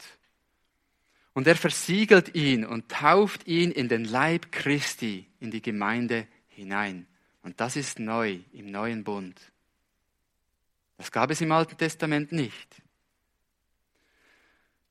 Und 1.33 1.47
er 1.47 1.55
versiegelt 1.55 2.35
ihn 2.35 2.65
und 2.65 2.89
tauft 2.89 3.47
ihn 3.47 3.71
in 3.71 3.89
den 3.89 4.05
Leib 4.05 4.51
Christi, 4.51 5.27
in 5.39 5.49
die 5.49 5.61
Gemeinde 5.61 6.27
hinein. 6.47 7.07
Und 7.41 7.59
das 7.59 7.75
ist 7.75 7.99
neu 7.99 8.39
im 8.53 8.67
neuen 8.67 9.03
Bund. 9.03 9.39
Das 10.97 11.11
gab 11.11 11.31
es 11.31 11.41
im 11.41 11.51
Alten 11.51 11.77
Testament 11.77 12.31
nicht. 12.31 12.83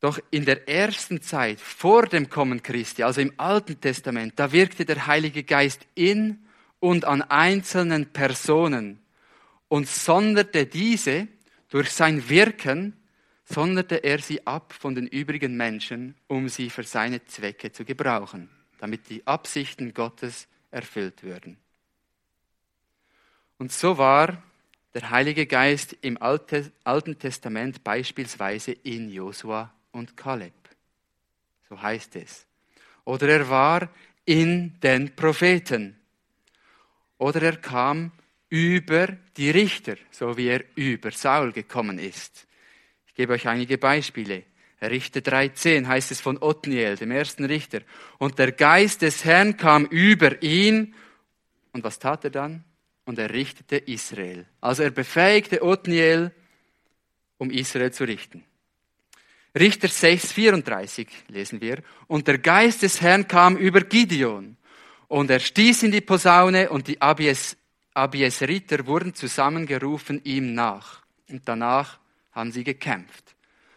Doch 0.01 0.19
in 0.33 0.45
der 0.45 0.69
ersten 0.69 1.23
Zeit 1.23 1.61
vor 1.61 2.07
dem 2.07 2.29
Kommen 2.29 2.61
Christi, 2.61 3.05
also 3.05 3.21
im 3.21 3.33
Alten 3.37 3.81
Testament, 3.81 4.33
da 4.37 4.51
wirkte 4.51 4.85
der 4.85 5.07
Heilige 5.07 5.45
Geist 5.45 5.87
in 5.95 6.45
und 6.81 7.05
an 7.05 7.23
einzelnen 7.23 8.07
Personen 8.07 9.01
und 9.69 9.87
sonderte 9.87 10.67
diese 10.67 11.29
durch 11.71 11.91
sein 11.93 12.29
Wirken, 12.29 12.95
sonderte 13.45 13.97
er 13.97 14.19
sie 14.19 14.47
ab 14.47 14.73
von 14.73 14.95
den 14.95 15.07
übrigen 15.07 15.57
Menschen, 15.57 16.15
um 16.29 16.49
sie 16.49 16.71
für 16.71 16.85
seine 16.85 17.25
Zwecke 17.25 17.73
zu 17.73 17.85
gebrauchen, 17.85 18.49
damit 18.79 19.09
die 19.11 19.27
Absichten 19.27 19.95
Gottes 19.95 20.49
erfüllt 20.71 21.23
würden. 21.23 21.59
Und 23.59 23.73
so 23.73 23.99
war 23.99 24.43
der 24.95 25.11
Heilige 25.11 25.47
Geist 25.47 25.97
im 26.03 26.19
Alten 26.21 27.19
Testament 27.19 27.83
beispielsweise 27.85 28.73
in 28.73 29.11
Josua 29.11 29.73
und 29.93 30.17
Kaleb. 30.17 30.53
So 31.69 31.81
heißt 31.81 32.17
es. 32.17 32.47
Oder 33.05 33.29
er 33.29 33.49
war 33.49 33.89
in 34.25 34.79
den 34.81 35.15
Propheten. 35.15 35.97
Oder 37.19 37.43
er 37.43 37.57
kam 37.57 38.13
über 38.49 39.09
die 39.37 39.51
Richter, 39.51 39.97
so 40.11 40.37
wie 40.37 40.49
er 40.49 40.65
über 40.75 41.11
Saul 41.11 41.53
gekommen 41.53 41.99
ist. 41.99 42.47
Ich 43.13 43.17
gebe 43.17 43.35
euch 43.35 43.47
einige 43.47 43.77
Beispiele. 43.77 44.45
Richter 44.81 45.21
13 45.21 45.87
heißt 45.87 46.11
es 46.11 46.21
von 46.23 46.39
Othniel, 46.39 46.97
dem 46.97 47.11
ersten 47.11 47.45
Richter. 47.45 47.83
Und 48.19 48.39
der 48.39 48.53
Geist 48.53 49.03
des 49.03 49.25
Herrn 49.25 49.59
kam 49.59 49.85
über 49.85 50.43
ihn 50.43 50.95
Und 51.73 51.85
was 51.85 51.99
tat 51.99 52.25
er 52.25 52.31
dann? 52.31 52.65
Und 53.05 53.19
er 53.19 53.31
richtete 53.31 53.77
Israel. 53.77 54.47
Also 54.61 54.83
er 54.83 54.91
befähigte 54.91 55.63
Othniel, 55.63 56.33
um 57.37 57.51
Israel 57.51 57.93
zu 57.93 58.05
richten. 58.05 58.45
Richter 59.59 59.89
6, 59.89 60.33
34 60.33 61.07
lesen 61.29 61.61
wir. 61.61 61.83
Und 62.07 62.27
der 62.29 62.39
Geist 62.39 62.81
des 62.81 63.03
Herrn 63.03 63.29
kam 63.29 63.59
über 63.59 63.83
Gideon. 63.83 64.57
Und 65.09 65.31
er 65.31 65.41
stieß 65.41 65.83
in 65.83 65.93
die 65.93 66.01
Posaune 66.01 66.71
und 66.71 66.89
die 66.89 67.01
Abies, 67.01 67.59
Abieseriter 67.93 68.87
wurden 68.87 69.15
zusammengerufen 69.15 70.23
ihm 70.25 70.55
nach. 70.55 71.03
Und 71.29 71.47
danach 71.47 71.99
haben 72.33 72.53
sie 72.53 72.65
gekämpft. 72.65 73.35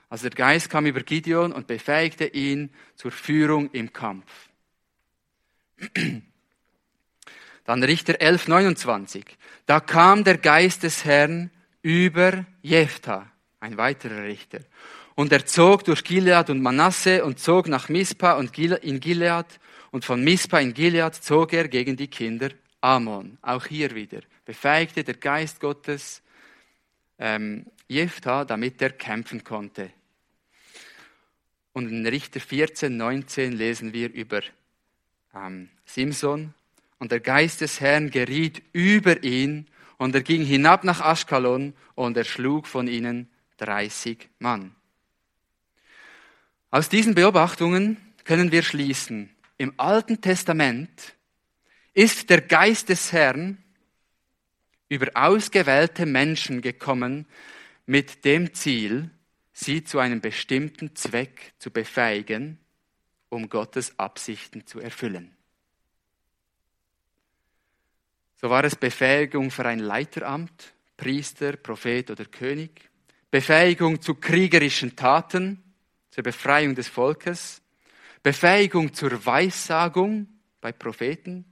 Also 0.09 0.29
der 0.29 0.35
Geist 0.35 0.69
kam 0.69 0.85
über 0.85 1.01
Gideon 1.01 1.51
und 1.51 1.67
befähigte 1.67 2.25
ihn 2.25 2.69
zur 2.95 3.11
Führung 3.11 3.69
im 3.71 3.91
Kampf. 3.91 4.49
Dann 7.65 7.83
Richter 7.83 8.21
11, 8.21 8.47
29. 8.47 9.25
Da 9.65 9.79
kam 9.79 10.23
der 10.23 10.37
Geist 10.37 10.83
des 10.83 11.03
Herrn 11.03 11.49
über 11.81 12.45
Jephthah, 12.61 13.29
ein 13.59 13.77
weiterer 13.77 14.23
Richter. 14.23 14.59
Und 15.15 15.31
er 15.31 15.45
zog 15.45 15.83
durch 15.85 16.03
Gilead 16.03 16.49
und 16.49 16.61
Manasse 16.61 17.23
und 17.25 17.39
zog 17.39 17.67
nach 17.67 17.89
Mispa 17.89 18.33
und 18.33 18.57
in 18.57 18.99
Gilead. 18.99 19.45
Und 19.91 20.05
von 20.05 20.23
Mispa 20.23 20.59
in 20.59 20.73
Gilead 20.73 21.15
zog 21.15 21.53
er 21.53 21.67
gegen 21.67 21.95
die 21.95 22.09
Kinder 22.09 22.49
Ammon. 22.81 23.37
Auch 23.41 23.65
hier 23.65 23.95
wieder 23.95 24.19
befähigte 24.45 25.03
der 25.03 25.15
Geist 25.15 25.59
Gottes 25.59 26.21
ähm, 27.17 27.65
Jephthah, 27.87 28.45
damit 28.45 28.81
er 28.81 28.91
kämpfen 28.91 29.43
konnte. 29.43 29.91
Und 31.73 31.89
in 31.89 32.05
Richter 32.07 32.39
14, 32.39 32.95
19 32.95 33.51
lesen 33.51 33.93
wir 33.93 34.11
über 34.13 34.41
ähm, 35.35 35.69
Simson. 35.85 36.53
Und 36.99 37.11
der 37.11 37.19
Geist 37.19 37.61
des 37.61 37.81
Herrn 37.81 38.09
geriet 38.09 38.63
über 38.71 39.23
ihn 39.23 39.67
und 39.97 40.15
er 40.15 40.21
ging 40.21 40.43
hinab 40.43 40.83
nach 40.83 41.01
Aschkalon 41.01 41.73
und 41.93 42.17
er 42.17 42.23
schlug 42.23 42.67
von 42.67 42.87
ihnen 42.87 43.29
30 43.57 44.29
Mann. 44.39 44.75
Aus 46.71 46.89
diesen 46.89 47.15
Beobachtungen 47.15 47.97
können 48.23 48.51
wir 48.51 48.63
schließen, 48.63 49.29
im 49.57 49.73
Alten 49.77 50.19
Testament 50.19 51.15
ist 51.93 52.29
der 52.29 52.41
Geist 52.41 52.89
des 52.89 53.13
Herrn 53.13 53.57
über 54.89 55.07
ausgewählte 55.13 56.05
Menschen 56.05 56.61
gekommen 56.61 57.25
mit 57.85 58.25
dem 58.25 58.53
Ziel, 58.53 59.09
sie 59.53 59.83
zu 59.83 59.99
einem 59.99 60.21
bestimmten 60.21 60.95
Zweck 60.95 61.53
zu 61.59 61.71
befähigen, 61.71 62.59
um 63.29 63.49
Gottes 63.49 63.97
Absichten 63.99 64.65
zu 64.65 64.79
erfüllen. 64.79 65.35
So 68.35 68.49
war 68.49 68.63
es 68.63 68.75
Befähigung 68.75 69.49
für 69.49 69.65
ein 69.65 69.79
Leiteramt, 69.79 70.73
Priester, 70.97 71.57
Prophet 71.57 72.11
oder 72.11 72.25
König, 72.25 72.89
Befähigung 73.31 74.01
zu 74.01 74.15
kriegerischen 74.15 74.95
Taten, 74.95 75.63
zur 76.11 76.23
Befreiung 76.23 76.75
des 76.75 76.87
Volkes, 76.87 77.61
Befähigung 78.23 78.93
zur 78.93 79.25
Weissagung 79.25 80.27
bei 80.61 80.71
Propheten, 80.71 81.45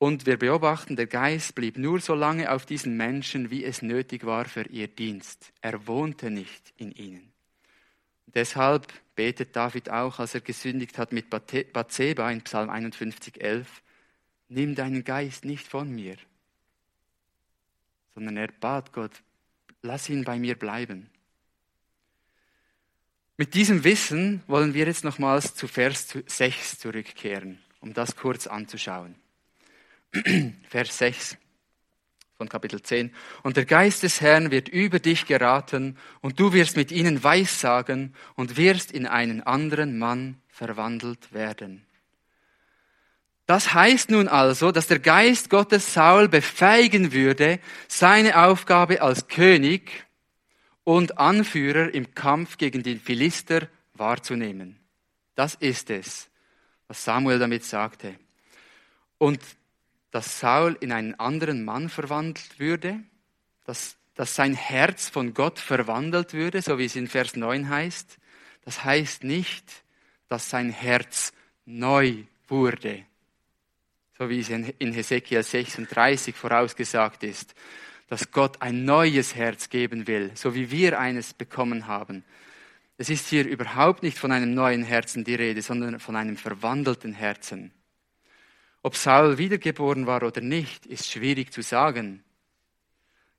und 0.00 0.24
wir 0.24 0.38
beobachten, 0.38 0.96
der 0.96 1.06
Geist 1.06 1.54
blieb 1.54 1.76
nur 1.76 2.00
so 2.00 2.14
lange 2.14 2.50
auf 2.50 2.64
diesen 2.64 2.96
Menschen, 2.96 3.50
wie 3.50 3.66
es 3.66 3.82
nötig 3.82 4.24
war 4.24 4.46
für 4.46 4.62
ihr 4.62 4.88
Dienst. 4.88 5.52
Er 5.60 5.86
wohnte 5.86 6.30
nicht 6.30 6.72
in 6.78 6.90
ihnen. 6.92 7.30
Deshalb 8.24 8.90
betet 9.14 9.54
David 9.54 9.90
auch, 9.90 10.18
als 10.18 10.34
er 10.34 10.40
gesündigt 10.40 10.96
hat 10.96 11.12
mit 11.12 11.28
Bathseba 11.28 12.30
in 12.30 12.40
Psalm 12.40 12.70
51, 12.70 13.42
11, 13.42 13.82
nimm 14.48 14.74
deinen 14.74 15.04
Geist 15.04 15.44
nicht 15.44 15.68
von 15.68 15.94
mir, 15.94 16.16
sondern 18.14 18.38
er 18.38 18.48
bat 18.58 18.94
Gott, 18.94 19.22
lass 19.82 20.08
ihn 20.08 20.24
bei 20.24 20.38
mir 20.38 20.58
bleiben. 20.58 21.10
Mit 23.36 23.52
diesem 23.52 23.84
Wissen 23.84 24.42
wollen 24.46 24.72
wir 24.72 24.86
jetzt 24.86 25.04
nochmals 25.04 25.54
zu 25.54 25.68
Vers 25.68 26.16
6 26.24 26.78
zurückkehren, 26.78 27.58
um 27.80 27.92
das 27.92 28.16
kurz 28.16 28.46
anzuschauen. 28.46 29.19
Vers 30.68 30.98
6 30.98 31.36
von 32.36 32.48
Kapitel 32.48 32.82
10. 32.82 33.14
Und 33.42 33.56
der 33.56 33.66
Geist 33.66 34.02
des 34.02 34.20
Herrn 34.20 34.50
wird 34.50 34.68
über 34.68 34.98
dich 34.98 35.26
geraten 35.26 35.98
und 36.20 36.40
du 36.40 36.52
wirst 36.52 36.76
mit 36.76 36.90
ihnen 36.90 37.22
Weissagen 37.22 38.14
und 38.34 38.56
wirst 38.56 38.92
in 38.92 39.06
einen 39.06 39.42
anderen 39.42 39.98
Mann 39.98 40.40
verwandelt 40.48 41.32
werden. 41.32 41.84
Das 43.46 43.74
heißt 43.74 44.10
nun 44.10 44.28
also, 44.28 44.72
dass 44.72 44.86
der 44.86 45.00
Geist 45.00 45.50
Gottes 45.50 45.92
Saul 45.92 46.28
befähigen 46.28 47.12
würde, 47.12 47.58
seine 47.88 48.44
Aufgabe 48.44 49.02
als 49.02 49.28
König 49.28 50.06
und 50.84 51.18
Anführer 51.18 51.92
im 51.92 52.14
Kampf 52.14 52.58
gegen 52.58 52.82
den 52.82 53.00
Philister 53.00 53.68
wahrzunehmen. 53.94 54.78
Das 55.34 55.56
ist 55.56 55.90
es, 55.90 56.30
was 56.88 57.04
Samuel 57.04 57.38
damit 57.38 57.64
sagte. 57.64 58.14
Und 59.18 59.40
dass 60.10 60.40
Saul 60.40 60.76
in 60.80 60.92
einen 60.92 61.14
anderen 61.18 61.64
Mann 61.64 61.88
verwandelt 61.88 62.58
würde, 62.58 63.00
dass, 63.64 63.96
dass 64.14 64.34
sein 64.34 64.54
Herz 64.54 65.08
von 65.08 65.34
Gott 65.34 65.58
verwandelt 65.58 66.32
würde, 66.32 66.62
so 66.62 66.78
wie 66.78 66.86
es 66.86 66.96
in 66.96 67.06
Vers 67.06 67.36
9 67.36 67.68
heißt. 67.68 68.18
Das 68.64 68.84
heißt 68.84 69.24
nicht, 69.24 69.64
dass 70.28 70.50
sein 70.50 70.70
Herz 70.70 71.32
neu 71.64 72.24
wurde, 72.48 73.04
so 74.18 74.28
wie 74.28 74.40
es 74.40 74.48
in 74.48 74.92
Hesekiel 74.92 75.42
36 75.42 76.34
vorausgesagt 76.34 77.22
ist, 77.22 77.54
dass 78.08 78.32
Gott 78.32 78.60
ein 78.60 78.84
neues 78.84 79.36
Herz 79.36 79.68
geben 79.68 80.06
will, 80.08 80.32
so 80.34 80.54
wie 80.54 80.70
wir 80.70 80.98
eines 80.98 81.32
bekommen 81.32 81.86
haben. 81.86 82.24
Es 82.98 83.08
ist 83.08 83.28
hier 83.28 83.46
überhaupt 83.46 84.02
nicht 84.02 84.18
von 84.18 84.32
einem 84.32 84.52
neuen 84.52 84.82
Herzen 84.82 85.24
die 85.24 85.36
Rede, 85.36 85.62
sondern 85.62 86.00
von 86.00 86.16
einem 86.16 86.36
verwandelten 86.36 87.14
Herzen. 87.14 87.72
Ob 88.82 88.96
Saul 88.96 89.38
wiedergeboren 89.38 90.06
war 90.06 90.22
oder 90.22 90.40
nicht, 90.40 90.86
ist 90.86 91.10
schwierig 91.10 91.52
zu 91.52 91.62
sagen. 91.62 92.24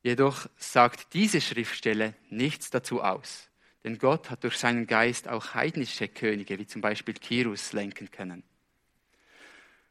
Jedoch 0.03 0.47
sagt 0.57 1.13
diese 1.13 1.41
Schriftstelle 1.41 2.13
nichts 2.29 2.69
dazu 2.69 3.01
aus. 3.01 3.49
Denn 3.83 3.97
Gott 3.97 4.29
hat 4.29 4.43
durch 4.43 4.57
seinen 4.57 4.85
Geist 4.85 5.27
auch 5.27 5.55
heidnische 5.55 6.07
Könige, 6.07 6.59
wie 6.59 6.67
zum 6.67 6.81
Beispiel 6.81 7.15
Kirus, 7.15 7.73
lenken 7.73 8.11
können. 8.11 8.43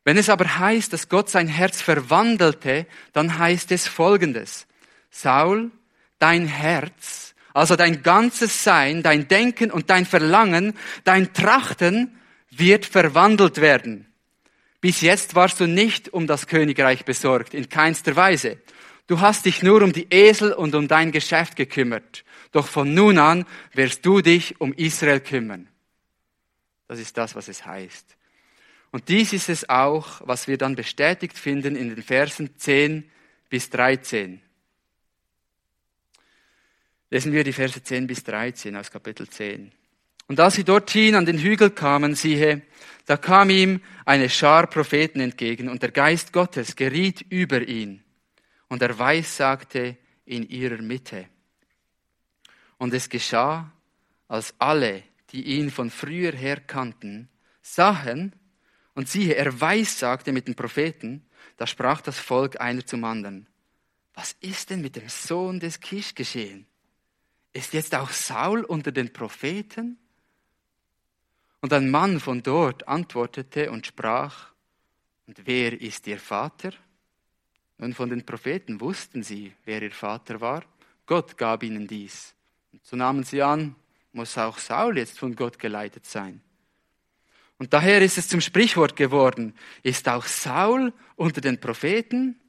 Wenn 0.04 0.16
es 0.16 0.28
aber 0.28 0.58
heißt, 0.58 0.92
dass 0.92 1.08
Gott 1.08 1.28
sein 1.28 1.48
Herz 1.48 1.82
verwandelte, 1.82 2.86
dann 3.12 3.38
heißt 3.38 3.72
es 3.72 3.86
Folgendes. 3.86 4.66
Saul, 5.10 5.70
dein 6.18 6.46
Herz, 6.46 7.34
also 7.52 7.76
dein 7.76 8.02
ganzes 8.02 8.62
Sein, 8.62 9.02
dein 9.02 9.28
Denken 9.28 9.70
und 9.70 9.90
dein 9.90 10.06
Verlangen, 10.06 10.76
dein 11.04 11.32
Trachten 11.34 12.16
wird 12.50 12.86
verwandelt 12.86 13.60
werden. 13.60 14.09
Bis 14.80 15.02
jetzt 15.02 15.34
warst 15.34 15.60
du 15.60 15.66
nicht 15.66 16.12
um 16.12 16.26
das 16.26 16.46
Königreich 16.46 17.04
besorgt, 17.04 17.54
in 17.54 17.68
keinster 17.68 18.16
Weise. 18.16 18.58
Du 19.06 19.20
hast 19.20 19.44
dich 19.44 19.62
nur 19.62 19.82
um 19.82 19.92
die 19.92 20.06
Esel 20.10 20.52
und 20.52 20.74
um 20.74 20.88
dein 20.88 21.12
Geschäft 21.12 21.56
gekümmert. 21.56 22.24
Doch 22.52 22.66
von 22.66 22.94
nun 22.94 23.18
an 23.18 23.44
wirst 23.74 24.06
du 24.06 24.20
dich 24.20 24.60
um 24.60 24.72
Israel 24.72 25.20
kümmern. 25.20 25.68
Das 26.88 26.98
ist 26.98 27.16
das, 27.16 27.34
was 27.34 27.48
es 27.48 27.66
heißt. 27.66 28.16
Und 28.90 29.08
dies 29.08 29.32
ist 29.32 29.48
es 29.48 29.68
auch, 29.68 30.20
was 30.24 30.48
wir 30.48 30.58
dann 30.58 30.74
bestätigt 30.74 31.38
finden 31.38 31.76
in 31.76 31.94
den 31.94 32.02
Versen 32.02 32.56
10 32.56 33.08
bis 33.48 33.70
13. 33.70 34.40
Lesen 37.10 37.32
wir 37.32 37.44
die 37.44 37.52
Verse 37.52 37.82
10 37.82 38.06
bis 38.06 38.24
13 38.24 38.76
aus 38.76 38.90
Kapitel 38.90 39.28
10. 39.28 39.72
Und 40.30 40.38
als 40.38 40.54
sie 40.54 40.62
dorthin 40.62 41.16
an 41.16 41.26
den 41.26 41.38
Hügel 41.38 41.70
kamen, 41.70 42.14
siehe, 42.14 42.62
da 43.06 43.16
kam 43.16 43.50
ihm 43.50 43.80
eine 44.04 44.30
Schar 44.30 44.68
Propheten 44.68 45.18
entgegen 45.18 45.68
und 45.68 45.82
der 45.82 45.90
Geist 45.90 46.32
Gottes 46.32 46.76
geriet 46.76 47.20
über 47.30 47.66
ihn 47.66 48.04
und 48.68 48.80
er 48.80 48.96
weissagte 48.96 49.96
in 50.24 50.48
ihrer 50.48 50.80
Mitte. 50.82 51.26
Und 52.78 52.94
es 52.94 53.08
geschah, 53.08 53.72
als 54.28 54.54
alle, 54.60 55.02
die 55.30 55.42
ihn 55.58 55.68
von 55.68 55.90
früher 55.90 56.30
her 56.30 56.60
kannten, 56.60 57.28
sahen, 57.60 58.32
und 58.94 59.08
siehe, 59.08 59.34
er 59.34 59.60
weissagte 59.60 60.30
mit 60.30 60.46
den 60.46 60.54
Propheten, 60.54 61.26
da 61.56 61.66
sprach 61.66 62.02
das 62.02 62.20
Volk 62.20 62.60
einer 62.60 62.86
zum 62.86 63.02
anderen, 63.02 63.48
was 64.14 64.36
ist 64.40 64.70
denn 64.70 64.80
mit 64.80 64.94
dem 64.94 65.08
Sohn 65.08 65.58
des 65.58 65.80
Kisch 65.80 66.14
geschehen? 66.14 66.66
Ist 67.52 67.72
jetzt 67.72 67.96
auch 67.96 68.10
Saul 68.10 68.62
unter 68.62 68.92
den 68.92 69.12
Propheten? 69.12 69.98
Und 71.60 71.72
ein 71.72 71.90
Mann 71.90 72.20
von 72.20 72.42
dort 72.42 72.88
antwortete 72.88 73.70
und 73.70 73.86
sprach, 73.86 74.50
und 75.26 75.46
wer 75.46 75.80
ist 75.80 76.06
ihr 76.06 76.18
Vater? 76.18 76.72
Nun 77.78 77.94
von 77.94 78.10
den 78.10 78.26
Propheten 78.26 78.80
wussten 78.80 79.22
sie, 79.22 79.52
wer 79.64 79.82
ihr 79.82 79.92
Vater 79.92 80.40
war. 80.40 80.64
Gott 81.06 81.36
gab 81.36 81.62
ihnen 81.62 81.86
dies. 81.86 82.34
Und 82.72 82.84
so 82.84 82.96
nahmen 82.96 83.24
sie 83.24 83.42
an, 83.42 83.74
muss 84.12 84.36
auch 84.38 84.58
Saul 84.58 84.98
jetzt 84.98 85.18
von 85.18 85.36
Gott 85.36 85.58
geleitet 85.58 86.06
sein. 86.06 86.40
Und 87.58 87.72
daher 87.72 88.00
ist 88.00 88.16
es 88.16 88.28
zum 88.28 88.40
Sprichwort 88.40 88.96
geworden, 88.96 89.54
ist 89.82 90.08
auch 90.08 90.24
Saul 90.24 90.92
unter 91.16 91.40
den 91.40 91.60
Propheten? 91.60 92.40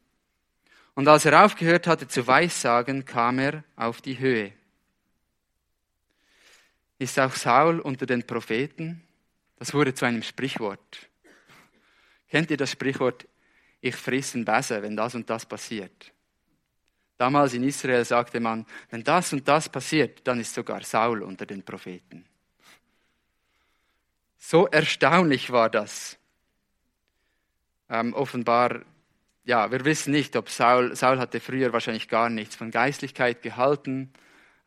Und 0.94 1.08
als 1.08 1.26
er 1.26 1.46
aufgehört 1.46 1.86
hatte 1.86 2.08
zu 2.08 2.26
weissagen, 2.28 3.04
kam 3.06 3.40
er 3.40 3.64
auf 3.76 4.02
die 4.02 4.20
Höhe. 4.20 4.54
Ist 7.02 7.18
auch 7.18 7.34
Saul 7.34 7.80
unter 7.80 8.06
den 8.06 8.28
Propheten? 8.28 9.02
Das 9.58 9.74
wurde 9.74 9.92
zu 9.92 10.06
einem 10.06 10.22
Sprichwort. 10.22 11.10
Kennt 12.30 12.52
ihr 12.52 12.58
das 12.58 12.70
Sprichwort, 12.70 13.28
ich 13.80 13.96
frissen 13.96 14.46
besser, 14.46 14.84
wenn 14.84 14.96
das 14.96 15.16
und 15.16 15.28
das 15.28 15.44
passiert? 15.44 16.14
Damals 17.18 17.56
in 17.56 17.64
Israel 17.64 18.06
sagte 18.06 18.40
man, 18.40 18.68
wenn 18.92 19.04
das 19.04 19.34
und 19.34 19.48
das 19.48 19.68
passiert, 19.68 20.28
dann 20.28 20.40
ist 20.40 20.54
sogar 20.54 20.84
Saul 20.84 21.24
unter 21.24 21.48
den 21.48 21.64
Propheten. 21.64 22.24
So 24.38 24.68
erstaunlich 24.68 25.50
war 25.50 25.72
das. 25.72 26.20
Ähm, 27.90 28.14
offenbar, 28.14 28.82
ja, 29.44 29.72
wir 29.72 29.84
wissen 29.86 30.12
nicht, 30.12 30.36
ob 30.36 30.50
Saul, 30.50 30.96
Saul 30.96 31.18
hatte 31.18 31.40
früher 31.40 31.74
wahrscheinlich 31.74 32.08
gar 32.08 32.30
nichts 32.30 32.56
von 32.56 32.70
Geistlichkeit 32.70 33.42
gehalten, 33.42 34.14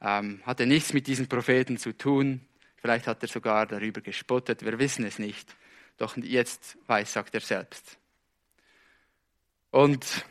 ähm, 0.04 0.42
hatte 0.44 0.66
nichts 0.66 0.92
mit 0.92 1.06
diesen 1.06 1.28
Propheten 1.28 1.78
zu 1.78 1.96
tun. 1.96 2.42
Vielleicht 2.76 3.06
hat 3.06 3.22
er 3.22 3.28
sogar 3.28 3.66
darüber 3.66 4.02
gespottet, 4.02 4.64
wir 4.64 4.78
wissen 4.78 5.04
es 5.06 5.18
nicht. 5.18 5.56
Doch 5.96 6.16
jetzt 6.18 6.76
weiß, 6.86 7.14
sagt 7.14 7.34
er 7.34 7.40
selbst. 7.40 7.96
Und 9.70 10.24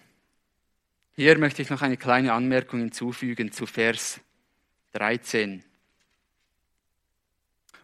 hier 1.15 1.37
möchte 1.37 1.61
ich 1.61 1.69
noch 1.69 1.81
eine 1.81 1.97
kleine 1.97 2.33
Anmerkung 2.33 2.79
hinzufügen 2.81 3.51
zu 3.51 3.65
Vers 3.65 4.19
13. 4.93 5.63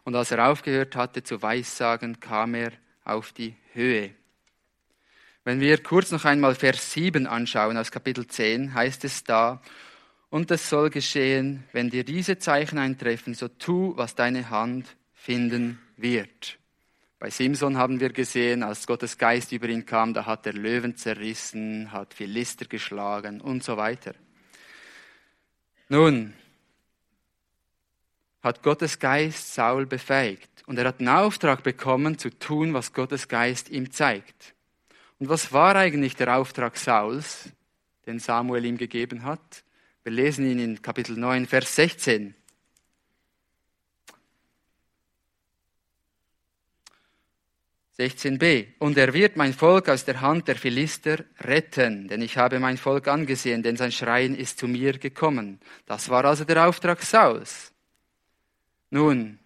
Und 0.03 0.15
als 0.15 0.31
er 0.31 0.47
aufgehört 0.47 0.95
hatte 0.95 1.23
zu 1.23 1.41
weissagen, 1.41 2.19
kam 2.19 2.53
er 2.53 2.71
auf 3.03 3.31
die 3.31 3.55
Höhe. 3.73 4.13
Wenn 5.43 5.59
wir 5.59 5.81
kurz 5.81 6.11
noch 6.11 6.25
einmal 6.25 6.53
Vers 6.53 6.91
7 6.91 7.25
anschauen 7.25 7.77
aus 7.77 7.91
Kapitel 7.91 8.27
10, 8.27 8.73
heißt 8.73 9.03
es 9.05 9.23
da, 9.23 9.61
und 10.29 10.51
es 10.51 10.69
soll 10.69 10.89
geschehen, 10.89 11.63
wenn 11.71 11.89
dir 11.89 12.03
diese 12.03 12.37
Zeichen 12.37 12.77
eintreffen, 12.77 13.33
so 13.33 13.47
tu, 13.47 13.93
was 13.95 14.15
deine 14.15 14.49
Hand 14.49 14.95
finden 15.13 15.79
wird. 15.97 16.59
Bei 17.19 17.29
Simson 17.29 17.77
haben 17.77 17.99
wir 17.99 18.09
gesehen, 18.09 18.63
als 18.63 18.87
Gottes 18.87 19.17
Geist 19.17 19.51
über 19.51 19.67
ihn 19.67 19.85
kam, 19.85 20.13
da 20.13 20.25
hat 20.25 20.45
er 20.45 20.53
Löwen 20.53 20.95
zerrissen, 20.95 21.91
hat 21.91 22.13
Philister 22.13 22.65
geschlagen 22.65 23.41
und 23.41 23.63
so 23.63 23.75
weiter. 23.75 24.13
Nun, 25.89 26.33
hat 28.41 28.63
Gottes 28.63 28.99
Geist 28.99 29.53
Saul 29.53 29.85
befähigt 29.85 30.63
und 30.65 30.77
er 30.77 30.85
hat 30.85 30.99
einen 30.99 31.09
Auftrag 31.09 31.63
bekommen 31.63 32.17
zu 32.17 32.29
tun, 32.29 32.73
was 32.73 32.93
Gottes 32.93 33.27
Geist 33.27 33.69
ihm 33.69 33.91
zeigt. 33.91 34.53
Und 35.19 35.27
was 35.27 35.51
war 35.51 35.75
eigentlich 35.75 36.15
der 36.15 36.37
Auftrag 36.37 36.77
Sauls, 36.77 37.49
den 38.05 38.19
Samuel 38.19 38.63
ihm 38.63 38.77
gegeben 38.77 39.23
hat? 39.23 39.63
Wir 40.03 40.13
lesen 40.13 40.49
ihn 40.49 40.59
in 40.59 40.81
Kapitel 40.81 41.17
9, 41.17 41.45
Vers 41.45 41.75
16. 41.75 42.33
b 48.37 48.67
Und 48.79 48.97
er 48.97 49.13
wird 49.13 49.35
mein 49.35 49.51
Volk 49.51 49.89
aus 49.89 50.05
der 50.05 50.21
Hand 50.21 50.47
der 50.47 50.55
Philister 50.55 51.25
retten, 51.41 52.07
denn 52.07 52.21
ich 52.21 52.37
habe 52.37 52.59
mein 52.59 52.77
Volk 52.77 53.09
angesehen, 53.09 53.61
denn 53.61 53.75
sein 53.75 53.91
Schreien 53.91 54.35
ist 54.35 54.57
zu 54.57 54.69
mir 54.69 54.97
gekommen. 54.97 55.59
Das 55.85 56.07
war 56.07 56.23
also 56.23 56.45
der 56.45 56.65
Auftrag 56.65 57.01
Sauls. 57.01 57.73
Nun, 58.89 59.37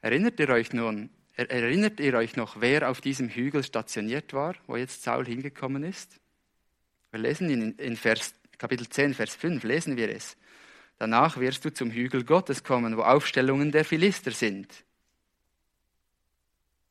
erinnert 0.00 0.40
ihr 0.40 0.48
euch 0.48 0.72
nun, 0.72 1.10
erinnert 1.36 2.00
ihr 2.00 2.14
euch 2.14 2.34
noch, 2.34 2.62
wer 2.62 2.88
auf 2.88 3.02
diesem 3.02 3.28
Hügel 3.28 3.62
stationiert 3.62 4.32
war, 4.32 4.54
wo 4.66 4.76
jetzt 4.76 5.02
Saul 5.02 5.26
hingekommen 5.26 5.84
ist? 5.84 6.18
Wir 7.10 7.20
lesen 7.20 7.50
ihn 7.50 7.72
in 7.72 7.96
Vers, 7.98 8.32
Kapitel 8.62 8.88
10, 8.88 9.14
Vers 9.14 9.34
5, 9.34 9.64
lesen 9.64 9.96
wir 9.96 10.08
es. 10.08 10.36
Danach 10.96 11.36
wirst 11.36 11.64
du 11.64 11.74
zum 11.74 11.90
Hügel 11.90 12.22
Gottes 12.22 12.62
kommen, 12.62 12.96
wo 12.96 13.02
Aufstellungen 13.02 13.72
der 13.72 13.84
Philister 13.84 14.30
sind. 14.30 14.72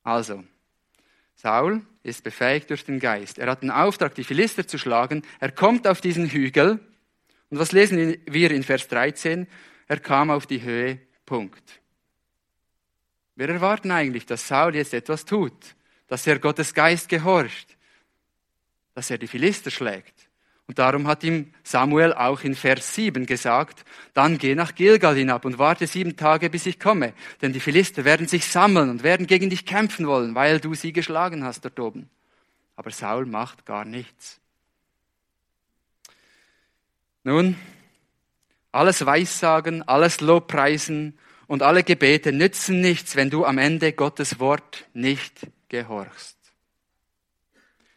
Also, 0.04 0.44
Saul 1.34 1.82
ist 2.04 2.26
befähigt 2.26 2.72
durch 2.72 2.84
den 2.84 3.00
Geist. 3.00 3.40
Er 3.40 3.50
hat 3.50 3.62
den 3.62 3.72
Auftrag, 3.72 4.16
die 4.16 4.26
Philister 4.26 4.68
zu 4.68 4.78
schlagen. 4.78 5.24
Er 5.40 5.54
kommt 5.54 5.88
auf 5.88 6.02
diesen 6.02 6.28
Hügel. 6.28 6.72
Und 7.50 7.58
was 7.58 7.72
lesen 7.72 8.18
wir 8.26 8.52
in 8.52 8.64
Vers 8.64 8.90
13? 8.90 9.48
Er 9.88 10.00
kam 10.02 10.30
auf 10.30 10.46
die 10.46 10.64
Höhe. 10.64 11.00
Punkt. 11.26 11.80
Wir 13.38 13.48
erwarten 13.48 13.92
eigentlich, 13.92 14.26
dass 14.26 14.46
Saul 14.46 14.76
jetzt 14.76 14.94
etwas 14.94 15.24
tut, 15.24 15.78
dass 16.08 16.28
er 16.28 16.38
Gottes 16.38 16.74
Geist 16.74 17.08
gehorcht, 17.08 17.78
dass 18.94 19.10
er 19.10 19.18
die 19.18 19.28
Philister 19.28 19.72
schlägt. 19.72 20.31
Und 20.72 20.80
darum 20.80 21.06
hat 21.06 21.22
ihm 21.26 21.54
Samuel 21.64 22.14
auch 22.14 22.46
in 22.46 22.56
Vers 22.56 22.96
7 22.96 23.26
gesagt, 23.26 23.84
dann 24.14 24.38
geh 24.38 24.56
nach 24.56 24.74
Gilgal 24.74 25.18
hinab 25.18 25.44
und 25.44 25.60
warte 25.60 25.86
sieben 25.86 26.16
Tage, 26.16 26.50
bis 26.50 26.66
ich 26.66 26.80
komme. 26.80 27.12
Denn 27.42 27.52
die 27.52 27.60
Philister 27.60 28.06
werden 28.06 28.30
sich 28.30 28.46
sammeln 28.46 28.90
und 28.90 29.04
werden 29.04 29.28
gegen 29.28 29.50
dich 29.50 29.66
kämpfen 29.66 30.08
wollen, 30.08 30.34
weil 30.34 30.62
du 30.62 30.74
sie 30.74 30.94
geschlagen 30.94 31.44
hast 31.44 31.66
dort 31.66 31.78
oben. 31.78 32.10
Aber 32.78 32.90
Saul 32.90 33.26
macht 33.26 33.66
gar 33.66 33.84
nichts. 33.84 34.40
Nun, 37.26 37.58
alles 38.72 39.06
Weissagen, 39.06 39.86
alles 39.86 40.22
Lobpreisen 40.22 41.20
und 41.48 41.64
alle 41.64 41.84
Gebete 41.84 42.32
nützen 42.32 42.80
nichts, 42.80 43.18
wenn 43.18 43.30
du 43.30 43.44
am 43.44 43.58
Ende 43.58 43.92
Gottes 43.92 44.40
Wort 44.40 44.86
nicht 44.94 45.48
gehorchst. 45.68 46.41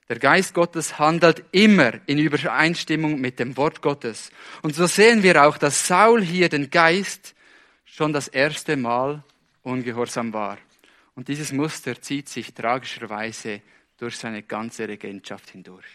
Der 0.08 0.18
Geist 0.18 0.52
Gottes 0.52 0.98
handelt 0.98 1.44
immer 1.52 1.92
in 2.06 2.18
Übereinstimmung 2.18 3.20
mit 3.20 3.38
dem 3.38 3.56
Wort 3.56 3.80
Gottes. 3.80 4.30
Und 4.62 4.74
so 4.74 4.86
sehen 4.86 5.22
wir 5.22 5.44
auch, 5.44 5.56
dass 5.56 5.86
Saul 5.86 6.22
hier 6.22 6.50
den 6.50 6.70
Geist 6.70 7.34
schon 7.84 8.12
das 8.12 8.28
erste 8.28 8.76
Mal 8.76 9.22
ungehorsam 9.62 10.32
war. 10.32 10.58
Und 11.14 11.28
dieses 11.28 11.52
Muster 11.52 12.00
zieht 12.00 12.28
sich 12.28 12.52
tragischerweise 12.52 13.62
durch 13.96 14.18
seine 14.18 14.42
ganze 14.42 14.88
Regentschaft 14.88 15.50
hindurch. 15.50 15.86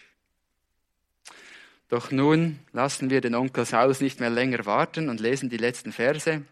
Doch 1.89 2.12
nun 2.12 2.60
lassen 2.72 3.10
wir 3.10 3.20
den 3.20 3.36
Onkel 3.36 3.66
Saulus 3.66 3.99
nicht 3.99 4.20
mehr 4.20 4.30
länger 4.30 4.66
warten 4.66 5.10
und 5.10 5.20
lesen 5.20 5.49
die 5.49 5.57
letzten 5.57 5.91
Verse. 5.91 6.43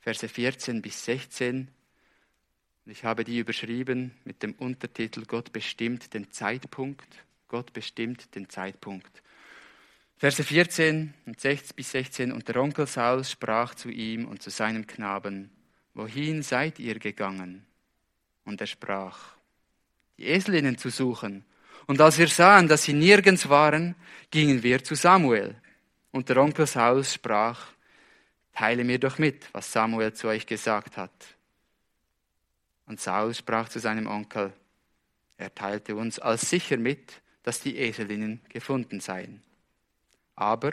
Verse 0.00 0.28
14 0.28 0.82
bis 0.82 1.04
16. 1.04 1.68
Ich 2.84 3.04
habe 3.04 3.22
die 3.22 3.38
überschrieben 3.38 4.10
mit 4.24 4.42
dem 4.42 4.54
Untertitel 4.54 5.24
Gott 5.24 5.52
bestimmt 5.52 6.14
den 6.14 6.32
Zeitpunkt. 6.32 7.06
Gott 7.46 7.72
bestimmt 7.72 8.34
den 8.34 8.48
Zeitpunkt. 8.48 9.22
Verse 10.16 10.42
14 10.42 11.14
und 11.26 11.40
6 11.40 11.74
bis 11.74 11.92
16. 11.92 12.32
Und 12.32 12.48
der 12.48 12.56
Onkel 12.56 12.88
Saul 12.88 13.22
sprach 13.24 13.76
zu 13.76 13.88
ihm 13.88 14.26
und 14.26 14.42
zu 14.42 14.50
seinem 14.50 14.86
Knaben, 14.86 15.50
Wohin 15.94 16.42
seid 16.42 16.78
ihr 16.78 16.98
gegangen? 16.98 17.66
Und 18.44 18.60
er 18.60 18.66
sprach, 18.66 19.36
die 20.18 20.26
Eselinnen 20.26 20.78
zu 20.78 20.88
suchen. 20.88 21.44
Und 21.86 22.00
als 22.00 22.18
wir 22.18 22.28
sahen, 22.28 22.66
dass 22.66 22.84
sie 22.84 22.94
nirgends 22.94 23.48
waren, 23.48 23.94
gingen 24.30 24.62
wir 24.62 24.82
zu 24.82 24.94
Samuel. 24.96 25.54
Und 26.10 26.28
der 26.28 26.38
Onkel 26.38 26.66
Saul 26.66 27.04
sprach, 27.04 27.66
teile 28.52 28.84
mir 28.84 28.98
doch 28.98 29.18
mit, 29.18 29.46
was 29.52 29.70
Samuel 29.70 30.14
zu 30.14 30.28
euch 30.28 30.46
gesagt 30.46 30.96
hat. 30.96 31.12
Und 32.86 33.00
Saul 33.00 33.34
sprach 33.34 33.68
zu 33.68 33.78
seinem 33.78 34.06
Onkel, 34.06 34.52
er 35.36 35.54
teilte 35.54 35.96
uns 35.96 36.18
als 36.18 36.48
sicher 36.48 36.76
mit, 36.76 37.20
dass 37.42 37.60
die 37.60 37.78
Eselinnen 37.78 38.40
gefunden 38.48 39.00
seien. 39.00 39.42
Aber 40.36 40.72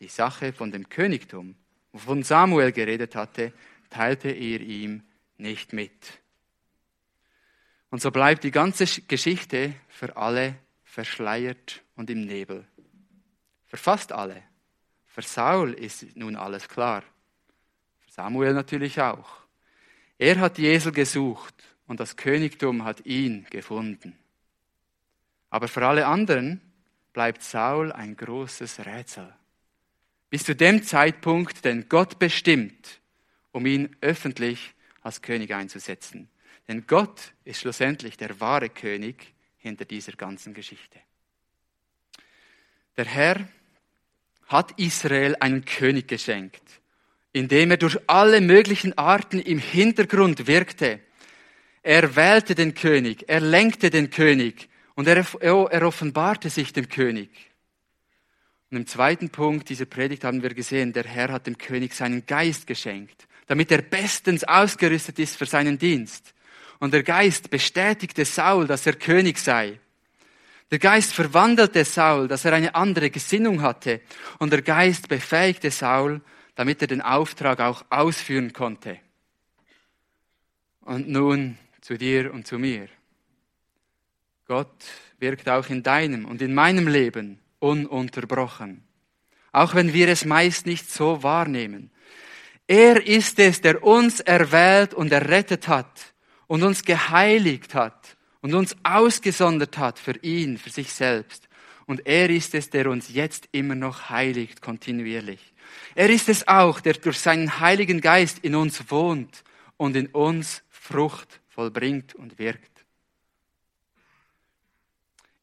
die 0.00 0.08
Sache 0.08 0.52
von 0.52 0.70
dem 0.70 0.88
Königtum, 0.88 1.56
wovon 1.92 2.22
Samuel 2.22 2.72
geredet 2.72 3.16
hatte, 3.16 3.52
teilte 3.90 4.28
er 4.28 4.60
ihm 4.60 5.02
nicht 5.36 5.72
mit. 5.72 6.20
Und 7.90 8.02
so 8.02 8.10
bleibt 8.10 8.44
die 8.44 8.50
ganze 8.50 8.86
Geschichte 9.02 9.74
für 9.88 10.16
alle 10.16 10.56
verschleiert 10.82 11.82
und 11.96 12.10
im 12.10 12.24
Nebel. 12.24 12.66
Für 13.66 13.76
fast 13.76 14.12
alle. 14.12 14.42
Für 15.06 15.22
Saul 15.22 15.74
ist 15.74 16.16
nun 16.16 16.36
alles 16.36 16.68
klar. 16.68 17.02
Samuel 18.08 18.52
natürlich 18.52 19.00
auch. 19.00 19.43
Er 20.18 20.38
hat 20.38 20.58
die 20.58 20.66
Esel 20.66 20.92
gesucht 20.92 21.54
und 21.86 22.00
das 22.00 22.16
Königtum 22.16 22.84
hat 22.84 23.04
ihn 23.06 23.46
gefunden. 23.50 24.16
Aber 25.50 25.68
für 25.68 25.86
alle 25.86 26.06
anderen 26.06 26.60
bleibt 27.12 27.42
Saul 27.42 27.92
ein 27.92 28.16
großes 28.16 28.80
Rätsel. 28.86 29.32
Bis 30.30 30.44
zu 30.44 30.54
dem 30.54 30.82
Zeitpunkt, 30.82 31.64
den 31.64 31.88
Gott 31.88 32.18
bestimmt, 32.18 33.00
um 33.52 33.66
ihn 33.66 33.94
öffentlich 34.00 34.74
als 35.02 35.22
König 35.22 35.54
einzusetzen. 35.54 36.28
Denn 36.66 36.86
Gott 36.86 37.34
ist 37.44 37.60
schlussendlich 37.60 38.16
der 38.16 38.40
wahre 38.40 38.68
König 38.68 39.34
hinter 39.58 39.84
dieser 39.84 40.12
ganzen 40.12 40.54
Geschichte. 40.54 40.98
Der 42.96 43.04
Herr 43.04 43.48
hat 44.46 44.78
Israel 44.78 45.36
einen 45.40 45.64
König 45.64 46.08
geschenkt 46.08 46.62
indem 47.34 47.72
er 47.72 47.76
durch 47.76 47.98
alle 48.06 48.40
möglichen 48.40 48.96
Arten 48.96 49.40
im 49.40 49.58
Hintergrund 49.58 50.46
wirkte. 50.46 51.00
Er 51.82 52.16
wählte 52.16 52.54
den 52.54 52.74
König, 52.74 53.24
er 53.26 53.40
lenkte 53.40 53.90
den 53.90 54.08
König 54.08 54.68
und 54.94 55.08
er, 55.08 55.26
er 55.42 55.82
offenbarte 55.82 56.48
sich 56.48 56.72
dem 56.72 56.88
König. 56.88 57.28
Und 58.70 58.78
im 58.78 58.86
zweiten 58.86 59.30
Punkt 59.30 59.68
dieser 59.68 59.84
Predigt 59.84 60.24
haben 60.24 60.42
wir 60.42 60.54
gesehen, 60.54 60.92
der 60.92 61.04
Herr 61.04 61.32
hat 61.32 61.48
dem 61.48 61.58
König 61.58 61.94
seinen 61.94 62.24
Geist 62.24 62.68
geschenkt, 62.68 63.26
damit 63.46 63.70
er 63.72 63.82
bestens 63.82 64.44
ausgerüstet 64.44 65.18
ist 65.18 65.36
für 65.36 65.46
seinen 65.46 65.76
Dienst. 65.76 66.34
Und 66.78 66.94
der 66.94 67.02
Geist 67.02 67.50
bestätigte 67.50 68.24
Saul, 68.24 68.68
dass 68.68 68.86
er 68.86 68.94
König 68.94 69.38
sei. 69.38 69.80
Der 70.70 70.78
Geist 70.78 71.12
verwandelte 71.12 71.84
Saul, 71.84 72.28
dass 72.28 72.44
er 72.44 72.52
eine 72.52 72.74
andere 72.76 73.10
Gesinnung 73.10 73.60
hatte. 73.60 74.00
Und 74.38 74.52
der 74.52 74.62
Geist 74.62 75.08
befähigte 75.08 75.70
Saul, 75.70 76.20
damit 76.54 76.80
er 76.82 76.88
den 76.88 77.02
Auftrag 77.02 77.60
auch 77.60 77.84
ausführen 77.90 78.52
konnte. 78.52 78.98
Und 80.80 81.08
nun 81.08 81.58
zu 81.80 81.96
dir 81.96 82.32
und 82.32 82.46
zu 82.46 82.58
mir. 82.58 82.88
Gott 84.46 84.84
wirkt 85.18 85.48
auch 85.48 85.68
in 85.70 85.82
deinem 85.82 86.26
und 86.26 86.42
in 86.42 86.54
meinem 86.54 86.86
Leben 86.86 87.38
ununterbrochen. 87.58 88.84
Auch 89.52 89.74
wenn 89.74 89.92
wir 89.92 90.08
es 90.08 90.24
meist 90.24 90.66
nicht 90.66 90.90
so 90.90 91.22
wahrnehmen. 91.22 91.90
Er 92.66 93.06
ist 93.06 93.38
es, 93.38 93.60
der 93.60 93.82
uns 93.82 94.20
erwählt 94.20 94.94
und 94.94 95.12
errettet 95.12 95.68
hat 95.68 96.14
und 96.46 96.62
uns 96.62 96.82
geheiligt 96.82 97.74
hat 97.74 98.16
und 98.40 98.54
uns 98.54 98.76
ausgesondert 98.82 99.78
hat 99.78 99.98
für 99.98 100.16
ihn, 100.18 100.58
für 100.58 100.70
sich 100.70 100.92
selbst. 100.92 101.48
Und 101.86 102.06
er 102.06 102.28
ist 102.30 102.54
es, 102.54 102.70
der 102.70 102.90
uns 102.90 103.12
jetzt 103.12 103.48
immer 103.52 103.74
noch 103.74 104.10
heiligt, 104.10 104.60
kontinuierlich. 104.60 105.53
Er 105.94 106.10
ist 106.10 106.28
es 106.28 106.46
auch, 106.48 106.80
der 106.80 106.94
durch 106.94 107.18
seinen 107.18 107.60
Heiligen 107.60 108.00
Geist 108.00 108.40
in 108.40 108.54
uns 108.54 108.90
wohnt 108.90 109.44
und 109.76 109.96
in 109.96 110.08
uns 110.08 110.62
Frucht 110.68 111.40
vollbringt 111.48 112.14
und 112.14 112.38
wirkt. 112.38 112.84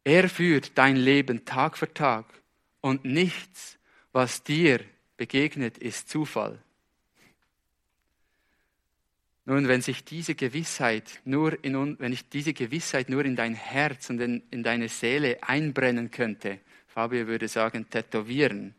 Er 0.04 0.30
führt 0.30 0.78
dein 0.78 0.96
Leben 0.96 1.46
Tag 1.46 1.78
für 1.78 1.94
Tag 1.94 2.26
und 2.82 3.06
nichts, 3.06 3.78
was 4.12 4.44
dir 4.44 4.82
begegnet, 5.16 5.78
ist 5.78 6.10
Zufall. 6.10 6.60
Nun, 9.46 9.68
wenn 9.68 9.82
sich 9.82 10.04
diese 10.04 10.36
Gewissheit 10.36 11.20
nur 11.26 11.64
in, 11.64 12.00
wenn 12.00 12.14
ich 12.14 12.30
diese 12.30 12.54
Gewissheit 12.54 13.10
nur 13.10 13.26
in 13.26 13.36
dein 13.36 13.54
Herz 13.54 14.10
und 14.10 14.20
in, 14.20 14.44
in 14.52 14.64
deine 14.64 14.90
Seele 14.90 15.42
einbrennen 15.42 16.12
könnte, 16.12 16.60
Fabio 16.88 17.28
würde 17.28 17.48
sagen, 17.48 17.90
tätowieren, 17.90 18.76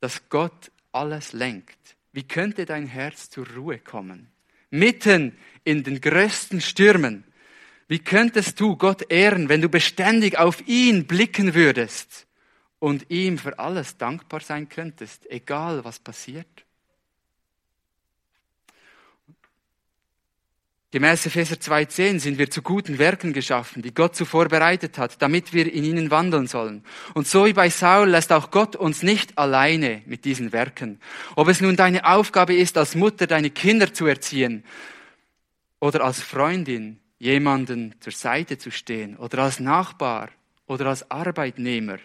dass 0.00 0.28
Gott 0.28 0.70
alles 0.92 1.32
lenkt. 1.32 1.96
Wie 2.12 2.24
könnte 2.24 2.64
dein 2.64 2.86
Herz 2.86 3.30
zur 3.30 3.48
Ruhe 3.48 3.78
kommen? 3.78 4.28
Mitten 4.70 5.36
in 5.64 5.84
den 5.84 6.00
größten 6.00 6.60
Stürmen. 6.60 7.24
Wie 7.88 7.98
könntest 7.98 8.58
du 8.60 8.76
Gott 8.76 9.10
ehren, 9.10 9.48
wenn 9.48 9.60
du 9.60 9.68
beständig 9.68 10.38
auf 10.38 10.66
ihn 10.66 11.06
blicken 11.06 11.54
würdest 11.54 12.26
und 12.78 13.10
ihm 13.10 13.38
für 13.38 13.58
alles 13.58 13.96
dankbar 13.96 14.40
sein 14.40 14.68
könntest, 14.68 15.30
egal 15.30 15.84
was 15.84 15.98
passiert? 15.98 16.64
Gemäß 20.92 21.24
Epheser 21.26 21.54
2.10 21.54 22.18
sind 22.18 22.38
wir 22.38 22.50
zu 22.50 22.62
guten 22.62 22.98
Werken 22.98 23.32
geschaffen, 23.32 23.80
die 23.80 23.94
Gott 23.94 24.16
zuvor 24.16 24.48
bereitet 24.48 24.98
hat, 24.98 25.22
damit 25.22 25.52
wir 25.52 25.72
in 25.72 25.84
ihnen 25.84 26.10
wandeln 26.10 26.48
sollen. 26.48 26.82
Und 27.14 27.28
so 27.28 27.46
wie 27.46 27.52
bei 27.52 27.70
Saul 27.70 28.08
lässt 28.08 28.32
auch 28.32 28.50
Gott 28.50 28.74
uns 28.74 29.04
nicht 29.04 29.38
alleine 29.38 30.02
mit 30.06 30.24
diesen 30.24 30.52
Werken. 30.52 31.00
Ob 31.36 31.46
es 31.46 31.60
nun 31.60 31.76
deine 31.76 32.04
Aufgabe 32.06 32.56
ist, 32.56 32.76
als 32.76 32.96
Mutter 32.96 33.28
deine 33.28 33.50
Kinder 33.50 33.94
zu 33.94 34.06
erziehen 34.06 34.64
oder 35.78 36.02
als 36.02 36.20
Freundin 36.20 36.98
jemanden 37.20 37.94
zur 38.00 38.12
Seite 38.12 38.58
zu 38.58 38.72
stehen 38.72 39.16
oder 39.16 39.44
als 39.44 39.60
Nachbar 39.60 40.30
oder 40.66 40.86
als 40.86 41.08
Arbeitnehmer 41.08 41.98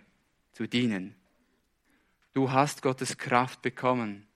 zu 0.53 0.67
dienen. 0.67 1.15
Du 2.35 2.51
hast 2.51 2.83
Gottes 2.83 3.17
Kraft 3.17 3.63
bekommen, 3.63 4.27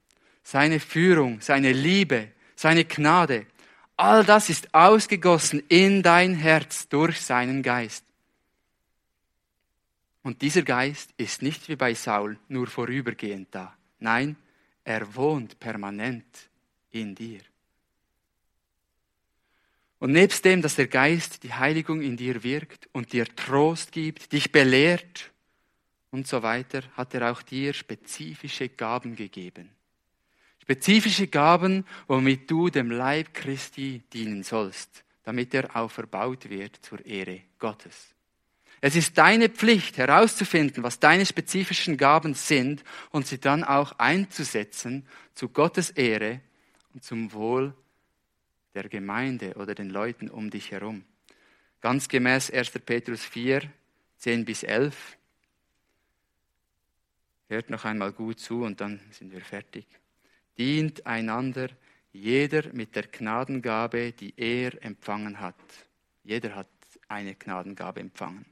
seine 0.41 0.79
Führung, 0.79 1.39
seine 1.41 1.71
Liebe, 1.71 2.29
seine 2.55 2.85
Gnade, 2.85 3.45
All 3.99 4.23
das 4.23 4.49
ist 4.49 4.73
ausgegossen 4.73 5.61
in 5.67 6.01
dein 6.01 6.33
Herz 6.33 6.87
durch 6.87 7.19
seinen 7.19 7.61
Geist. 7.61 8.05
Und 10.23 10.41
dieser 10.41 10.61
Geist 10.61 11.09
ist 11.17 11.41
nicht 11.41 11.67
wie 11.67 11.75
bei 11.75 11.93
Saul 11.93 12.39
nur 12.47 12.67
vorübergehend 12.67 13.49
da. 13.51 13.75
Nein, 13.99 14.37
er 14.85 15.13
wohnt 15.15 15.59
permanent 15.59 16.23
in 16.91 17.13
dir. 17.13 17.41
Und 19.99 20.13
nebst 20.13 20.45
dem, 20.45 20.61
dass 20.61 20.75
der 20.75 20.87
Geist 20.87 21.43
die 21.43 21.53
Heiligung 21.53 22.01
in 22.01 22.15
dir 22.15 22.41
wirkt 22.41 22.87
und 22.93 23.11
dir 23.11 23.25
Trost 23.35 23.91
gibt, 23.91 24.31
dich 24.31 24.53
belehrt 24.53 25.29
und 26.09 26.25
so 26.25 26.41
weiter, 26.41 26.83
hat 26.95 27.13
er 27.15 27.29
auch 27.33 27.41
dir 27.41 27.73
spezifische 27.73 28.69
Gaben 28.69 29.17
gegeben. 29.17 29.69
Spezifische 30.69 31.25
Gaben, 31.25 31.83
womit 32.05 32.51
du 32.51 32.69
dem 32.69 32.91
Leib 32.91 33.33
Christi 33.33 34.03
dienen 34.13 34.43
sollst, 34.43 35.03
damit 35.23 35.51
er 35.55 35.75
auch 35.75 35.89
verbaut 35.89 36.47
wird 36.47 36.75
zur 36.85 37.03
Ehre 37.07 37.41
Gottes. 37.57 38.13
Es 38.79 38.95
ist 38.95 39.17
deine 39.17 39.49
Pflicht 39.49 39.97
herauszufinden, 39.97 40.83
was 40.83 40.99
deine 40.99 41.25
spezifischen 41.25 41.97
Gaben 41.97 42.35
sind 42.35 42.83
und 43.09 43.25
sie 43.25 43.39
dann 43.39 43.63
auch 43.63 43.93
einzusetzen 43.97 45.07
zu 45.33 45.49
Gottes 45.49 45.89
Ehre 45.89 46.39
und 46.93 47.03
zum 47.03 47.33
Wohl 47.33 47.73
der 48.75 48.89
Gemeinde 48.89 49.55
oder 49.55 49.73
den 49.73 49.89
Leuten 49.89 50.29
um 50.29 50.51
dich 50.51 50.69
herum. 50.69 51.03
Ganz 51.81 52.07
gemäß 52.07 52.51
1. 52.51 52.69
Petrus 52.85 53.25
4, 53.25 53.63
10 54.17 54.45
bis 54.45 54.61
11. 54.61 55.17
Hört 57.47 57.71
noch 57.71 57.85
einmal 57.85 58.11
gut 58.11 58.39
zu 58.39 58.61
und 58.61 58.79
dann 58.79 58.99
sind 59.09 59.31
wir 59.31 59.41
fertig 59.41 59.87
dient 60.59 61.05
einander, 61.07 61.69
jeder 62.11 62.73
mit 62.73 62.95
der 62.95 63.03
Gnadengabe, 63.03 64.11
die 64.11 64.33
er 64.35 64.83
empfangen 64.83 65.39
hat. 65.39 65.55
Jeder 66.23 66.55
hat 66.55 66.67
eine 67.07 67.33
Gnadengabe 67.35 68.01
empfangen. 68.01 68.45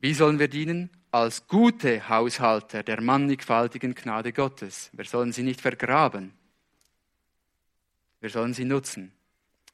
Wie 0.00 0.14
sollen 0.14 0.38
wir 0.38 0.48
dienen? 0.48 0.90
Als 1.12 1.46
gute 1.46 2.08
Haushalter 2.08 2.82
der 2.82 3.00
mannigfaltigen 3.00 3.94
Gnade 3.94 4.32
Gottes. 4.32 4.90
Wir 4.92 5.04
sollen 5.04 5.32
sie 5.32 5.42
nicht 5.42 5.60
vergraben. 5.60 6.32
Wir 8.20 8.30
sollen 8.30 8.54
sie 8.54 8.64
nutzen. 8.64 9.12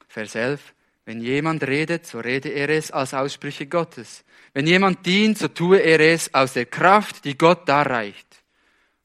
Vers 0.09 0.35
11. 0.35 0.75
Wenn 1.05 1.21
jemand 1.21 1.63
redet, 1.63 2.07
so 2.07 2.19
rede 2.19 2.49
er 2.49 2.69
es 2.69 2.91
als 2.91 3.15
Aussprüche 3.15 3.67
Gottes. 3.67 4.25
Wenn 4.53 4.67
jemand 4.67 5.07
dient, 5.07 5.39
so 5.39 5.49
tue 5.49 5.79
er 5.79 6.01
es 6.01 6.33
aus 6.35 6.55
der 6.55 6.67
Kraft, 6.67 7.25
die 7.25 7.39
Gott 7.39 7.69
darreicht. 7.69 8.27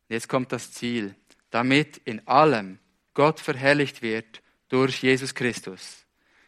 Jetzt 0.09 0.27
kommt 0.27 0.51
das 0.51 0.71
Ziel 0.71 1.15
damit 1.51 1.97
in 2.05 2.27
allem 2.27 2.79
Gott 3.13 3.39
verherrlicht 3.39 4.01
wird 4.01 4.41
durch 4.69 5.03
Jesus 5.03 5.35
Christus. 5.35 6.05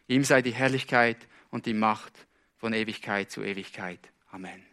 Ihm 0.08 0.24
sei 0.24 0.42
die 0.42 0.54
Herrlichkeit 0.54 1.18
und 1.52 1.66
die 1.66 1.74
Macht 1.74 2.14
von 2.58 2.74
Ewigkeit 2.74 3.30
zu 3.30 3.44
Ewigkeit. 3.44 4.00
Amen. 4.32 4.64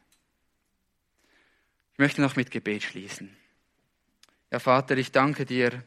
Ich 1.93 1.99
möchte 1.99 2.23
noch 2.23 2.37
mit 2.37 2.51
Gebet 2.51 2.83
schließen. 2.83 3.37
Ja, 4.51 4.59
Vater, 4.59 4.97
ich 4.97 5.13
danke 5.13 5.45
dir, 5.45 5.83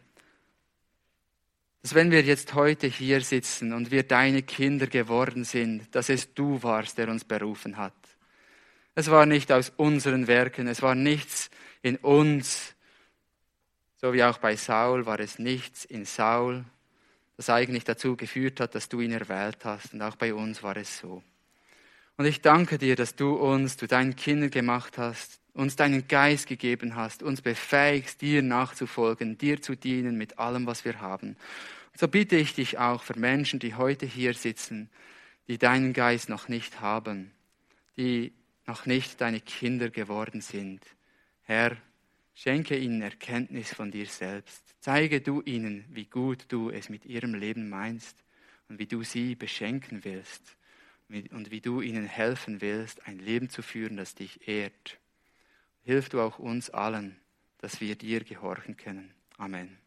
dass 1.81 1.95
wenn 1.95 2.11
wir 2.11 2.21
jetzt 2.21 2.53
heute 2.53 2.87
hier 2.87 3.19
sitzen 3.21 3.73
und 3.73 3.91
wir 3.91 4.03
deine 4.03 4.41
Kinder 4.41 4.87
geworden 4.87 5.43
sind, 5.43 5.93
dass 5.95 6.09
es 6.09 6.33
du 6.33 6.63
warst, 6.63 6.97
der 6.97 7.09
uns 7.09 7.25
berufen 7.25 7.75
hat. 7.75 7.93
Es 8.95 9.09
war 9.09 9.25
nicht 9.25 9.51
aus 9.51 9.71
unseren 9.75 10.27
Werken, 10.27 10.67
es 10.67 10.81
war 10.81 10.95
nichts 10.95 11.49
in 11.81 11.97
uns, 11.97 12.72
so 14.03 14.11
wie 14.11 14.25
auch 14.25 14.37
bei 14.37 14.57
Saul 14.57 15.05
war 15.05 15.21
es 15.21 15.39
nichts 15.39 15.85
in 15.85 16.03
Saul, 16.03 16.65
das 17.37 17.49
eigentlich 17.49 17.85
dazu 17.85 18.17
geführt 18.17 18.59
hat, 18.59 18.75
dass 18.75 18.89
du 18.89 18.99
ihn 18.99 19.13
erwählt 19.13 19.63
hast. 19.63 19.93
Und 19.93 20.01
auch 20.01 20.17
bei 20.17 20.33
uns 20.33 20.61
war 20.61 20.75
es 20.75 20.99
so. 20.99 21.23
Und 22.17 22.25
ich 22.25 22.41
danke 22.41 22.77
dir, 22.77 22.97
dass 22.97 23.15
du 23.15 23.35
uns 23.35 23.77
zu 23.77 23.87
deinen 23.87 24.17
Kindern 24.17 24.49
gemacht 24.49 24.97
hast, 24.97 25.39
uns 25.53 25.77
deinen 25.77 26.05
Geist 26.09 26.47
gegeben 26.47 26.97
hast, 26.97 27.23
uns 27.23 27.41
befähigst, 27.41 28.19
dir 28.19 28.41
nachzufolgen, 28.41 29.37
dir 29.37 29.61
zu 29.61 29.73
dienen 29.73 30.17
mit 30.17 30.37
allem, 30.37 30.65
was 30.65 30.83
wir 30.83 30.99
haben. 30.99 31.37
Und 31.93 31.97
so 31.97 32.09
bitte 32.09 32.35
ich 32.35 32.53
dich 32.53 32.79
auch 32.79 33.03
für 33.03 33.17
Menschen, 33.17 33.59
die 33.59 33.75
heute 33.75 34.05
hier 34.05 34.33
sitzen, 34.33 34.89
die 35.47 35.57
deinen 35.57 35.93
Geist 35.93 36.27
noch 36.27 36.49
nicht 36.49 36.81
haben, 36.81 37.31
die 37.95 38.33
noch 38.67 38.85
nicht 38.85 39.21
deine 39.21 39.39
Kinder 39.39 39.89
geworden 39.89 40.41
sind. 40.41 40.81
Herr, 41.43 41.77
Schenke 42.33 42.77
ihnen 42.77 43.01
Erkenntnis 43.01 43.73
von 43.73 43.91
dir 43.91 44.07
selbst. 44.07 44.75
Zeige 44.79 45.21
du 45.21 45.41
ihnen, 45.41 45.85
wie 45.89 46.05
gut 46.05 46.45
du 46.49 46.69
es 46.69 46.89
mit 46.89 47.05
ihrem 47.05 47.35
Leben 47.35 47.69
meinst 47.69 48.23
und 48.69 48.79
wie 48.79 48.87
du 48.87 49.03
sie 49.03 49.35
beschenken 49.35 50.03
willst 50.03 50.57
und 51.09 51.51
wie 51.51 51.61
du 51.61 51.81
ihnen 51.81 52.05
helfen 52.05 52.61
willst, 52.61 53.07
ein 53.07 53.19
Leben 53.19 53.49
zu 53.49 53.61
führen, 53.61 53.97
das 53.97 54.15
dich 54.15 54.47
ehrt. 54.47 54.99
Hilf 55.83 56.09
du 56.09 56.21
auch 56.21 56.39
uns 56.39 56.69
allen, 56.69 57.19
dass 57.59 57.81
wir 57.81 57.95
dir 57.95 58.23
gehorchen 58.23 58.77
können. 58.77 59.13
Amen. 59.37 59.82